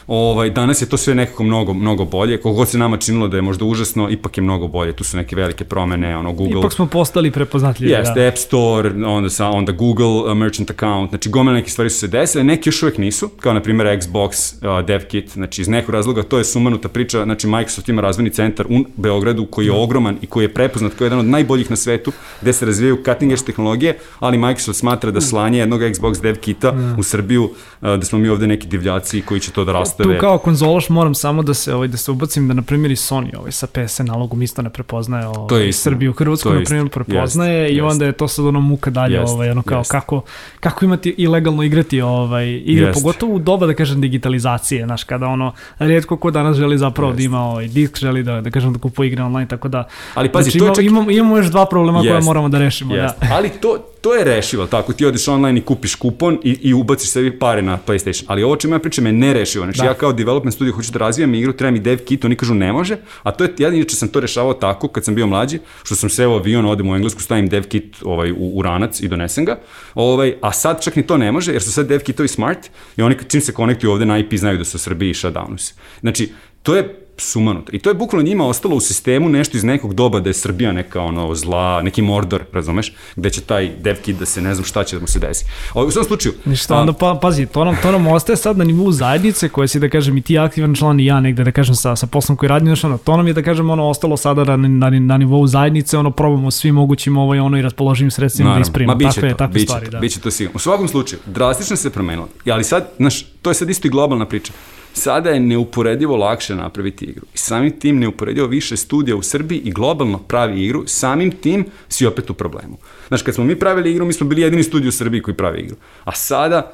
Ovaj, 0.07 0.51
danas 0.51 0.83
je 0.83 0.89
to 0.89 0.97
sve 0.97 1.15
nekako 1.15 1.43
mnogo, 1.43 1.75
mnogo 1.75 2.05
bolje. 2.05 2.41
Koliko 2.41 2.67
se 2.67 2.79
nama 2.79 2.97
činilo 2.97 3.29
da 3.29 3.37
je 3.37 3.43
možda 3.43 3.65
užasno, 3.65 4.11
ipak 4.11 4.39
je 4.39 4.43
mnogo 4.43 4.69
bolje. 4.69 4.93
Tu 4.93 5.05
su 5.05 5.17
neke 5.17 5.37
velike 5.37 5.65
promene, 5.65 6.17
ono 6.17 6.33
Google... 6.33 6.61
Ipak 6.61 6.73
smo 6.73 6.87
postali 6.87 7.31
prepoznatljivi. 7.31 7.93
Jeste, 7.93 8.21
da. 8.21 8.29
App 8.29 8.39
Store, 8.39 8.91
onda, 9.07 9.31
sa, 9.31 9.49
onda 9.49 9.73
Google 9.73 10.07
uh, 10.07 10.37
Merchant 10.37 10.71
Account, 10.71 11.11
znači 11.11 11.29
gomele 11.29 11.59
neke 11.59 11.71
stvari 11.71 11.91
su 11.91 11.99
se 11.99 12.09
desile, 12.09 12.45
neki 12.45 12.69
još 12.69 12.83
uvek 12.83 12.99
nisu, 12.99 13.29
kao 13.29 13.53
na 13.53 13.61
primjer 13.63 13.99
Xbox 13.99 14.55
uh, 14.55 14.87
DevKit, 14.87 15.31
znači 15.31 15.63
iz 15.63 15.69
nekog 15.69 15.95
razloga 15.95 16.23
to 16.23 16.39
je 16.39 16.45
sumanuta 16.45 16.89
priča, 16.89 17.25
znači 17.25 17.47
Microsoft 17.47 17.89
ima 17.89 18.03
razvojni 18.03 18.31
centar 18.31 18.67
u 18.67 18.85
Beogradu 18.97 19.47
koji 19.47 19.67
je 19.67 19.73
ogroman 19.73 20.19
i 20.23 20.27
koji 20.27 20.45
je 20.45 20.55
prepoznat 20.55 20.93
kao 20.95 21.05
jedan 21.05 21.19
od 21.19 21.25
najboljih 21.25 21.71
na 21.71 21.77
svetu, 21.77 22.13
gde 22.43 22.53
se 22.53 22.67
razvijaju 22.67 23.03
cutting 23.05 23.33
edge 23.33 23.45
tehnologije, 23.45 23.99
ali 24.19 24.39
Microsoft 24.39 24.79
smatra 24.79 25.11
da 25.11 25.21
slanje 25.21 25.59
jednog 25.59 25.81
Xbox 25.81 26.23
DevKita 26.23 26.73
mm. 26.73 26.99
u 26.99 27.03
Srbiju, 27.03 27.45
uh, 27.45 27.51
da 27.81 28.05
smo 28.05 28.19
mi 28.19 28.29
ovde 28.29 28.47
neki 28.47 28.67
divljaci 28.67 29.23
koji 29.23 29.41
će 29.41 29.51
to 29.51 29.65
da 29.65 29.73
tu 29.97 30.15
kao 30.21 30.39
konzološ 30.39 30.89
moram 30.89 31.15
samo 31.15 31.43
da 31.43 31.55
se 31.55 31.75
ovaj 31.75 31.89
da 31.89 31.97
se 31.97 32.11
ubacim 32.11 32.49
da 32.49 32.55
na 32.55 32.63
primjer 32.63 32.91
i 32.91 32.97
Sony 32.97 33.37
ovaj 33.39 33.53
sa 33.53 33.67
PS 33.67 33.99
nalogom 33.99 34.43
isto 34.43 34.63
ne 34.63 34.71
prepoznaje 34.71 35.27
ovaj, 35.27 35.49
to 35.49 35.57
je 35.57 35.69
isto. 35.69 35.83
Srbiju 35.83 36.13
Hrvatsku 36.13 36.51
na 36.51 36.65
primjer 36.65 36.89
prepoznaje 36.89 37.63
jest, 37.63 37.75
i 37.75 37.81
onda 37.81 38.05
je 38.05 38.13
to 38.13 38.29
sad 38.29 38.47
ono 38.47 38.61
muka 38.61 38.91
dalje 38.91 39.15
jest, 39.15 39.33
ovaj 39.33 39.51
ono 39.51 39.63
kao 39.63 39.79
jest. 39.79 39.91
kako 39.91 40.23
kako 40.61 40.85
imati 40.85 41.15
ilegalno 41.19 41.63
igrati 41.63 42.01
ovaj 42.01 42.63
igre 42.65 42.87
jest. 42.87 43.03
pogotovo 43.03 43.35
u 43.35 43.39
doba 43.39 43.67
da 43.67 43.75
kažem 43.75 44.01
digitalizacije 44.01 44.85
znaš 44.85 45.05
kada 45.05 45.27
ono 45.27 45.53
retko 45.79 46.17
ko 46.17 46.31
danas 46.31 46.57
želi 46.57 46.79
zapravo 46.79 47.11
jest. 47.11 47.19
da 47.19 47.23
ima 47.25 47.41
ovaj 47.41 47.69
disk 47.69 47.99
želi 47.99 48.23
da 48.23 48.41
da 48.41 48.51
kažem 48.51 48.73
da 48.73 48.79
kupuje 48.79 49.09
igre 49.09 49.23
online 49.23 49.49
tako 49.49 49.69
da 49.69 49.89
Ali 50.15 50.29
pazi 50.29 50.51
znači, 50.51 50.59
to 50.59 50.67
je 50.67 50.75
čak... 50.75 50.85
imamo 50.85 51.11
imamo 51.11 51.37
još 51.37 51.47
dva 51.47 51.67
problema 51.67 52.01
koje 52.01 52.21
moramo 52.21 52.49
da 52.49 52.59
rešimo 52.59 52.95
jest. 52.95 53.21
da. 53.21 53.29
Ali 53.35 53.51
to 53.51 53.92
to 54.03 54.15
je 54.15 54.25
rešivo, 54.25 54.67
tako 54.67 54.93
ti 54.93 55.07
odeš 55.07 55.29
online 55.29 55.61
i 55.61 55.63
kupiš 55.63 55.95
kupon 55.95 56.39
i, 56.45 56.59
i 56.63 56.75
ubaciš 56.75 57.11
sebi 57.11 57.39
pare 57.39 57.63
na 57.63 57.79
PlayStation. 57.87 58.25
Ali 58.27 58.43
ovo 58.43 58.57
čemu 58.57 58.75
ja 58.75 58.79
pričam 58.79 59.07
je 59.07 59.13
nerešivo. 59.13 59.65
Znači 59.65 59.79
da. 59.79 59.85
ja 59.85 59.95
kao 59.95 60.13
development 60.13 60.55
studio 60.55 60.75
hoću 60.75 60.93
da 60.93 60.99
razvijam 60.99 61.35
igru, 61.35 61.53
treba 61.53 61.71
mi 61.71 61.81
dev 61.81 61.99
kit, 62.05 62.25
oni 62.25 62.37
kažu 62.37 62.55
ne 62.55 62.73
može, 62.73 62.97
a 63.23 63.31
to 63.31 63.45
je, 63.45 63.55
ja 63.59 63.69
inače 63.69 63.97
sam 63.97 64.09
to 64.09 64.21
rešavao 64.21 64.55
tako 64.55 64.89
kad 64.89 65.05
sam 65.05 65.15
bio 65.15 65.27
mlađi, 65.27 65.59
što 65.83 65.95
sam 65.95 66.11
seo 66.11 66.35
avion, 66.35 66.67
odem 66.67 66.91
u 66.91 66.95
Englesku, 66.97 67.23
stavim 67.23 67.49
dev 67.49 67.69
kit 67.69 67.97
ovaj, 68.05 68.33
u, 68.33 68.59
u 68.59 68.63
ranac 68.63 69.01
i 69.01 69.09
donesem 69.09 69.45
ga, 69.45 69.59
ovaj, 69.95 70.35
a 70.41 70.53
sad 70.53 70.83
čak 70.83 70.97
ni 70.97 71.07
to 71.07 71.17
ne 71.17 71.33
može, 71.33 71.53
jer 71.53 71.63
su 71.63 71.73
sad 71.73 71.87
dev 71.87 72.01
kitovi 72.01 72.29
smart 72.29 72.71
i 72.97 73.03
oni 73.03 73.17
čim 73.29 73.41
se 73.41 73.53
konektuju 73.53 73.91
ovde 73.91 74.07
na 74.07 74.19
IP 74.19 74.35
znaju 74.35 74.59
da 74.59 74.65
su 74.65 74.77
u 74.77 74.81
Srbiji 74.81 75.11
i 75.11 75.15
shutdownu 75.15 75.59
se. 75.59 75.75
Znači, 76.01 76.33
To 76.63 76.77
je 76.77 77.02
sumanuto. 77.17 77.73
I 77.73 77.79
to 77.79 77.91
je 77.91 77.95
bukvalno 77.95 78.27
njima 78.27 78.47
ostalo 78.47 78.77
u 78.77 78.81
sistemu 78.81 79.29
nešto 79.29 79.57
iz 79.57 79.65
nekog 79.65 79.95
doba 79.95 80.21
da 80.21 80.31
je 80.31 80.35
Srbija 80.35 80.73
neka 80.73 81.01
ono 81.01 81.35
zla, 81.35 81.83
neki 81.83 82.03
mordor, 82.03 82.43
razumeš, 82.53 82.93
gde 83.17 83.31
će 83.31 83.41
taj 83.41 83.71
dev 83.81 83.97
kid 84.03 84.17
da 84.17 84.27
se 84.27 84.43
ne 84.43 84.55
znam 84.55 84.65
šta 84.65 84.85
će 84.85 84.97
da 84.97 85.01
mu 85.01 85.07
se 85.07 85.19
desi. 85.19 85.45
O, 85.75 85.85
u 85.85 85.91
svom 85.91 86.05
slučaju... 86.05 86.35
Ništa, 86.45 86.81
onda 86.81 86.93
pa, 86.93 87.19
pazi, 87.23 87.47
to 87.47 87.65
nam, 87.65 87.77
to 87.83 87.93
nam 87.93 88.07
ostaje 88.07 88.37
sad 88.37 88.59
na 88.59 88.65
nivou 88.65 88.93
zajednice 88.93 89.49
koje 89.49 89.69
si 89.69 89.81
da 89.81 89.89
kažem 89.89 90.17
i 90.17 90.23
ti 90.23 90.39
aktivan 90.39 90.75
član 90.75 91.01
i 91.01 91.07
ja 91.07 91.21
negde 91.21 91.45
da 91.45 91.53
kažem 91.53 91.75
sa, 91.75 91.97
sa 91.97 92.07
poslom 92.07 92.37
koji 92.37 92.49
radim, 92.49 92.75
ono, 92.83 92.99
to 92.99 93.17
nam 93.17 93.27
je 93.27 93.33
da 93.33 93.43
kažem 93.43 93.71
ono 93.71 93.89
ostalo 93.89 94.17
sada 94.17 94.45
na, 94.45 94.57
na, 94.57 94.91
na 94.91 95.17
nivou 95.17 95.47
zajednice, 95.47 95.99
ono 95.99 96.11
probamo 96.11 96.51
svim 96.51 96.75
mogućim 96.75 97.17
ovo 97.17 97.35
i 97.35 97.39
ono 97.39 97.59
i 97.59 97.63
raspoloživim 97.63 98.11
sredstvima 98.11 98.55
da 98.55 98.61
isprimamo. 98.61 98.99
Ma 98.99 98.99
biće 98.99 99.15
takve, 99.15 99.31
to, 99.31 99.37
takve 99.37 99.55
biće 99.55 99.67
stvari, 99.67 99.85
to, 99.87 99.91
da. 99.91 99.99
biće 99.99 100.21
to 100.21 100.31
sigurno. 100.31 100.57
U 100.57 100.59
svakom 100.59 100.89
slučaju, 100.89 101.21
drastično 101.27 101.77
se 101.77 101.91
promenilo. 101.91 102.29
Ali 102.51 102.65
sad, 102.65 102.89
znaš, 102.97 103.23
to 103.43 103.51
je 103.51 103.55
sad 103.55 103.71
isto 103.71 103.89
i 103.89 103.91
globalna 103.91 104.27
priča. 104.27 104.53
Sada 104.95 105.31
je 105.31 105.41
neuporedivo 105.41 106.17
lakše 106.17 106.55
napraviti 106.55 107.05
igru. 107.05 107.27
I 107.35 107.39
samim 107.39 107.81
tim 107.81 107.99
neuporedivo 107.99 108.47
više 108.47 108.77
studija 108.77 109.17
u 109.17 109.23
Srbiji 109.23 109.59
i 109.59 109.71
globalno 109.71 110.19
pravi 110.19 110.65
igru, 110.65 110.85
samim 110.87 111.31
tim 111.31 111.67
si 111.89 112.07
opet 112.07 112.31
u 112.31 112.35
problemu. 112.35 112.79
Znaš, 113.09 113.23
kad 113.23 113.35
smo 113.35 113.45
mi 113.45 113.59
pravili 113.59 113.91
igru, 113.93 114.07
mi 114.07 114.13
smo 114.13 114.27
bili 114.27 114.43
jedini 114.43 114.63
studij 114.63 114.89
u 114.89 114.93
Srbiji 114.93 115.23
koji 115.23 115.37
pravi 115.37 115.61
igru. 115.61 115.77
A 116.05 116.13
sada, 116.13 116.73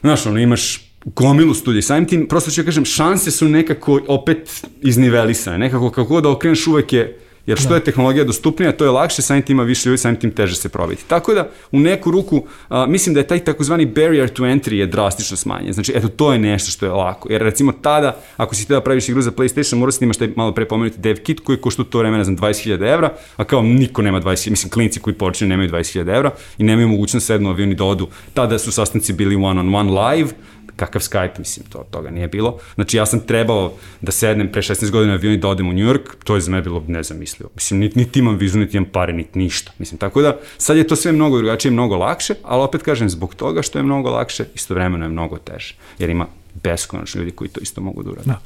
znaš, 0.00 0.26
ono, 0.26 0.38
imaš 0.38 0.88
gomilu 1.04 1.54
studija. 1.54 1.82
Samim 1.82 2.06
tim, 2.06 2.28
prosto 2.28 2.50
ću 2.50 2.60
ja 2.60 2.64
kažem, 2.64 2.84
šanse 2.84 3.30
su 3.30 3.48
nekako 3.48 4.00
opet 4.08 4.66
iznivelisane. 4.82 5.58
Nekako 5.58 5.90
kako 5.90 6.20
da 6.20 6.30
okreneš 6.30 6.66
uvek 6.66 6.92
je 6.92 7.18
Jer 7.48 7.58
što 7.58 7.68
da. 7.68 7.74
je 7.74 7.84
tehnologija 7.84 8.24
dostupnija, 8.24 8.72
to 8.72 8.84
je 8.84 8.90
lakše, 8.90 9.22
samim 9.22 9.42
tim 9.42 9.56
ima 9.56 9.62
više 9.62 9.88
ljudi, 9.88 9.98
samim 9.98 10.20
tim 10.20 10.30
teže 10.30 10.56
se 10.56 10.68
probiti. 10.68 11.04
Tako 11.08 11.34
da, 11.34 11.48
u 11.72 11.80
neku 11.80 12.10
ruku, 12.10 12.42
a, 12.68 12.86
mislim 12.86 13.14
da 13.14 13.20
je 13.20 13.26
taj 13.26 13.38
takozvani 13.44 13.86
barrier 13.86 14.28
to 14.28 14.42
entry 14.42 14.74
je 14.74 14.86
drastično 14.86 15.36
smanjen. 15.36 15.72
Znači, 15.72 15.92
eto, 15.94 16.08
to 16.08 16.32
je 16.32 16.38
nešto 16.38 16.70
što 16.70 16.86
je 16.86 16.92
lako. 16.92 17.32
Jer 17.32 17.42
recimo 17.42 17.72
tada, 17.72 18.20
ako 18.36 18.54
si 18.54 18.66
da 18.68 18.80
praviš 18.80 19.08
igru 19.08 19.22
za 19.22 19.30
PlayStation, 19.30 19.74
moraš 19.74 19.98
da 19.98 20.04
imaš 20.04 20.16
taj 20.16 20.28
malo 20.36 20.52
pre 20.52 20.68
pomenuti 20.68 20.98
dev 20.98 21.16
kit 21.22 21.40
koji 21.40 21.58
košta 21.58 21.84
to 21.84 21.98
vreme, 21.98 22.18
ne 22.18 22.24
znam, 22.24 22.36
20.000 22.36 22.92
evra, 22.92 23.12
a 23.36 23.44
kao 23.44 23.62
niko 23.62 24.02
nema 24.02 24.20
20.000, 24.20 24.50
mislim, 24.50 24.70
klinci 24.70 25.00
koji 25.00 25.14
počinju 25.14 25.48
nemaju 25.48 25.70
20.000 25.70 26.16
evra 26.16 26.30
i 26.58 26.64
nemaju 26.64 26.88
mogućnost 26.88 27.26
sednu 27.26 27.50
avion 27.50 27.72
i 27.72 27.74
da 27.74 27.84
odu. 27.84 28.08
Tada 28.34 28.58
su 28.58 28.72
sastanci 28.72 29.12
bili 29.12 29.36
one 29.36 29.60
on 29.60 29.74
one 29.74 29.90
live, 29.90 30.30
kakav 30.78 31.02
Skype, 31.02 31.38
mislim, 31.38 31.66
to, 31.66 31.86
toga 31.90 32.10
nije 32.10 32.28
bilo. 32.28 32.58
Znači, 32.74 32.96
ja 32.96 33.06
sam 33.06 33.20
trebao 33.20 33.72
da 34.00 34.12
sednem 34.12 34.52
pre 34.52 34.62
16 34.62 34.90
godina 34.90 35.12
avion 35.12 35.34
i 35.34 35.36
da 35.36 35.48
odem 35.48 35.68
u 35.68 35.72
New 35.72 35.86
York, 35.86 36.14
to 36.24 36.34
je 36.34 36.40
za 36.40 36.50
mene 36.50 36.62
bilo 36.62 36.84
nezamislivo. 36.86 37.50
Mislim, 37.54 37.80
niti, 37.80 37.98
niti 37.98 38.18
imam 38.18 38.36
vizu, 38.36 38.58
niti 38.58 38.76
imam 38.76 38.90
pare, 38.92 39.12
niti 39.12 39.38
ništa. 39.38 39.72
Mislim, 39.78 39.98
tako 39.98 40.22
da, 40.22 40.38
sad 40.58 40.76
je 40.76 40.86
to 40.86 40.96
sve 40.96 41.12
mnogo 41.12 41.38
drugačije, 41.38 41.72
mnogo 41.72 41.96
lakše, 41.96 42.34
ali 42.42 42.62
opet 42.62 42.82
kažem, 42.82 43.10
zbog 43.10 43.34
toga 43.34 43.62
što 43.62 43.78
je 43.78 43.82
mnogo 43.82 44.10
lakše, 44.10 44.44
istovremeno 44.54 45.04
je 45.04 45.08
mnogo 45.08 45.38
teže. 45.38 45.74
Jer 45.98 46.10
ima 46.10 46.26
beskonačno 46.62 47.18
ljudi 47.18 47.30
koji 47.30 47.50
to 47.50 47.60
isto 47.60 47.80
mogu 47.80 48.02
da 48.02 48.10
urade. 48.10 48.26
Da. 48.26 48.40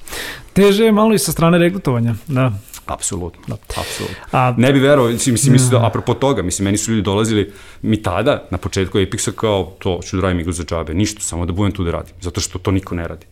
Teže 0.53 0.85
je 0.85 0.92
malo 0.92 1.14
i 1.14 1.18
sa 1.18 1.33
strane 1.33 1.59
regrutovanja, 1.59 2.14
da. 2.29 2.53
Apsolutno, 2.87 3.42
da. 3.46 3.81
apsolutno. 3.81 4.16
A, 4.33 4.55
ne 4.59 4.72
bi 4.72 4.81
verovao, 4.81 5.12
mislim, 5.12 5.33
mislim, 5.33 5.53
mislim 5.53 5.70
da, 5.70 5.87
apropo 5.87 6.14
toga, 6.14 6.42
mislim, 6.42 6.64
meni 6.64 6.79
su 6.79 6.90
ljudi 6.90 7.03
dolazili, 7.03 7.53
mi 7.83 8.03
tada, 8.03 8.48
na 8.51 8.59
početku 8.59 8.98
Apexa, 8.98 9.33
kao, 9.33 9.77
to 9.79 10.01
ću 10.03 10.16
da 10.16 10.22
radim 10.22 10.40
igru 10.40 10.53
za 10.53 10.64
džabe, 10.64 10.94
ništa, 10.94 11.20
samo 11.20 11.46
da 11.46 11.53
budem 11.53 11.72
tu 11.72 11.85
da 11.85 11.90
radim, 11.90 12.14
zato 12.20 12.40
što 12.40 12.59
to 12.59 12.70
niko 12.70 12.94
ne 12.94 13.09
radi. 13.09 13.27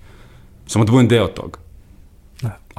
Samo 0.66 0.85
da 0.85 0.93
budem 0.93 1.09
deo 1.09 1.27
toga. 1.27 1.59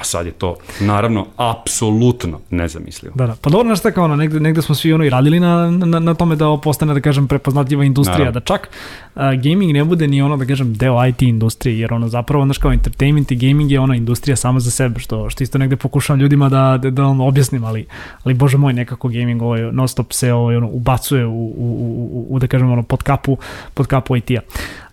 A 0.01 0.03
sad 0.03 0.25
je 0.25 0.31
to, 0.31 0.55
naravno, 0.79 1.25
apsolutno 1.37 2.39
nezamislivo. 2.49 3.15
Da, 3.15 3.27
da. 3.27 3.35
Pa 3.41 3.49
dobro, 3.49 3.65
znaš 3.65 3.81
tako, 3.81 4.03
ono, 4.03 4.15
negde, 4.15 4.39
negde 4.39 4.61
smo 4.61 4.75
svi 4.75 4.93
ono 4.93 5.03
i 5.03 5.09
radili 5.09 5.39
na, 5.39 5.71
na, 5.71 5.99
na 5.99 6.13
tome 6.13 6.35
da 6.35 6.47
ovo 6.47 6.57
postane, 6.57 6.93
da 6.93 7.01
kažem, 7.01 7.27
prepoznatljiva 7.27 7.83
industrija, 7.83 8.17
naravno. 8.17 8.39
da 8.39 8.45
čak 8.45 8.69
uh, 9.15 9.21
gaming 9.21 9.73
ne 9.73 9.83
bude 9.83 10.07
ni 10.07 10.21
ono, 10.21 10.37
da 10.37 10.45
kažem, 10.45 10.73
deo 10.73 11.05
IT 11.05 11.21
industrije, 11.21 11.79
jer 11.79 11.93
ono 11.93 12.07
zapravo, 12.07 12.45
znaš 12.45 12.57
kao, 12.57 12.71
entertainment 12.71 13.31
i 13.31 13.35
gaming 13.35 13.71
je 13.71 13.79
ono 13.79 13.93
industrija 13.93 14.35
sama 14.35 14.59
za 14.59 14.71
sebe, 14.71 14.99
što, 14.99 15.29
što 15.29 15.43
isto 15.43 15.57
negde 15.57 15.75
pokušavam 15.75 16.19
ljudima 16.19 16.49
da, 16.49 16.79
da, 16.81 16.89
da 16.89 17.05
ono, 17.05 17.27
objasnim, 17.27 17.63
ali, 17.63 17.85
ali 18.23 18.33
bože 18.33 18.57
moj, 18.57 18.73
nekako 18.73 19.07
gaming 19.07 19.41
ovaj, 19.41 19.61
non 19.61 19.87
stop 19.87 20.13
se 20.13 20.33
ovaj, 20.33 20.55
ono, 20.55 20.67
ubacuje 20.67 21.25
u, 21.25 21.31
u, 21.31 21.53
u, 21.57 22.27
u, 22.29 22.39
da 22.39 22.47
kažem, 22.47 22.71
ono, 22.71 22.83
pod 22.83 23.03
kapu, 23.03 23.37
pod 23.73 23.87
kapu 23.87 24.15
IT-a. 24.15 24.41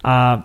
A 0.02 0.40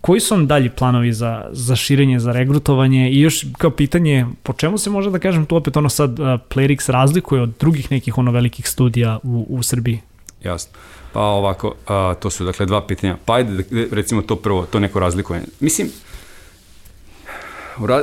Koji 0.00 0.20
su 0.20 0.34
vam 0.34 0.46
dalji 0.46 0.68
planovi 0.68 1.12
za, 1.12 1.48
za 1.52 1.76
širenje, 1.76 2.20
za 2.20 2.32
regrutovanje 2.32 3.10
i 3.10 3.20
još 3.20 3.46
kao 3.58 3.70
pitanje, 3.70 4.26
po 4.42 4.52
čemu 4.52 4.78
se 4.78 4.90
može 4.90 5.10
da 5.10 5.18
kažem 5.18 5.46
tu 5.46 5.56
opet 5.56 5.76
ono 5.76 5.88
sad 5.88 6.10
Playrix 6.48 6.90
razlikuje 6.90 7.42
od 7.42 7.52
drugih 7.60 7.90
nekih 7.90 8.18
ono 8.18 8.30
velikih 8.30 8.68
studija 8.68 9.18
u, 9.22 9.46
u 9.48 9.62
Srbiji? 9.62 10.00
Jasno. 10.44 10.72
Pa 11.12 11.20
ovako, 11.20 11.74
a, 11.86 12.14
to 12.20 12.30
su 12.30 12.44
dakle 12.44 12.66
dva 12.66 12.86
pitanja. 12.86 13.16
Pa 13.24 13.34
ajde, 13.34 13.64
recimo 13.90 14.22
to 14.22 14.36
prvo, 14.36 14.66
to 14.66 14.80
neko 14.80 15.00
razlikovanje. 15.00 15.46
Mislim, 15.60 15.88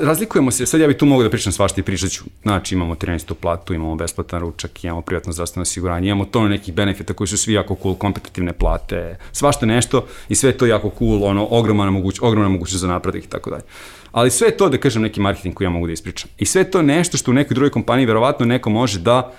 razlikujemo 0.01 0.51
se, 0.51 0.65
sad 0.65 0.81
ja 0.81 0.87
bih 0.87 0.97
tu 0.97 1.05
mogu 1.05 1.23
da 1.23 1.29
pričam 1.29 1.51
svašta 1.51 1.81
i 1.81 1.83
pričat 1.83 2.11
ću. 2.11 2.23
Znači, 2.41 2.75
imamo 2.75 2.95
13. 2.95 3.33
platu, 3.33 3.73
imamo 3.73 3.95
besplatan 3.95 4.39
ručak, 4.39 4.83
imamo 4.83 5.01
privatno 5.01 5.33
zdravstveno 5.33 5.61
osiguranje, 5.61 6.07
imamo 6.07 6.25
to 6.25 6.47
nekih 6.47 6.73
benefita 6.73 7.13
koji 7.13 7.27
su 7.27 7.37
svi 7.37 7.53
jako 7.53 7.77
cool, 7.81 7.95
kompetitivne 7.95 8.53
plate, 8.53 9.17
svašta 9.31 9.65
nešto 9.65 10.05
i 10.29 10.35
sve 10.35 10.51
to 10.51 10.65
jako 10.65 10.91
cool, 10.99 11.23
ono, 11.23 11.47
ogromna 11.51 11.91
moguć, 11.91 12.19
ogromna 12.21 12.49
mogućnost 12.49 12.81
za 12.81 12.87
napredak 12.87 13.23
i 13.23 13.29
tako 13.29 13.49
dalje. 13.49 13.63
Ali 14.11 14.31
sve 14.31 14.51
to, 14.51 14.69
da 14.69 14.77
kažem, 14.77 15.01
neki 15.01 15.21
marketing 15.21 15.55
koji 15.55 15.65
ja 15.65 15.69
mogu 15.69 15.87
da 15.87 15.93
ispričam. 15.93 16.29
I 16.37 16.45
sve 16.45 16.63
to 16.71 16.81
nešto 16.81 17.17
što 17.17 17.31
u 17.31 17.33
nekoj 17.33 17.55
drugoj 17.55 17.69
kompaniji 17.69 18.05
verovatno 18.05 18.45
neko 18.45 18.69
može 18.69 18.99
da 18.99 19.31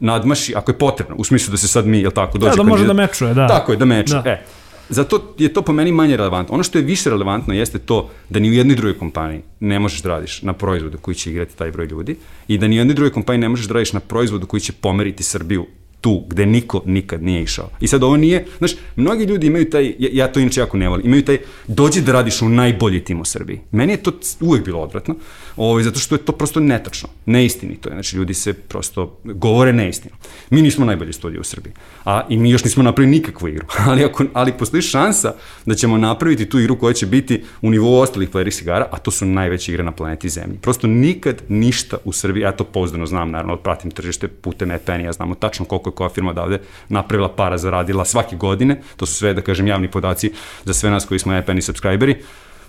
nadmaši, 0.00 0.54
ako 0.56 0.70
je 0.70 0.78
potrebno, 0.78 1.14
u 1.18 1.24
smislu 1.24 1.50
da 1.50 1.56
se 1.56 1.68
sad 1.68 1.86
mi, 1.86 2.00
jel 2.00 2.10
tako, 2.10 2.38
dođe 2.38 2.50
da, 2.50 2.56
da 2.56 2.62
može 2.62 2.86
da 2.86 2.92
mečuje, 2.92 3.34
da. 3.34 3.46
Tako 3.46 3.72
je, 3.72 3.78
da 3.78 3.84
mečuje. 3.84 4.22
Da. 4.22 4.30
E, 4.30 4.42
Zato 4.88 5.34
je 5.38 5.52
to 5.52 5.62
po 5.62 5.72
meni 5.72 5.92
manje 5.92 6.16
relevantno. 6.16 6.54
Ono 6.54 6.62
što 6.62 6.78
je 6.78 6.84
više 6.84 7.10
relevantno 7.10 7.54
jeste 7.54 7.78
to 7.78 8.10
da 8.28 8.38
ni 8.40 8.50
u 8.50 8.52
jednoj 8.52 8.76
drugoj 8.76 8.98
kompaniji 8.98 9.40
ne 9.60 9.78
možeš 9.78 10.02
da 10.02 10.08
radiš 10.08 10.42
na 10.42 10.52
proizvodu 10.52 10.98
koji 10.98 11.14
će 11.14 11.30
igrati 11.30 11.56
taj 11.56 11.70
broj 11.70 11.86
ljudi 11.86 12.16
i 12.48 12.58
da 12.58 12.68
ni 12.68 12.76
u 12.76 12.78
jednoj 12.78 12.94
drugoj 12.94 13.12
kompaniji 13.12 13.40
ne 13.40 13.48
možeš 13.48 13.66
da 13.66 13.74
radiš 13.74 13.92
na 13.92 14.00
proizvodu 14.00 14.46
koji 14.46 14.60
će 14.60 14.72
pomeriti 14.72 15.22
Srbiju 15.22 15.66
tu 16.00 16.24
gde 16.28 16.46
niko 16.46 16.82
nikad 16.86 17.22
nije 17.22 17.42
išao. 17.42 17.70
I 17.80 17.86
sad 17.86 18.02
ovo 18.02 18.16
nije, 18.16 18.46
znaš, 18.58 18.72
mnogi 18.96 19.24
ljudi 19.24 19.46
imaju 19.46 19.70
taj, 19.70 19.94
ja, 19.98 20.08
ja 20.12 20.32
to 20.32 20.40
inače 20.40 20.60
jako 20.60 20.76
ne 20.76 20.88
volim, 20.88 21.06
imaju 21.06 21.24
taj, 21.24 21.38
dođi 21.66 22.00
da 22.00 22.12
radiš 22.12 22.42
u 22.42 22.48
najbolji 22.48 23.04
tim 23.04 23.20
u 23.20 23.24
Srbiji. 23.24 23.60
Meni 23.72 23.92
je 23.92 24.02
to 24.02 24.12
uvek 24.40 24.64
bilo 24.64 24.80
odvratno, 24.80 25.14
ovaj, 25.58 25.82
zato 25.82 25.98
što 25.98 26.14
je 26.14 26.24
to 26.24 26.32
prosto 26.32 26.60
netačno, 26.60 27.08
neistinito 27.26 27.88
je, 27.88 27.92
znači 27.92 28.16
ljudi 28.16 28.34
se 28.34 28.52
prosto 28.52 29.18
govore 29.24 29.72
neistinu. 29.72 30.14
Mi 30.50 30.62
nismo 30.62 30.86
najbolji 30.86 31.12
studij 31.12 31.40
u 31.40 31.44
Srbiji, 31.44 31.72
a 32.04 32.22
i 32.28 32.36
mi 32.36 32.50
još 32.50 32.64
nismo 32.64 32.82
napravili 32.82 33.16
nikakvu 33.16 33.48
igru, 33.48 33.66
ali, 33.88 34.04
ako, 34.04 34.24
ali 34.32 34.52
postoji 34.52 34.82
šansa 34.82 35.34
da 35.66 35.74
ćemo 35.74 35.98
napraviti 35.98 36.48
tu 36.48 36.58
igru 36.58 36.78
koja 36.78 36.94
će 36.94 37.06
biti 37.06 37.42
u 37.62 37.70
nivou 37.70 38.00
ostalih 38.00 38.30
playerih 38.30 38.62
igara, 38.62 38.86
a 38.90 38.98
to 38.98 39.10
su 39.10 39.26
najveće 39.26 39.72
igre 39.72 39.84
na 39.84 39.92
planeti 39.92 40.28
Zemlji. 40.28 40.58
Prosto 40.58 40.86
nikad 40.86 41.42
ništa 41.48 41.96
u 42.04 42.12
Srbiji, 42.12 42.42
ja 42.42 42.52
to 42.52 42.64
pozdano 42.64 43.06
znam, 43.06 43.30
naravno, 43.30 43.56
pratim 43.56 43.90
tržište 43.90 44.28
putem 44.28 44.70
EPN, 44.70 45.00
ja 45.00 45.12
znamo 45.12 45.34
tačno 45.34 45.64
koliko 45.64 45.90
je 45.90 45.94
koja 45.94 46.08
firma 46.08 46.30
odavde 46.30 46.60
napravila 46.88 47.28
para, 47.28 47.58
zaradila 47.58 48.04
svake 48.04 48.36
godine, 48.36 48.80
to 48.96 49.06
su 49.06 49.14
sve, 49.14 49.34
da 49.34 49.40
kažem, 49.40 49.66
javni 49.66 49.90
podaci 49.90 50.32
za 50.64 50.74
sve 50.74 50.90
nas 50.90 51.06
koji 51.06 51.18
smo 51.18 51.34
EPN 51.34 51.58
i 51.58 51.62
subscriberi, 51.62 52.16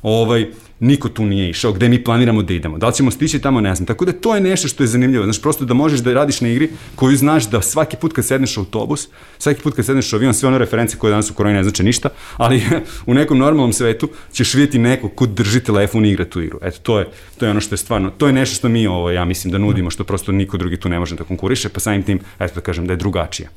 ovaj, 0.02 0.48
niko 0.80 1.10
tu 1.10 1.26
nije 1.26 1.50
išao, 1.50 1.74
gde 1.74 1.90
mi 1.90 2.04
planiramo 2.04 2.42
da 2.44 2.54
idemo. 2.54 2.78
Da 2.78 2.88
li 2.88 2.94
ćemo 2.94 3.12
stići 3.12 3.40
tamo, 3.40 3.62
ne 3.62 3.76
znam. 3.76 3.86
Tako 3.86 4.06
da 4.06 4.12
to 4.12 4.36
je 4.36 4.42
nešto 4.42 4.68
što 4.68 4.84
je 4.84 4.88
zanimljivo. 4.88 5.24
Znaš, 5.24 5.42
prosto 5.42 5.66
da 5.66 5.74
možeš 5.74 6.00
da 6.00 6.14
radiš 6.14 6.42
na 6.42 6.48
igri 6.48 6.70
koju 6.96 7.18
znaš 7.18 7.50
da 7.50 7.62
svaki 7.62 7.98
put 7.98 8.14
kad 8.14 8.26
sedneš 8.26 8.58
u 8.58 8.60
autobus, 8.60 9.08
svaki 9.38 9.62
put 9.62 9.76
kad 9.76 9.86
sedneš 9.86 10.14
u 10.14 10.16
avion, 10.16 10.34
sve 10.34 10.48
one 10.48 10.58
reference 10.58 10.98
koje 10.98 11.12
danas 11.12 11.32
u 11.32 11.34
koroni 11.34 11.56
ne 11.56 11.64
znači 11.64 11.84
ništa, 11.84 12.10
ali 12.38 12.62
u 13.06 13.14
nekom 13.14 13.38
normalnom 13.38 13.74
svetu 13.74 14.10
ćeš 14.34 14.54
vidjeti 14.54 14.80
neko 14.80 15.10
ko 15.10 15.26
drži 15.26 15.60
telefon 15.60 16.06
i 16.06 16.12
igra 16.12 16.26
tu 16.26 16.42
igru. 16.42 16.60
Eto, 16.62 16.80
to 16.84 17.00
je, 17.00 17.08
to 17.38 17.46
je 17.46 17.52
ono 17.52 17.62
što 17.62 17.74
je 17.74 17.78
stvarno, 17.78 18.10
to 18.18 18.28
je 18.28 18.34
nešto 18.34 18.56
što 18.56 18.70
mi, 18.70 18.88
ovo, 18.88 19.12
ja 19.12 19.26
mislim, 19.26 19.52
da 19.52 19.58
nudimo, 19.58 19.90
što 19.90 20.04
prosto 20.04 20.32
niko 20.32 20.58
drugi 20.58 20.78
tu 20.78 20.90
ne 20.90 21.00
može 21.00 21.16
da 21.16 21.24
konkuriše, 21.24 21.70
pa 21.70 21.80
samim 21.80 22.04
tim, 22.04 22.20
eto 22.40 22.56
da 22.56 22.62
kažem, 22.62 22.88
da 22.88 22.94
je 22.94 22.98
drugačija. 22.98 23.50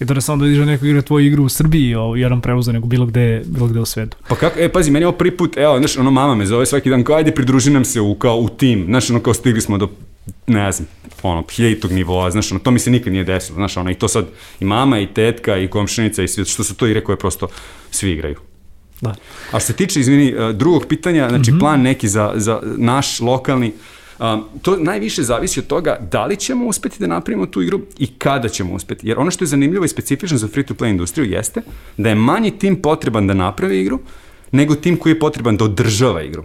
I 0.00 0.06
to 0.06 0.14
ne 0.14 0.20
samo 0.20 0.38
da 0.38 0.44
vidiš 0.44 0.58
da 0.58 0.64
neko 0.64 0.86
igra 0.86 1.02
tvoju 1.02 1.26
igru 1.26 1.44
u 1.44 1.48
Srbiji, 1.48 1.94
jedan 2.16 2.40
prevoza, 2.40 2.72
nego 2.72 2.86
bilo 2.86 3.06
gde, 3.06 3.42
bilo 3.46 3.66
gde 3.66 3.80
u 3.80 3.86
svetu. 3.86 4.16
Pa 4.28 4.36
kako, 4.36 4.60
e, 4.60 4.68
pazi, 4.68 4.90
meni 4.90 5.02
je 5.02 5.08
ovo 5.08 5.16
prvi 5.16 5.36
put, 5.36 5.56
evo, 5.56 5.78
znaš, 5.78 5.96
ono 5.96 6.10
mama 6.10 6.34
me 6.34 6.46
zove 6.46 6.61
svaki 6.66 6.90
dan, 6.90 7.04
kao 7.04 7.16
ajde 7.16 7.34
pridruži 7.34 7.70
nam 7.70 7.84
se 7.84 8.00
u, 8.00 8.14
kao, 8.14 8.36
u 8.36 8.48
tim, 8.48 8.84
znaš, 8.84 9.10
ono 9.10 9.20
kao 9.20 9.34
stigli 9.34 9.60
smo 9.60 9.78
do 9.78 9.88
ne 10.46 10.72
znam, 10.72 10.88
ono, 11.22 11.44
hiljitog 11.50 11.92
nivoa, 11.92 12.30
znaš, 12.30 12.52
ono, 12.52 12.60
to 12.60 12.70
mi 12.70 12.78
se 12.78 12.90
nikad 12.90 13.12
nije 13.12 13.24
desilo, 13.24 13.56
znaš, 13.56 13.76
ono, 13.76 13.90
i 13.90 13.94
to 13.94 14.08
sad, 14.08 14.26
i 14.60 14.64
mama, 14.64 15.00
i 15.00 15.06
tetka, 15.06 15.56
i 15.56 15.68
komšinica, 15.68 16.22
i 16.22 16.28
svi, 16.28 16.44
što 16.44 16.64
su 16.64 16.74
to 16.74 16.86
igre 16.86 17.04
koje 17.04 17.16
prosto 17.16 17.48
svi 17.90 18.12
igraju. 18.12 18.36
Da. 19.00 19.14
A 19.50 19.60
što 19.60 19.66
se 19.66 19.72
tiče, 19.72 20.00
izvini, 20.00 20.28
e, 20.28 20.52
drugog 20.52 20.86
pitanja, 20.88 21.28
znači, 21.28 21.50
mm 21.50 21.54
-hmm. 21.54 21.60
plan 21.60 21.82
neki 21.82 22.08
za, 22.08 22.32
za 22.36 22.60
naš 22.76 23.20
lokalni, 23.20 23.72
Um, 24.20 24.44
to 24.62 24.76
najviše 24.76 25.22
zavisi 25.22 25.60
od 25.60 25.66
toga 25.66 25.96
da 26.10 26.26
li 26.26 26.36
ćemo 26.36 26.66
uspeti 26.66 26.96
da 27.00 27.06
napravimo 27.06 27.46
tu 27.46 27.62
igru 27.62 27.80
i 27.98 28.06
kada 28.06 28.48
ćemo 28.48 28.74
uspeti. 28.74 29.08
Jer 29.08 29.18
ono 29.18 29.30
što 29.30 29.44
je 29.44 29.48
zanimljivo 29.48 29.84
i 29.84 29.88
specifično 29.88 30.38
za 30.38 30.48
free-to-play 30.48 30.90
industriju 30.90 31.30
jeste 31.30 31.62
da 31.96 32.08
je 32.08 32.14
manji 32.14 32.50
tim 32.58 32.82
potreban 32.82 33.26
da 33.26 33.34
napravi 33.34 33.80
igru 33.80 33.98
nego 34.52 34.74
tim 34.74 34.96
koji 34.96 35.12
je 35.12 35.18
potreban 35.18 35.56
da 35.56 35.64
održava 35.64 36.22
igru. 36.22 36.44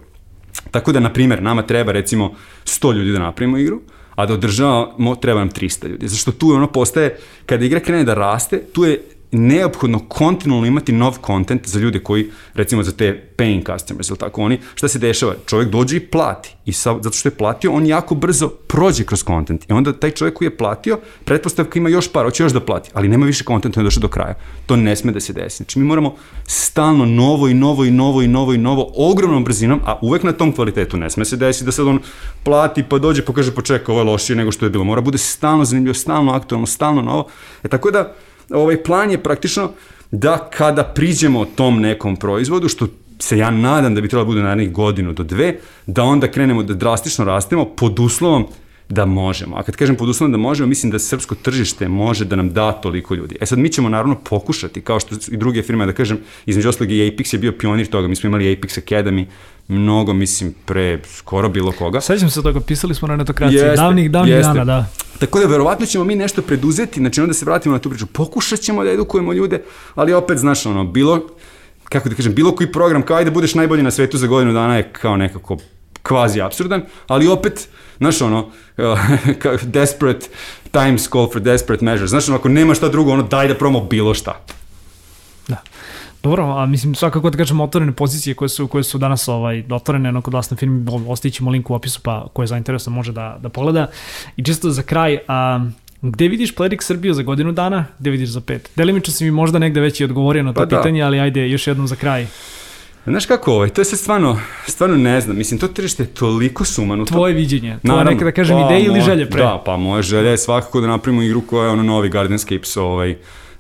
Tako 0.72 0.92
da, 0.92 1.00
na 1.00 1.14
primjer, 1.14 1.44
nama 1.44 1.62
treba 1.62 1.92
recimo 1.92 2.36
100 2.66 2.94
ljudi 2.94 3.12
da 3.12 3.20
napravimo 3.20 3.58
igru, 3.58 3.82
a 4.16 4.26
da 4.26 4.34
održavamo 4.34 5.16
treba 5.16 5.40
nam 5.40 5.50
300 5.50 5.88
ljudi. 5.88 6.08
Zašto 6.08 6.32
tu 6.32 6.52
ono 6.52 6.68
postaje, 6.68 7.18
kada 7.46 7.66
igra 7.66 7.80
krene 7.80 8.04
da 8.04 8.14
raste, 8.14 8.64
tu 8.74 8.86
je 8.86 9.02
neophodno 9.32 10.00
kontinualno 10.00 10.68
imati 10.68 10.92
nov 10.92 11.18
content 11.26 11.68
za 11.68 11.80
ljude 11.80 12.00
koji, 12.00 12.30
recimo 12.54 12.84
za 12.84 12.92
te 12.92 13.30
paying 13.38 13.74
customers, 13.74 14.10
ili 14.10 14.18
tako, 14.18 14.42
oni, 14.42 14.60
šta 14.76 14.88
se 14.88 15.00
dešava? 15.00 15.34
Čovjek 15.46 15.70
dođe 15.70 15.98
i 15.98 16.00
plati 16.00 16.56
i 16.66 16.74
sa, 16.74 16.96
zato 17.02 17.18
što 17.18 17.30
je 17.30 17.36
platio, 17.36 17.72
on 17.72 17.86
jako 17.86 18.16
brzo 18.16 18.50
prođe 18.50 19.04
kroz 19.04 19.24
content 19.24 19.70
i 19.70 19.74
onda 19.74 19.94
taj 19.94 20.12
čovjek 20.12 20.36
koji 20.36 20.46
je 20.46 20.58
platio, 20.58 21.00
pretpostavka 21.26 21.80
ima 21.80 21.90
još 21.90 22.12
par, 22.12 22.26
hoće 22.26 22.44
još 22.44 22.52
da 22.52 22.60
plati, 22.60 22.90
ali 22.94 23.08
nema 23.08 23.26
više 23.26 23.44
contenta, 23.44 23.80
on 23.80 23.84
je 23.84 23.88
došao 23.88 24.02
do 24.02 24.08
kraja. 24.08 24.34
To 24.66 24.76
ne 24.76 24.96
sme 24.96 25.12
da 25.12 25.20
se 25.20 25.34
desi. 25.34 25.58
Znači, 25.58 25.80
mi 25.80 25.86
moramo 25.86 26.16
stalno 26.46 27.06
novo 27.06 27.48
i 27.48 27.54
novo 27.54 27.86
i 27.86 27.92
novo 27.92 28.22
i 28.22 28.28
novo 28.28 28.54
i 28.54 28.58
novo, 28.58 28.92
ogromnom 28.96 29.44
brzinom, 29.44 29.82
a 29.86 30.00
uvek 30.02 30.24
na 30.24 30.32
tom 30.32 30.52
kvalitetu 30.52 30.98
ne 30.98 31.10
sme 31.10 31.26
se 31.26 31.38
desi 31.38 31.66
da 31.66 31.72
sad 31.72 31.88
on 31.88 32.00
plati 32.44 32.84
pa 32.84 32.98
dođe 32.98 33.26
pa 33.26 33.34
kaže 33.34 33.52
pa 33.56 33.62
ovo 33.88 34.00
je 34.00 34.04
lošije 34.04 34.36
nego 34.36 34.52
što 34.52 34.66
je 34.66 34.70
bilo. 34.70 34.84
Mora 34.84 35.02
bude 35.02 35.18
stalno 35.18 35.66
zanimljivo, 35.66 35.94
stalno 35.94 36.34
aktualno, 36.34 36.68
stalno 36.68 37.02
novo. 37.02 37.28
E 37.64 37.68
tako 37.68 37.92
da, 37.92 38.14
ovaj 38.50 38.84
plan 38.84 39.12
je 39.12 39.24
praktično 39.24 39.72
da 40.12 40.50
kada 40.54 40.84
priđemo 40.84 41.46
tom 41.46 41.82
nekom 41.82 42.16
proizvodu, 42.16 42.70
što 42.70 42.88
se 43.20 43.38
ja 43.38 43.52
nadam 43.52 43.96
da 43.96 44.02
bi 44.02 44.08
trebalo 44.08 44.26
da 44.26 44.32
bude 44.32 44.42
narednih 44.42 44.72
godinu 44.72 45.14
do 45.14 45.24
dve, 45.24 45.56
da 45.86 46.04
onda 46.04 46.32
krenemo 46.32 46.64
da 46.64 46.74
drastično 46.74 47.26
rastemo 47.26 47.66
pod 47.66 48.00
uslovom 48.00 48.46
da 48.90 49.06
možemo. 49.06 49.56
A 49.56 49.64
kad 49.64 49.76
kažem 49.76 49.96
pod 49.96 50.10
uslovom 50.10 50.32
da 50.32 50.38
možemo, 50.38 50.68
mislim 50.68 50.92
da 50.92 51.00
srpsko 51.00 51.36
tržište 51.36 51.88
može 51.88 52.26
da 52.26 52.36
nam 52.36 52.54
da 52.54 52.72
toliko 52.72 53.16
ljudi. 53.16 53.36
E 53.42 53.46
sad 53.46 53.60
mi 53.60 53.70
ćemo 53.70 53.90
naravno 53.90 54.16
pokušati, 54.16 54.82
kao 54.82 55.00
što 55.00 55.16
i 55.32 55.38
druge 55.38 55.64
firme, 55.64 55.86
da 55.86 55.94
kažem, 55.94 56.20
između 56.46 56.70
ostalog 56.70 56.92
i 56.92 57.12
Apex 57.12 57.34
je 57.34 57.40
bio 57.40 57.52
pionir 57.52 57.88
toga, 57.88 58.08
mi 58.08 58.16
smo 58.16 58.28
imali 58.28 58.56
Apex 58.56 58.80
Academy, 58.82 59.26
mnogo, 59.68 60.14
mislim, 60.14 60.56
pre 60.66 61.00
skoro 61.06 61.50
bilo 61.50 61.72
koga. 61.72 62.02
Sećam 62.02 62.30
se 62.30 62.44
toga, 62.44 62.60
pisali 62.60 62.96
smo 62.96 63.08
na 63.08 63.16
netokraciji, 63.16 63.58
jeste, 63.58 63.76
davnih, 63.76 64.12
davnih 64.12 64.34
jeste. 64.34 64.54
dana, 64.54 64.66
da. 64.66 64.86
Tako 65.20 65.40
da 65.40 65.46
verovatno 65.46 65.86
ćemo 65.86 66.04
mi 66.04 66.16
nešto 66.16 66.42
preduzeti, 66.42 67.00
znači 67.00 67.22
onda 67.22 67.34
se 67.34 67.46
vratimo 67.46 67.76
na 67.76 67.80
tu 67.80 67.90
priču, 67.90 68.06
pokušat 68.06 68.60
ćemo 68.60 68.84
da 68.84 68.92
edukujemo 68.92 69.34
ljude, 69.34 69.64
ali 69.96 70.14
opet, 70.14 70.38
znaš, 70.38 70.66
ono, 70.66 70.84
bilo, 70.84 71.28
kako 71.84 72.10
da 72.10 72.16
kažem, 72.16 72.34
bilo 72.34 72.56
koji 72.56 72.72
program, 72.72 73.02
kao 73.02 73.18
ajde 73.18 73.32
budeš 73.32 73.56
najbolji 73.56 73.84
na 73.84 73.92
svetu 73.92 74.18
za 74.18 74.28
godinu 74.28 74.54
dana 74.54 74.78
je 74.78 74.90
kao 74.92 75.18
nekako 75.18 75.58
kvazi 76.04 76.42
absurdan, 76.42 76.82
ali 77.08 77.28
opet, 77.28 77.68
znaš 77.98 78.22
ono, 78.22 78.50
desperate 79.64 80.28
times 80.72 81.10
call 81.10 81.32
for 81.34 81.42
desperate 81.42 81.86
measures, 81.86 82.10
znaš 82.10 82.30
ono, 82.30 82.38
ako 82.38 82.50
nema 82.50 82.76
šta 82.76 82.90
drugo, 82.90 83.12
ono 83.12 83.24
daj 83.24 83.48
da 83.48 83.56
promo 83.56 83.80
bilo 83.80 84.14
šta. 84.14 84.44
Da. 86.28 86.30
Dobro, 86.30 86.58
a 86.58 86.66
mislim 86.66 86.96
svakako 86.96 87.30
da 87.30 87.38
kažem 87.38 87.62
otvorene 87.62 87.92
pozicije 87.92 88.36
koje 88.36 88.50
su 88.50 88.68
koje 88.68 88.84
su 88.84 88.98
danas 88.98 89.28
ovaj 89.28 89.64
otvorene 89.70 90.12
na 90.12 90.22
kod 90.22 90.34
vas 90.34 90.50
na 90.50 90.58
firmi, 90.58 90.86
ostavićemo 91.08 91.52
link 91.52 91.70
u 91.70 91.74
opisu 91.74 92.00
pa 92.04 92.28
ko 92.34 92.44
je 92.44 92.48
zainteresovan 92.48 92.96
može 92.96 93.12
da 93.12 93.38
da 93.42 93.50
pogleda. 93.50 93.88
I 94.38 94.44
čisto 94.44 94.70
za 94.70 94.82
kraj, 94.82 95.18
a 95.28 95.66
Gde 96.02 96.28
vidiš 96.28 96.56
Plerik 96.56 96.84
Srbiju 96.84 97.14
za 97.14 97.24
godinu 97.24 97.52
dana, 97.52 97.86
gde 98.00 98.10
vidiš 98.10 98.30
za 98.30 98.42
pet? 98.42 98.70
Delimično 98.76 99.14
si 99.14 99.26
mi 99.26 99.32
možda 99.32 99.60
negde 99.60 99.82
već 99.82 100.02
i 100.02 100.04
odgovorio 100.04 100.44
na 100.44 100.54
to 100.54 100.60
pa 100.60 100.66
da. 100.66 100.78
pitanje, 100.78 101.02
ali 101.02 101.20
ajde 101.20 101.50
još 101.50 101.68
jednom 101.68 101.88
za 101.88 101.96
kraj. 101.96 102.28
Znaš 103.06 103.26
kako 103.26 103.54
ovaj, 103.54 103.70
to 103.70 103.82
je 103.82 103.86
sve 103.86 103.98
stvarno, 103.98 104.40
stvarno 104.68 104.98
ne 104.98 105.22
znam, 105.22 105.38
mislim, 105.38 105.60
to 105.60 105.68
tržište 105.68 106.04
je 106.04 106.08
toliko 106.08 106.66
sumanuto. 106.66 107.14
Tvoje 107.14 107.34
viđenje, 107.34 107.78
tvoje 107.86 108.06
neka 108.06 108.26
da 108.26 108.32
kažem 108.32 108.58
pa, 108.58 108.66
ideje 108.66 108.86
ili 108.86 109.02
želje 109.02 109.30
pre. 109.30 109.44
Da, 109.44 109.62
pa 109.66 109.78
moja 109.78 110.02
želja 110.02 110.30
je 110.30 110.38
svakako 110.38 110.82
da 110.82 110.88
napravimo 110.88 111.24
igru 111.24 111.42
koja 111.42 111.66
je 111.66 111.72
ono 111.72 111.84
novi 111.84 112.10
Gardenscapes, 112.10 112.78
ovaj, 112.78 113.18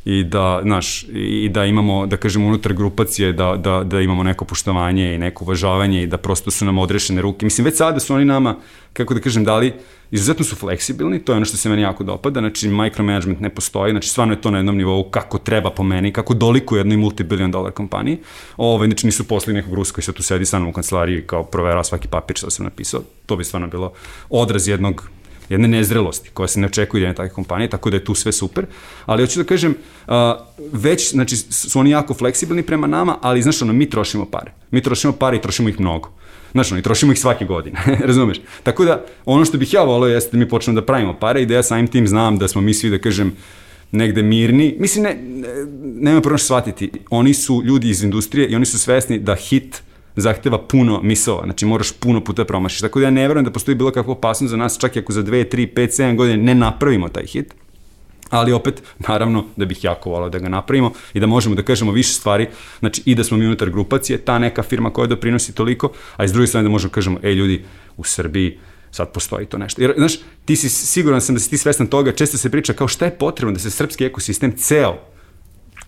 i 0.09 0.23
da, 0.23 0.59
znaš, 0.63 1.05
i 1.13 1.49
da 1.49 1.65
imamo, 1.65 2.05
da 2.05 2.17
kažemo, 2.17 2.47
unutar 2.47 2.73
grupacije, 2.73 3.33
da, 3.33 3.55
da, 3.57 3.83
da 3.83 4.01
imamo 4.01 4.23
neko 4.23 4.45
poštovanje 4.45 5.15
i 5.15 5.17
neko 5.17 5.43
uvažavanje 5.43 6.03
i 6.03 6.07
da 6.07 6.17
prosto 6.17 6.51
su 6.51 6.65
nam 6.65 6.77
odrešene 6.77 7.21
ruke. 7.21 7.45
Mislim, 7.45 7.65
već 7.65 7.77
sada 7.77 7.99
su 7.99 8.13
oni 8.13 8.25
nama, 8.25 8.55
kako 8.93 9.13
da 9.13 9.19
kažem, 9.19 9.43
dali, 9.43 9.73
izuzetno 10.11 10.45
su 10.45 10.55
fleksibilni, 10.55 11.19
to 11.19 11.31
je 11.31 11.35
ono 11.35 11.45
što 11.45 11.57
se 11.57 11.69
meni 11.69 11.81
jako 11.81 12.03
dopada, 12.03 12.39
znači 12.39 12.69
micromanagement 12.69 13.39
ne 13.39 13.49
postoji, 13.49 13.91
znači 13.91 14.09
stvarno 14.09 14.33
je 14.33 14.41
to 14.41 14.51
na 14.51 14.57
jednom 14.57 14.77
nivou 14.77 15.03
kako 15.03 15.37
treba 15.37 15.71
po 15.71 15.83
meni, 15.83 16.13
kako 16.13 16.33
doliko 16.33 16.77
jednoj 16.77 16.97
multibillion 16.97 17.51
dollar 17.51 17.71
kompaniji. 17.71 18.17
Ove, 18.57 18.87
znači 18.87 19.05
nisu 19.05 19.27
posli 19.27 19.53
nekog 19.53 19.73
Rusa 19.73 19.93
koji 19.93 20.03
sad 20.03 20.15
tu 20.15 20.23
sedi 20.23 20.45
sa 20.45 20.59
mnom 20.59 20.69
u 20.69 20.73
kancelariji 20.73 21.21
kao 21.21 21.43
provera 21.43 21.83
svaki 21.83 22.07
papir 22.07 22.37
što 22.37 22.49
sam 22.49 22.63
napisao. 22.63 23.01
To 23.25 23.35
bi 23.35 23.43
stvarno 23.43 23.67
bilo 23.67 23.93
odraz 24.29 24.67
jednog 24.67 25.09
jedne 25.49 25.67
nezrelosti 25.67 26.29
koja 26.33 26.47
se 26.47 26.59
ne 26.59 26.67
očekuje 26.67 27.01
jedne 27.01 27.15
takve 27.15 27.33
kompanije, 27.33 27.69
tako 27.69 27.89
da 27.89 27.97
je 27.97 28.05
tu 28.05 28.15
sve 28.15 28.31
super. 28.31 28.65
Ali 29.05 29.23
hoću 29.23 29.39
da 29.39 29.45
kažem, 29.45 29.75
uh, 30.07 30.13
već, 30.71 31.11
znači, 31.11 31.37
su 31.37 31.79
oni 31.79 31.89
jako 31.89 32.13
fleksibilni 32.13 32.63
prema 32.63 32.87
nama, 32.87 33.17
ali, 33.21 33.41
znaš, 33.41 33.61
ono, 33.61 33.73
mi 33.73 33.89
trošimo 33.89 34.25
pare. 34.25 34.51
Mi 34.71 34.81
trošimo 34.81 35.13
pare 35.13 35.37
i 35.37 35.41
trošimo 35.41 35.69
ih 35.69 35.79
mnogo. 35.79 36.09
Znaš, 36.51 36.71
ono, 36.71 36.79
i 36.79 36.83
trošimo 36.83 37.11
ih 37.11 37.19
svake 37.19 37.45
godine, 37.45 37.79
razumeš? 38.09 38.41
Tako 38.63 38.85
da, 38.85 39.05
ono 39.25 39.45
što 39.45 39.57
bih 39.57 39.73
ja 39.73 39.83
volio 39.83 40.13
jeste 40.13 40.31
da 40.31 40.37
mi 40.37 40.49
počnemo 40.49 40.81
da 40.81 40.85
pravimo 40.85 41.13
pare 41.13 41.41
i 41.41 41.45
da 41.45 41.53
ja 41.53 41.63
samim 41.63 41.87
tim 41.87 42.07
znam 42.07 42.37
da 42.37 42.47
smo 42.47 42.61
mi 42.61 42.73
svi, 42.73 42.89
da 42.89 42.97
kažem, 42.97 43.35
negde 43.91 44.23
mirni. 44.23 44.75
Mislim, 44.79 45.03
ne, 45.03 45.17
ne, 45.21 45.47
nema 45.81 46.21
što 46.21 46.37
shvatiti. 46.37 46.91
Oni 47.09 47.33
su 47.33 47.61
ljudi 47.65 47.89
iz 47.89 48.03
industrije 48.03 48.47
i 48.47 48.55
oni 48.55 48.65
su 48.65 48.79
svesni 48.79 49.19
da 49.19 49.35
hit 49.35 49.81
zahteva 50.17 50.57
puno 50.57 51.01
misova, 51.03 51.43
znači 51.43 51.65
moraš 51.65 51.91
puno 51.91 52.23
puta 52.23 52.45
promašiš. 52.45 52.81
Tako 52.81 52.99
da 52.99 53.05
ja 53.05 53.11
ne 53.11 53.27
verujem 53.27 53.45
da 53.45 53.51
postoji 53.51 53.75
bilo 53.75 53.91
kakva 53.91 54.11
opasnost 54.11 54.51
za 54.51 54.57
nas, 54.57 54.77
čak 54.79 54.95
i 54.95 54.99
ako 54.99 55.13
za 55.13 55.23
2, 55.23 55.55
3, 55.55 55.73
5, 55.73 56.01
7 56.01 56.15
godine 56.15 56.37
ne 56.43 56.55
napravimo 56.55 57.09
taj 57.09 57.25
hit, 57.25 57.53
ali 58.29 58.53
opet, 58.53 58.83
naravno, 58.99 59.45
da 59.55 59.65
bih 59.65 59.83
jako 59.83 60.09
volao 60.09 60.29
da 60.29 60.39
ga 60.39 60.49
napravimo 60.49 60.91
i 61.13 61.19
da 61.19 61.27
možemo 61.27 61.55
da 61.55 61.63
kažemo 61.63 61.91
više 61.91 62.13
stvari, 62.13 62.47
znači 62.79 63.01
i 63.05 63.15
da 63.15 63.23
smo 63.23 63.37
mi 63.37 63.45
unutar 63.45 63.69
grupacije, 63.69 64.17
ta 64.17 64.39
neka 64.39 64.63
firma 64.63 64.89
koja 64.89 65.07
doprinosi 65.07 65.55
toliko, 65.55 65.91
a 66.15 66.25
iz 66.25 66.33
druge 66.33 66.47
strane 66.47 66.63
da 66.63 66.69
možemo 66.69 66.89
da 66.89 66.93
kažemo, 66.93 67.19
ej 67.23 67.33
ljudi, 67.33 67.63
u 67.97 68.03
Srbiji 68.03 68.57
sad 68.91 69.11
postoji 69.11 69.45
to 69.45 69.57
nešto. 69.57 69.81
Jer, 69.81 69.93
znaš, 69.97 70.13
ti 70.45 70.55
si 70.55 70.69
siguran 70.69 71.21
sam 71.21 71.35
da 71.35 71.41
si 71.41 71.49
ti 71.49 71.57
svestan 71.57 71.87
toga, 71.87 72.11
često 72.11 72.37
se 72.37 72.49
priča 72.49 72.73
kao 72.73 72.87
šta 72.87 73.05
je 73.05 73.17
potrebno 73.17 73.53
da 73.53 73.59
se 73.59 73.71
srpski 73.71 74.05
ekosistem 74.05 74.57
ceo 74.57 74.97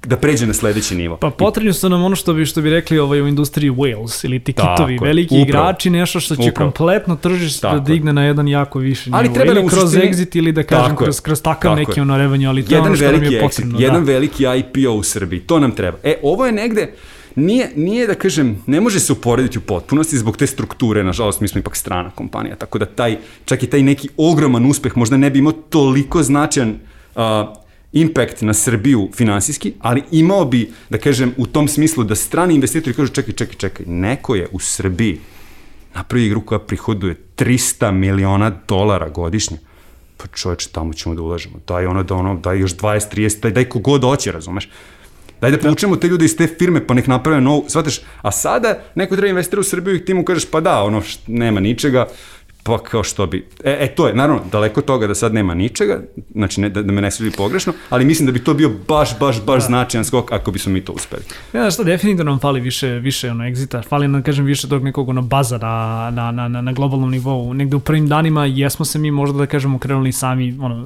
da 0.05 0.17
pređe 0.17 0.47
na 0.47 0.53
sledeći 0.53 0.95
nivo. 0.95 1.17
Pa 1.17 1.29
potrebno 1.29 1.73
su 1.73 1.89
nam 1.89 2.03
ono 2.03 2.15
što 2.15 2.33
bi 2.33 2.45
što 2.45 2.61
bi 2.61 2.69
rekli 2.69 2.99
ovaj 2.99 3.21
u 3.21 3.27
industriji 3.27 3.71
Wales 3.71 4.25
ili 4.25 4.39
ti 4.39 4.53
kitovi, 4.53 4.95
Tako 4.95 5.05
veliki 5.05 5.41
upravo, 5.41 5.43
igrači, 5.43 5.89
nešto 5.89 6.19
što 6.19 6.35
će 6.35 6.49
upravo. 6.49 6.71
kompletno 6.71 7.15
tržište 7.15 7.67
da 7.67 7.79
digne 7.79 8.13
na 8.13 8.23
jedan 8.23 8.47
jako 8.47 8.79
viši 8.79 9.09
nivo. 9.09 9.17
Ali 9.17 9.33
treba 9.33 9.51
ili 9.51 9.67
kroz 9.67 9.91
suštini, 9.91 10.13
exit 10.13 10.37
ili 10.37 10.51
da 10.51 10.63
kažem 10.63 10.95
kroz 10.95 11.21
kroz 11.21 11.41
takav 11.41 11.75
neki 11.75 11.99
je. 11.99 12.01
ono 12.01 12.17
revenue, 12.17 12.47
ali 12.47 12.65
to 12.65 12.75
jedan 12.75 12.83
je 12.83 12.89
ono 12.89 12.95
što 12.97 13.11
nam 13.11 13.33
je 13.33 13.41
potrebno. 13.41 13.77
Exit, 13.77 13.81
jedan 13.81 14.05
da. 14.05 14.11
veliki 14.11 14.43
IPO 14.43 14.91
u 14.91 15.03
Srbiji, 15.03 15.39
to 15.39 15.59
nam 15.59 15.71
treba. 15.71 15.97
E, 16.03 16.15
ovo 16.23 16.45
je 16.45 16.51
negde 16.51 16.93
nije, 17.35 17.71
nije 17.75 18.07
da 18.07 18.15
kažem, 18.15 18.63
ne 18.67 18.81
može 18.81 18.99
se 18.99 19.13
uporediti 19.13 19.57
u 19.57 19.61
potpunosti 19.61 20.17
zbog 20.17 20.37
te 20.37 20.47
strukture, 20.47 21.03
nažalost 21.03 21.41
mi 21.41 21.47
smo 21.47 21.59
ipak 21.59 21.75
strana 21.75 22.09
kompanija, 22.09 22.55
tako 22.55 22.79
da 22.79 22.85
taj, 22.85 23.17
čak 23.45 23.63
i 23.63 23.67
taj 23.67 23.83
neki 23.83 24.09
ogroman 24.17 24.65
uspeh 24.65 24.97
možda 24.97 25.17
ne 25.17 25.29
bi 25.29 25.39
imao 25.39 25.51
toliko 25.51 26.23
značajan 26.23 26.69
uh, 27.15 27.21
impact 27.91 28.41
na 28.41 28.53
Srbiju 28.53 29.09
finansijski, 29.13 29.73
ali 29.79 30.03
imao 30.11 30.45
bi, 30.45 30.71
da 30.89 30.97
kažem, 30.97 31.33
u 31.37 31.45
tom 31.45 31.67
smislu 31.67 32.03
da 32.03 32.15
strani 32.15 32.55
investitori 32.55 32.95
kažu 32.95 33.13
čekaj, 33.13 33.33
čekaj, 33.33 33.55
čekaj, 33.55 33.85
neko 33.85 34.35
je 34.35 34.47
u 34.51 34.59
Srbiji 34.59 35.19
napravi 35.95 36.25
igru 36.25 36.41
koja 36.41 36.59
prihoduje 36.59 37.15
300 37.37 37.91
miliona 37.91 38.51
dolara 38.67 39.09
godišnje. 39.09 39.57
Pa 40.17 40.27
čoveče, 40.27 40.69
tamo 40.71 40.93
ćemo 40.93 41.15
da 41.15 41.21
ulažemo. 41.21 41.59
Daj 41.67 41.85
ono 41.85 42.03
da 42.03 42.15
ono, 42.15 42.35
daj 42.35 42.59
još 42.59 42.75
20, 42.75 43.15
30, 43.15 43.41
daj, 43.41 43.51
daj 43.51 43.69
kogod 43.69 44.01
hoće, 44.01 44.31
razumeš? 44.31 44.69
Daj 45.41 45.51
da 45.51 45.57
povučemo 45.57 45.95
te 45.95 46.07
ljude 46.07 46.25
iz 46.25 46.35
te 46.37 46.47
firme 46.47 46.87
pa 46.87 46.93
nek 46.93 47.07
naprave 47.07 47.41
novu, 47.41 47.65
shvataš, 47.67 48.01
a 48.21 48.31
sada 48.31 48.81
neko 48.95 49.15
treba 49.15 49.29
investira 49.29 49.59
u 49.59 49.63
Srbiju 49.63 49.95
i 49.95 50.05
ti 50.05 50.13
mu 50.13 50.25
kažeš 50.25 50.45
pa 50.51 50.59
da, 50.59 50.83
ono, 50.83 51.01
nema 51.27 51.59
ničega, 51.59 52.07
Pa 52.63 52.77
kao 52.77 53.03
što 53.03 53.25
bi... 53.25 53.47
E, 53.63 53.77
e, 53.79 53.87
to 53.87 54.07
je, 54.07 54.13
naravno, 54.13 54.41
daleko 54.51 54.81
toga 54.81 55.07
da 55.07 55.15
sad 55.15 55.33
nema 55.33 55.53
ničega, 55.53 56.01
znači 56.33 56.61
ne, 56.61 56.69
da, 56.69 56.81
da 56.83 56.91
me 56.91 57.01
ne 57.01 57.11
svidi 57.11 57.35
pogrešno, 57.37 57.73
ali 57.89 58.05
mislim 58.05 58.25
da 58.25 58.31
bi 58.31 58.43
to 58.43 58.53
bio 58.53 58.71
baš, 58.87 59.19
baš, 59.19 59.45
baš 59.45 59.63
da. 59.63 59.67
značajan 59.67 60.05
skok 60.05 60.31
ako 60.31 60.51
bismo 60.51 60.71
mi 60.71 60.81
to 60.81 60.93
uspeli. 60.93 61.23
Ja, 61.53 61.71
što 61.71 61.83
definitivno 61.83 62.31
nam 62.31 62.39
fali 62.39 62.59
više, 62.59 62.87
više 62.87 63.31
ono, 63.31 63.47
egzita, 63.47 63.81
fali 63.81 64.07
nam, 64.07 64.23
kažem, 64.23 64.45
više 64.45 64.69
tog 64.69 64.83
nekog 64.83 65.09
ono, 65.09 65.21
baza 65.21 65.57
na, 65.57 66.09
na, 66.13 66.31
na, 66.31 66.47
na, 66.47 66.61
na 66.61 66.71
globalnom 66.71 67.11
nivou. 67.11 67.53
Negde 67.53 67.75
u 67.75 67.79
prvim 67.79 68.07
danima 68.07 68.45
jesmo 68.45 68.85
se 68.85 68.99
mi 68.99 69.11
možda, 69.11 69.37
da 69.37 69.45
kažemo, 69.45 69.79
krenuli 69.79 70.11
sami, 70.11 70.57
ono, 70.61 70.85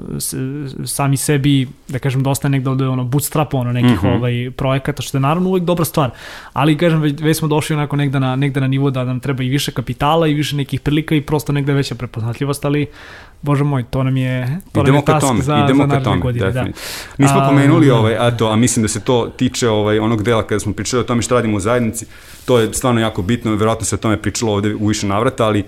sami 0.86 1.18
sebi, 1.18 1.68
da 1.88 2.00
kažem, 2.00 2.24
dosta 2.24 2.50
negde 2.50 2.70
ovde, 2.70 2.88
ono, 2.88 3.04
bootstrap, 3.04 3.54
ono, 3.54 3.72
nekih 3.72 4.04
mm 4.04 4.08
-hmm. 4.08 4.18
ovaj, 4.18 4.52
projekata, 4.58 5.02
što 5.02 5.18
je 5.18 5.22
naravno 5.22 5.50
uvek 5.50 5.64
dobra 5.64 5.86
stvar, 5.86 6.10
ali, 6.54 6.78
kažem, 6.78 7.02
već, 7.02 7.22
već 7.22 7.38
smo 7.38 7.48
došli 7.48 7.76
onako 7.76 7.96
negde 7.96 8.20
na, 8.20 8.36
negde 8.36 8.62
na 8.62 8.68
nivo 8.68 8.90
da 8.90 9.04
nam 9.04 9.20
treba 9.20 9.44
i 9.44 9.50
više 9.50 9.72
kapitala 9.72 10.28
i 10.28 10.34
više 10.34 10.56
nekih 10.56 10.80
prilika 10.80 11.16
i 11.16 11.22
prosto 11.22 11.52
negde 11.52 11.63
veća 11.72 11.96
prepoznatljivost, 11.96 12.66
ali 12.66 12.88
bože 13.42 13.64
moj, 13.64 13.84
to 13.84 14.04
nam 14.04 14.18
je 14.18 14.60
to 14.72 14.82
idemo 14.82 14.98
nam 14.98 15.02
je 15.02 15.06
task 15.06 15.28
tome, 15.28 15.42
za, 15.42 15.64
idemo 15.64 15.88
za 15.88 15.94
ka 15.94 16.04
tome, 16.04 16.22
godine. 16.22 16.52
Da. 16.52 16.66
Nismo 17.18 17.40
a, 17.40 17.50
pomenuli 17.50 17.88
da. 17.88 17.96
ovaj, 17.96 18.16
a 18.18 18.38
to, 18.38 18.48
a 18.48 18.56
mislim 18.56 18.84
da 18.84 18.88
se 18.88 19.00
to 19.00 19.32
tiče 19.38 19.70
ovaj, 19.70 20.00
onog 20.00 20.24
dela 20.24 20.48
kada 20.48 20.60
smo 20.60 20.74
pričali 20.74 21.02
o 21.02 21.04
tome 21.04 21.22
što 21.22 21.36
radimo 21.36 21.58
u 21.58 21.60
zajednici, 21.60 22.06
to 22.46 22.60
je 22.60 22.74
stvarno 22.74 23.02
jako 23.02 23.22
bitno, 23.22 23.56
verovatno 23.56 23.86
se 23.86 23.96
o 23.96 23.98
tome 23.98 24.22
pričalo 24.22 24.54
ovde 24.54 24.76
u 24.76 24.88
više 24.88 25.08
navrata, 25.08 25.46
ali 25.46 25.64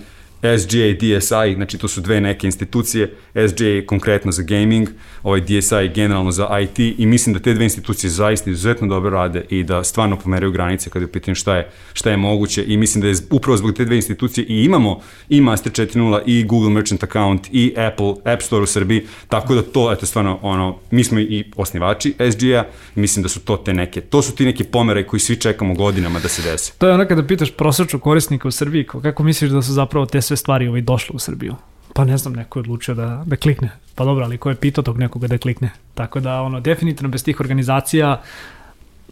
SGA 0.59 0.93
DSI, 0.99 1.55
znači 1.55 1.77
to 1.77 1.87
su 1.87 2.01
dve 2.01 2.21
neke 2.21 2.47
institucije, 2.47 3.13
SGA 3.49 3.85
konkretno 3.85 4.31
za 4.31 4.43
gaming, 4.43 4.89
ovaj 5.23 5.41
DSI 5.41 5.89
generalno 5.95 6.31
za 6.31 6.59
IT 6.59 6.79
i 6.79 7.05
mislim 7.05 7.33
da 7.33 7.39
te 7.39 7.53
dve 7.53 7.63
institucije 7.63 8.09
zaista 8.09 8.49
izuzetno 8.49 8.87
dobro 8.87 9.09
rade 9.09 9.45
i 9.49 9.63
da 9.63 9.83
stvarno 9.83 10.19
pomeraju 10.19 10.51
granice 10.51 10.89
kada 10.89 11.03
je 11.03 11.07
u 11.07 11.11
pitanju 11.11 11.35
šta 11.35 11.55
je, 11.55 11.69
šta 11.93 12.11
je 12.11 12.17
moguće 12.17 12.63
i 12.67 12.77
mislim 12.77 13.01
da 13.01 13.07
je 13.07 13.15
upravo 13.31 13.57
zbog 13.57 13.73
te 13.73 13.85
dve 13.85 13.95
institucije 13.95 14.45
i 14.45 14.63
imamo 14.63 14.99
i 15.29 15.41
Master 15.41 15.71
4.0 15.71 16.21
i 16.25 16.43
Google 16.43 16.69
Merchant 16.69 17.03
Account 17.03 17.47
i 17.51 17.73
Apple 17.77 18.33
App 18.33 18.41
Store 18.41 18.63
u 18.63 18.67
Srbiji, 18.67 19.05
tako 19.29 19.55
da 19.55 19.61
to, 19.61 19.91
eto 19.91 20.05
stvarno, 20.05 20.39
ono, 20.41 20.77
mi 20.91 21.03
smo 21.03 21.19
i 21.19 21.51
osnivači 21.55 22.13
SGA 22.31 22.65
i 22.95 22.99
mislim 22.99 23.23
da 23.23 23.29
su 23.29 23.39
to 23.39 23.57
te 23.57 23.73
neke, 23.73 24.01
to 24.01 24.21
su 24.21 24.35
ti 24.35 24.45
neki 24.45 24.63
pomere 24.63 25.07
koji 25.07 25.19
svi 25.19 25.35
čekamo 25.35 25.73
godinama 25.73 26.19
da 26.19 26.27
se 26.27 26.41
dese. 26.41 26.73
To 26.77 26.87
je 26.87 26.93
ono 26.93 27.07
kada 27.07 27.23
pitaš 27.23 27.51
prosječnog 27.51 28.01
korisnika 28.01 28.47
u 28.47 28.51
Srbiji, 28.51 28.83
kako 28.83 29.23
misliš 29.23 29.51
da 29.51 29.61
su 29.61 29.73
zapravo 29.73 30.05
te 30.05 30.21
sve 30.21 30.34
stvari 30.35 30.67
ovaj 30.67 30.81
došle 30.81 31.15
u 31.15 31.19
Srbiju? 31.19 31.55
Pa 31.93 32.05
ne 32.05 32.17
znam, 32.17 32.33
neko 32.33 32.59
je 32.59 32.61
odlučio 32.61 32.95
da, 32.95 33.23
da 33.25 33.35
klikne. 33.35 33.69
Pa 33.95 34.05
dobro, 34.05 34.25
ali 34.25 34.37
ko 34.37 34.49
je 34.49 34.55
pitao 34.55 34.83
tog 34.83 34.97
nekoga 34.97 35.27
da 35.27 35.37
klikne? 35.37 35.69
Tako 35.93 36.19
da, 36.19 36.41
ono, 36.41 36.59
definitivno 36.59 37.09
bez 37.09 37.23
tih 37.23 37.39
organizacija 37.39 38.21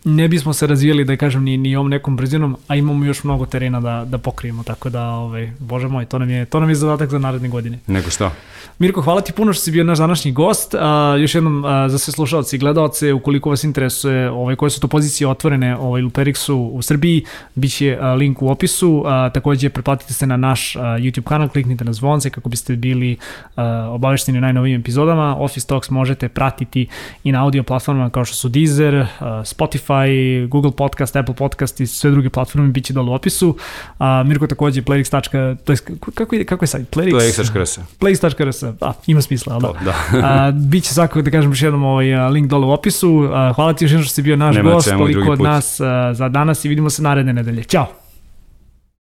ne 0.03 0.27
bismo 0.27 0.53
se 0.53 0.67
razvijeli, 0.67 1.05
da 1.05 1.17
kažem, 1.17 1.43
ni, 1.43 1.57
ni 1.57 1.75
ovom 1.75 1.89
nekom 1.89 2.15
brzinom, 2.15 2.57
a 2.67 2.75
imamo 2.75 3.05
još 3.05 3.23
mnogo 3.23 3.45
terena 3.45 3.79
da, 3.79 4.05
da 4.07 4.17
pokrijemo, 4.17 4.63
tako 4.63 4.89
da, 4.89 5.09
ovaj, 5.09 5.51
bože 5.59 5.87
moj, 5.87 6.05
to 6.05 6.19
nam 6.19 6.29
je, 6.29 6.45
to 6.45 6.59
nam 6.59 6.69
je 6.69 6.75
zadatak 6.75 7.09
za 7.09 7.19
naredne 7.19 7.49
godine. 7.49 7.79
Nego 7.87 8.09
šta? 8.09 8.31
Mirko, 8.79 9.01
hvala 9.01 9.21
ti 9.21 9.33
puno 9.33 9.53
što 9.53 9.63
si 9.63 9.71
bio 9.71 9.83
naš 9.83 9.97
današnji 9.97 10.31
gost. 10.31 10.75
A, 10.79 11.15
još 11.19 11.35
jednom 11.35 11.65
a, 11.65 11.89
za 11.89 11.97
sve 11.97 12.11
slušalci 12.13 12.55
i 12.55 12.59
gledalce, 12.59 13.13
ukoliko 13.13 13.49
vas 13.49 13.63
interesuje 13.63 14.29
ovaj, 14.29 14.55
koje 14.55 14.69
su 14.69 14.79
to 14.79 14.87
pozicije 14.87 15.27
otvorene 15.27 15.77
ovaj, 15.77 16.03
u 16.03 16.09
Perixu 16.09 16.53
u 16.53 16.81
Srbiji, 16.81 17.25
bit 17.55 17.73
će 17.73 17.97
a, 18.01 18.13
link 18.13 18.41
u 18.41 18.49
opisu. 18.49 19.03
A, 19.05 19.29
takođe, 19.33 19.69
preplatite 19.69 20.13
se 20.13 20.27
na 20.27 20.37
naš 20.37 20.75
a, 20.75 20.79
YouTube 20.79 21.23
kanal, 21.23 21.49
kliknite 21.49 21.85
na 21.85 21.93
zvonce 21.93 22.29
kako 22.29 22.49
biste 22.49 22.75
bili 22.75 23.17
a, 23.55 23.89
obavešteni 23.91 24.41
najnovijim 24.41 24.81
epizodama. 24.81 25.35
Office 25.39 25.67
Talks 25.67 25.89
možete 25.89 26.29
pratiti 26.29 26.87
i 27.23 27.31
na 27.31 27.43
audio 27.43 27.63
platformama 27.63 28.09
kao 28.09 28.25
što 28.25 28.35
su 28.35 28.49
Deezer, 28.49 28.95
a, 28.95 29.05
Spotify, 29.45 29.92
Google 30.47 30.71
Podcast, 30.71 31.15
Apple 31.15 31.35
Podcast 31.35 31.79
i 31.79 31.87
sve 31.87 32.11
druge 32.11 32.29
platforme 32.29 32.67
bit 32.67 32.85
će 32.85 32.93
dole 32.93 33.09
u 33.09 33.13
opisu. 33.13 33.57
A, 33.99 34.23
Mirko 34.23 34.47
takođe, 34.47 34.81
playrix. 34.81 35.57
To 35.63 35.71
je, 35.71 35.77
kako, 36.13 36.35
je, 36.35 36.45
kako 36.45 36.63
je 36.63 36.67
sad? 36.67 36.81
Playrix. 36.81 37.13
Playrix.rs. 37.13 37.79
Playrix.rs 37.99 38.63
da, 38.79 38.93
ima 39.07 39.21
smisla, 39.21 39.53
ali 39.53 39.61
da. 39.61 39.85
da. 39.85 40.27
a, 40.27 40.51
biće 40.51 40.93
svakako 40.93 41.21
da 41.21 41.31
kažem 41.31 41.51
još 41.51 41.61
jednom 41.61 41.83
ovaj 41.83 42.29
link 42.29 42.49
dole 42.49 42.65
u 42.65 42.71
opisu. 42.71 43.29
A, 43.33 43.53
hvala 43.55 43.73
ti 43.73 43.85
još 43.85 43.91
jednom 43.91 44.05
što 44.05 44.13
si 44.13 44.21
bio 44.21 44.35
naš 44.35 44.55
Nema 44.55 44.71
gost, 44.71 44.89
toliko 44.89 45.31
od 45.31 45.41
nas 45.41 45.79
a, 45.79 46.13
za 46.13 46.29
danas 46.29 46.65
i 46.65 46.69
vidimo 46.69 46.89
se 46.89 47.01
naredne 47.01 47.33
nedelje. 47.33 47.63
Ćao! 47.63 48.02